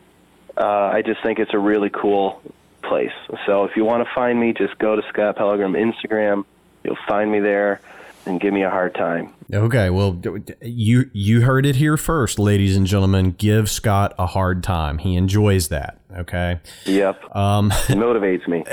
Uh, 0.55 0.91
I 0.93 1.01
just 1.01 1.23
think 1.23 1.39
it's 1.39 1.55
a 1.55 1.59
really 1.59 1.89
cool 1.89 2.39
place. 2.83 3.11
So 3.47 3.63
if 3.63 3.75
you 3.75 3.83
want 3.83 4.07
to 4.07 4.13
find 4.13 4.39
me, 4.39 4.53
just 4.53 4.77
go 4.77 4.95
to 4.95 5.01
Scott 5.09 5.37
Pellegrom 5.37 5.75
Instagram. 5.75 6.45
You'll 6.83 6.97
find 7.07 7.31
me 7.31 7.39
there 7.39 7.81
and 8.25 8.39
give 8.39 8.53
me 8.53 8.63
a 8.63 8.69
hard 8.69 8.95
time. 8.95 9.33
Okay, 9.53 9.89
well, 9.89 10.21
you 10.61 11.09
you 11.13 11.41
heard 11.41 11.65
it 11.65 11.75
here 11.75 11.97
first, 11.97 12.39
ladies 12.39 12.75
and 12.75 12.87
gentlemen. 12.87 13.31
Give 13.31 13.69
Scott 13.69 14.13
a 14.17 14.27
hard 14.27 14.63
time. 14.63 14.99
He 14.99 15.15
enjoys 15.15 15.67
that. 15.69 15.99
Okay. 16.15 16.59
Yep. 16.85 17.35
Um, 17.35 17.71
it 17.89 17.97
motivates 17.97 18.47
me. 18.47 18.63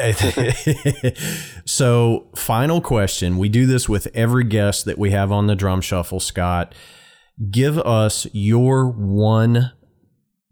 so, 1.65 2.29
final 2.35 2.81
question. 2.81 3.39
We 3.39 3.49
do 3.49 3.67
this 3.67 3.89
with 3.89 4.09
every 4.15 4.45
guest 4.45 4.85
that 4.85 4.99
we 4.99 5.11
have 5.11 5.33
on 5.33 5.47
the 5.47 5.57
drum 5.57 5.81
shuffle. 5.81 6.21
Scott, 6.21 6.75
give 7.51 7.79
us 7.79 8.27
your 8.33 8.89
one 8.89 9.73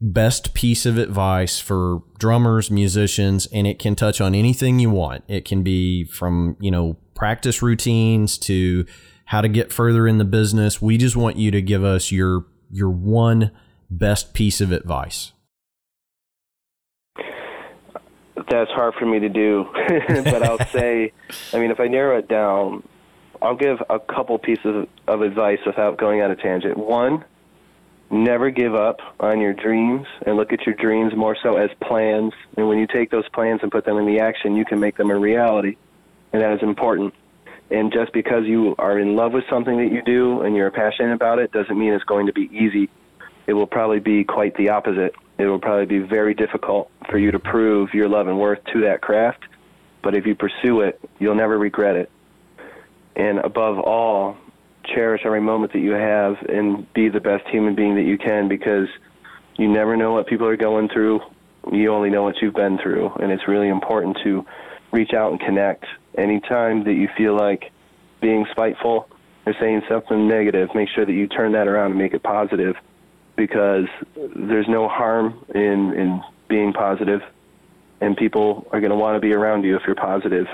best 0.00 0.54
piece 0.54 0.86
of 0.86 0.96
advice 0.96 1.58
for 1.58 2.02
drummers, 2.18 2.70
musicians, 2.70 3.46
and 3.46 3.66
it 3.66 3.78
can 3.78 3.96
touch 3.96 4.20
on 4.20 4.34
anything 4.34 4.78
you 4.78 4.90
want. 4.90 5.24
It 5.28 5.44
can 5.44 5.62
be 5.62 6.04
from, 6.04 6.56
you 6.60 6.70
know, 6.70 6.96
practice 7.18 7.62
routines 7.62 8.38
to 8.38 8.86
how 9.24 9.40
to 9.40 9.48
get 9.48 9.72
further 9.72 10.06
in 10.06 10.18
the 10.18 10.24
business. 10.24 10.80
We 10.80 10.96
just 10.96 11.16
want 11.16 11.36
you 11.36 11.50
to 11.50 11.60
give 11.60 11.82
us 11.82 12.12
your 12.12 12.46
your 12.70 12.90
one 12.90 13.50
best 13.90 14.32
piece 14.34 14.60
of 14.60 14.70
advice. 14.70 15.32
That's 18.48 18.70
hard 18.70 18.94
for 18.94 19.04
me 19.04 19.18
to 19.18 19.28
do, 19.28 19.66
but 20.24 20.42
I'll 20.42 20.64
say, 20.72 21.12
I 21.52 21.58
mean, 21.58 21.70
if 21.70 21.80
I 21.80 21.88
narrow 21.88 22.18
it 22.18 22.28
down, 22.28 22.82
I'll 23.42 23.56
give 23.56 23.78
a 23.90 23.98
couple 23.98 24.38
pieces 24.38 24.86
of 25.06 25.20
advice 25.20 25.58
without 25.66 25.98
going 25.98 26.22
on 26.22 26.30
a 26.30 26.36
tangent. 26.36 26.76
One, 26.76 27.24
never 28.10 28.50
give 28.50 28.74
up 28.74 29.00
on 29.20 29.40
your 29.40 29.52
dreams 29.52 30.06
and 30.24 30.36
look 30.36 30.52
at 30.52 30.64
your 30.64 30.74
dreams 30.76 31.12
more 31.16 31.36
so 31.42 31.56
as 31.56 31.68
plans. 31.82 32.32
And 32.56 32.68
when 32.68 32.78
you 32.78 32.86
take 32.86 33.10
those 33.10 33.28
plans 33.30 33.60
and 33.62 33.72
put 33.72 33.84
them 33.84 33.98
in 33.98 34.06
the 34.06 34.20
action, 34.20 34.56
you 34.56 34.64
can 34.64 34.78
make 34.80 34.96
them 34.96 35.10
a 35.10 35.18
reality. 35.18 35.76
And 36.32 36.42
that 36.42 36.52
is 36.52 36.62
important. 36.62 37.14
And 37.70 37.92
just 37.92 38.12
because 38.12 38.44
you 38.46 38.74
are 38.78 38.98
in 38.98 39.14
love 39.14 39.32
with 39.32 39.44
something 39.50 39.76
that 39.78 39.92
you 39.92 40.02
do 40.02 40.40
and 40.42 40.56
you're 40.56 40.70
passionate 40.70 41.12
about 41.14 41.38
it 41.38 41.52
doesn't 41.52 41.78
mean 41.78 41.92
it's 41.92 42.04
going 42.04 42.26
to 42.26 42.32
be 42.32 42.48
easy. 42.52 42.88
It 43.46 43.52
will 43.52 43.66
probably 43.66 44.00
be 44.00 44.24
quite 44.24 44.56
the 44.56 44.70
opposite. 44.70 45.14
It 45.38 45.46
will 45.46 45.58
probably 45.58 45.86
be 45.86 45.98
very 45.98 46.34
difficult 46.34 46.90
for 47.10 47.18
you 47.18 47.30
to 47.30 47.38
prove 47.38 47.94
your 47.94 48.08
love 48.08 48.26
and 48.28 48.38
worth 48.38 48.64
to 48.72 48.82
that 48.82 49.00
craft. 49.02 49.44
But 50.02 50.16
if 50.16 50.26
you 50.26 50.34
pursue 50.34 50.80
it, 50.80 51.00
you'll 51.18 51.34
never 51.34 51.58
regret 51.58 51.96
it. 51.96 52.10
And 53.16 53.38
above 53.38 53.78
all, 53.78 54.36
cherish 54.84 55.22
every 55.24 55.40
moment 55.40 55.72
that 55.72 55.80
you 55.80 55.92
have 55.92 56.36
and 56.48 56.90
be 56.94 57.08
the 57.08 57.20
best 57.20 57.46
human 57.48 57.74
being 57.74 57.96
that 57.96 58.02
you 58.02 58.16
can 58.16 58.48
because 58.48 58.88
you 59.56 59.68
never 59.68 59.96
know 59.96 60.12
what 60.12 60.26
people 60.26 60.46
are 60.46 60.56
going 60.56 60.88
through. 60.88 61.20
You 61.70 61.92
only 61.92 62.10
know 62.10 62.22
what 62.22 62.36
you've 62.40 62.54
been 62.54 62.78
through, 62.78 63.10
and 63.20 63.30
it's 63.30 63.46
really 63.46 63.68
important 63.68 64.18
to 64.24 64.46
reach 64.92 65.12
out 65.12 65.32
and 65.32 65.40
connect. 65.40 65.84
Anytime 66.16 66.84
that 66.84 66.94
you 66.94 67.08
feel 67.16 67.36
like 67.36 67.70
being 68.20 68.46
spiteful 68.50 69.08
or 69.46 69.54
saying 69.60 69.82
something 69.88 70.28
negative, 70.28 70.70
make 70.74 70.88
sure 70.94 71.06
that 71.06 71.12
you 71.12 71.26
turn 71.26 71.52
that 71.52 71.68
around 71.68 71.90
and 71.92 71.98
make 71.98 72.14
it 72.14 72.22
positive 72.22 72.76
because 73.36 73.86
there's 74.34 74.68
no 74.68 74.88
harm 74.88 75.44
in 75.54 75.92
in 75.94 76.22
being 76.48 76.72
positive 76.72 77.22
and 78.00 78.16
people 78.16 78.66
are 78.72 78.80
going 78.80 78.90
to 78.90 78.96
want 78.96 79.16
to 79.16 79.20
be 79.20 79.32
around 79.32 79.64
you 79.64 79.76
if 79.76 79.82
you're 79.86 79.94
positive. 79.94 80.46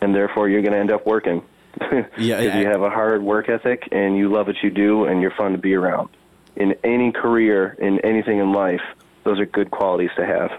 and 0.00 0.14
therefore 0.14 0.48
you're 0.48 0.62
going 0.62 0.72
to 0.72 0.78
end 0.78 0.90
up 0.90 1.06
working. 1.06 1.42
yeah, 2.18 2.40
because 2.40 2.54
you 2.56 2.66
have 2.66 2.82
a 2.82 2.90
hard 2.90 3.22
work 3.22 3.48
ethic 3.48 3.88
and 3.92 4.16
you 4.16 4.32
love 4.32 4.46
what 4.46 4.56
you 4.62 4.70
do 4.70 5.04
and 5.04 5.20
you're 5.20 5.30
fun 5.36 5.52
to 5.52 5.58
be 5.58 5.74
around. 5.74 6.08
In 6.56 6.74
any 6.82 7.12
career, 7.12 7.76
in 7.78 8.00
anything 8.00 8.38
in 8.38 8.52
life, 8.52 8.82
those 9.24 9.38
are 9.38 9.46
good 9.46 9.70
qualities 9.70 10.10
to 10.16 10.26
have. 10.26 10.50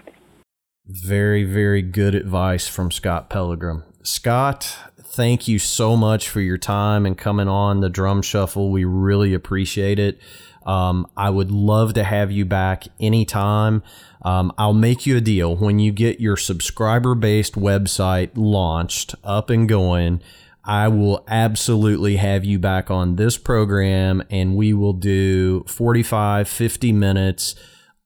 Very, 0.86 1.44
very 1.44 1.80
good 1.80 2.14
advice 2.14 2.66
from 2.66 2.90
Scott 2.90 3.30
Pellegrom. 3.30 3.84
Scott, 4.02 4.76
thank 5.00 5.46
you 5.46 5.58
so 5.58 5.96
much 5.96 6.28
for 6.28 6.40
your 6.40 6.58
time 6.58 7.06
and 7.06 7.16
coming 7.16 7.46
on 7.46 7.80
the 7.80 7.88
drum 7.88 8.20
shuffle. 8.20 8.70
We 8.70 8.84
really 8.84 9.32
appreciate 9.32 9.98
it. 10.00 10.18
Um, 10.66 11.06
I 11.16 11.30
would 11.30 11.50
love 11.50 11.94
to 11.94 12.04
have 12.04 12.30
you 12.30 12.44
back 12.44 12.84
anytime. 13.00 13.82
Um, 14.22 14.52
I'll 14.58 14.72
make 14.72 15.06
you 15.06 15.16
a 15.16 15.20
deal 15.20 15.56
when 15.56 15.78
you 15.78 15.92
get 15.92 16.20
your 16.20 16.36
subscriber 16.36 17.14
based 17.14 17.54
website 17.54 18.30
launched 18.34 19.14
up 19.22 19.50
and 19.50 19.68
going. 19.68 20.20
I 20.64 20.88
will 20.88 21.24
absolutely 21.28 22.16
have 22.16 22.44
you 22.44 22.58
back 22.58 22.90
on 22.90 23.16
this 23.16 23.36
program 23.36 24.22
and 24.30 24.56
we 24.56 24.72
will 24.72 24.92
do 24.92 25.64
45, 25.64 26.48
50 26.48 26.92
minutes 26.92 27.54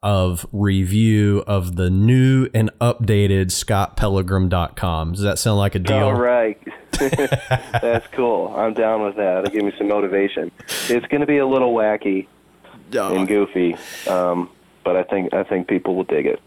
of 0.02 0.46
review 0.52 1.42
of 1.46 1.76
the 1.76 1.90
new 1.90 2.48
and 2.54 2.70
updated 2.80 3.46
scottpellegrom.com. 3.46 5.12
Does 5.12 5.22
that 5.22 5.38
sound 5.38 5.58
like 5.58 5.74
a 5.74 5.78
deal? 5.78 5.96
All 5.96 6.14
right. 6.14 6.58
That's 6.92 8.06
cool. 8.12 8.54
I'm 8.56 8.74
down 8.74 9.02
with 9.02 9.16
that. 9.16 9.38
It'll 9.38 9.50
give 9.52 9.64
me 9.64 9.72
some 9.76 9.88
motivation. 9.88 10.50
It's 10.88 11.06
going 11.06 11.20
to 11.20 11.26
be 11.26 11.38
a 11.38 11.46
little 11.46 11.74
wacky 11.74 12.26
and 12.92 13.28
goofy, 13.28 13.76
um, 14.08 14.50
but 14.84 14.96
I 14.96 15.02
think 15.02 15.34
I 15.34 15.42
think 15.42 15.68
people 15.68 15.94
will 15.94 16.04
dig 16.04 16.26
it. 16.26 16.40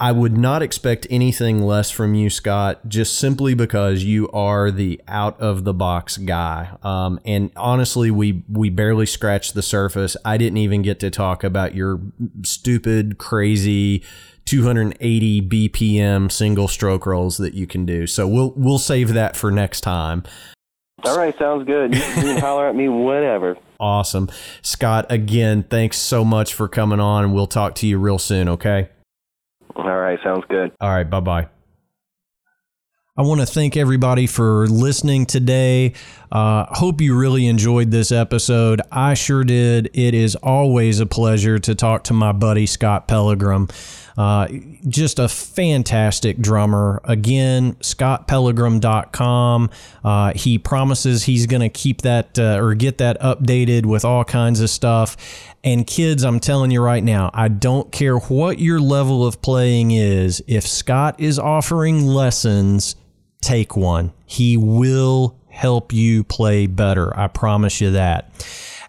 I 0.00 0.10
would 0.10 0.36
not 0.36 0.60
expect 0.60 1.06
anything 1.08 1.62
less 1.62 1.90
from 1.90 2.14
you, 2.14 2.28
Scott, 2.28 2.88
just 2.88 3.16
simply 3.16 3.54
because 3.54 4.02
you 4.02 4.28
are 4.32 4.72
the 4.72 5.00
out 5.06 5.38
of 5.40 5.62
the 5.62 5.72
box 5.72 6.16
guy. 6.16 6.76
Um, 6.82 7.20
and 7.24 7.52
honestly, 7.56 8.10
we 8.10 8.42
we 8.48 8.70
barely 8.70 9.06
scratched 9.06 9.54
the 9.54 9.62
surface. 9.62 10.16
I 10.24 10.36
didn't 10.36 10.58
even 10.58 10.82
get 10.82 10.98
to 11.00 11.10
talk 11.10 11.44
about 11.44 11.76
your 11.76 12.00
stupid, 12.42 13.18
crazy 13.18 14.02
280 14.46 15.42
BPM 15.42 16.30
single 16.30 16.66
stroke 16.66 17.06
rolls 17.06 17.36
that 17.36 17.54
you 17.54 17.68
can 17.68 17.86
do. 17.86 18.08
So 18.08 18.26
we'll 18.26 18.52
we'll 18.56 18.78
save 18.78 19.14
that 19.14 19.36
for 19.36 19.52
next 19.52 19.82
time. 19.82 20.24
All 21.04 21.16
right, 21.16 21.36
sounds 21.38 21.66
good. 21.66 21.94
You 21.94 22.00
can 22.00 22.40
holler 22.40 22.68
at 22.68 22.74
me 22.74 22.88
whenever. 22.88 23.56
Awesome. 23.78 24.28
Scott, 24.62 25.06
again, 25.10 25.62
thanks 25.62 25.98
so 25.98 26.24
much 26.24 26.52
for 26.54 26.66
coming 26.66 26.98
on. 26.98 27.32
We'll 27.32 27.46
talk 27.46 27.74
to 27.76 27.86
you 27.86 27.98
real 27.98 28.18
soon, 28.18 28.48
okay? 28.48 28.88
All 29.76 29.84
right, 29.84 30.18
sounds 30.22 30.44
good. 30.48 30.72
All 30.80 30.90
right, 30.90 31.08
bye 31.08 31.20
bye. 31.20 31.48
I 33.16 33.22
want 33.22 33.40
to 33.40 33.46
thank 33.46 33.76
everybody 33.76 34.26
for 34.26 34.66
listening 34.66 35.24
today. 35.24 35.92
Uh, 36.32 36.66
hope 36.68 37.00
you 37.00 37.16
really 37.16 37.46
enjoyed 37.46 37.92
this 37.92 38.10
episode. 38.10 38.80
I 38.90 39.14
sure 39.14 39.44
did. 39.44 39.88
It 39.94 40.14
is 40.14 40.34
always 40.34 40.98
a 40.98 41.06
pleasure 41.06 41.60
to 41.60 41.76
talk 41.76 42.02
to 42.04 42.12
my 42.12 42.32
buddy 42.32 42.66
Scott 42.66 43.06
Pellegrom. 43.06 43.70
Uh, 44.16 44.48
just 44.88 45.18
a 45.18 45.28
fantastic 45.28 46.38
drummer. 46.38 47.00
Again, 47.04 47.74
scottpellegrom.com. 47.74 49.70
Uh, 50.02 50.32
he 50.34 50.58
promises 50.58 51.24
he's 51.24 51.46
going 51.46 51.62
to 51.62 51.68
keep 51.68 52.02
that 52.02 52.38
uh, 52.38 52.58
or 52.60 52.74
get 52.74 52.98
that 52.98 53.20
updated 53.20 53.86
with 53.86 54.04
all 54.04 54.24
kinds 54.24 54.60
of 54.60 54.70
stuff. 54.70 55.16
And 55.64 55.86
kids, 55.86 56.24
I'm 56.24 56.40
telling 56.40 56.70
you 56.70 56.82
right 56.82 57.02
now, 57.02 57.30
I 57.32 57.48
don't 57.48 57.90
care 57.90 58.18
what 58.18 58.58
your 58.58 58.80
level 58.80 59.26
of 59.26 59.40
playing 59.42 59.92
is. 59.92 60.42
If 60.46 60.66
Scott 60.66 61.18
is 61.18 61.38
offering 61.38 62.06
lessons, 62.06 62.96
take 63.40 63.76
one. 63.76 64.12
He 64.26 64.56
will 64.56 65.38
help 65.48 65.92
you 65.92 66.24
play 66.24 66.66
better. 66.66 67.16
I 67.18 67.28
promise 67.28 67.80
you 67.80 67.92
that. 67.92 68.30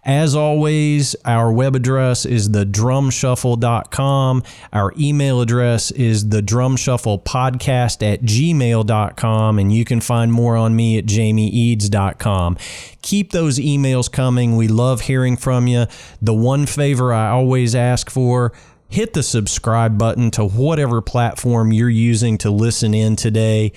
As 0.06 0.36
always, 0.36 1.16
our 1.26 1.52
web 1.52 1.76
address 1.76 2.26
is 2.26 2.50
thedrumshuffle.com. 2.50 4.44
Our 4.72 4.94
email 5.00 5.42
address 5.42 5.90
is 5.90 6.26
thedrumshufflepodcast 6.26 8.14
at 8.14 8.22
gmail.com. 8.22 9.60
And 9.60 9.74
you 9.74 9.84
can 9.84 10.02
find 10.02 10.32
more 10.32 10.56
on 10.56 10.76
me 10.76 11.00
at 11.00 11.06
jamieeads.com. 11.06 12.58
Keep 13.02 13.32
those 13.32 13.58
emails 13.58 14.12
coming. 14.12 14.56
We 14.56 14.68
love 14.68 15.02
hearing 15.02 15.38
from 15.38 15.66
you. 15.66 15.88
The 16.22 16.36
one 16.36 16.68
favor 16.68 17.12
I 17.12 17.30
always 17.30 17.74
ask 17.74 18.12
for 18.12 18.54
hit 18.88 19.14
the 19.14 19.24
subscribe 19.24 19.98
button 19.98 20.32
to 20.32 20.46
whatever 20.46 21.02
platform 21.02 21.74
you're 21.74 21.90
using 21.90 22.38
to 22.38 22.52
listen 22.52 22.94
in 22.94 23.16
today. 23.16 23.74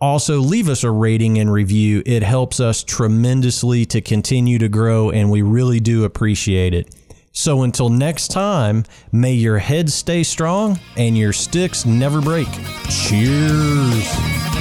Also, 0.00 0.40
leave 0.40 0.68
us 0.68 0.84
a 0.84 0.90
rating 0.90 1.38
and 1.38 1.50
review. 1.50 2.02
It 2.04 2.22
helps 2.22 2.60
us 2.60 2.84
tremendously 2.84 3.86
to 3.86 4.00
continue 4.00 4.58
to 4.58 4.68
grow, 4.68 5.10
and 5.10 5.30
we 5.30 5.40
really 5.40 5.80
do 5.80 6.04
appreciate 6.04 6.74
it. 6.74 6.94
So, 7.32 7.62
until 7.62 7.88
next 7.88 8.28
time, 8.28 8.84
may 9.12 9.32
your 9.32 9.58
head 9.58 9.90
stay 9.90 10.22
strong 10.22 10.78
and 10.96 11.16
your 11.16 11.32
sticks 11.32 11.84
never 11.86 12.20
break. 12.20 12.48
Cheers. 12.88 14.55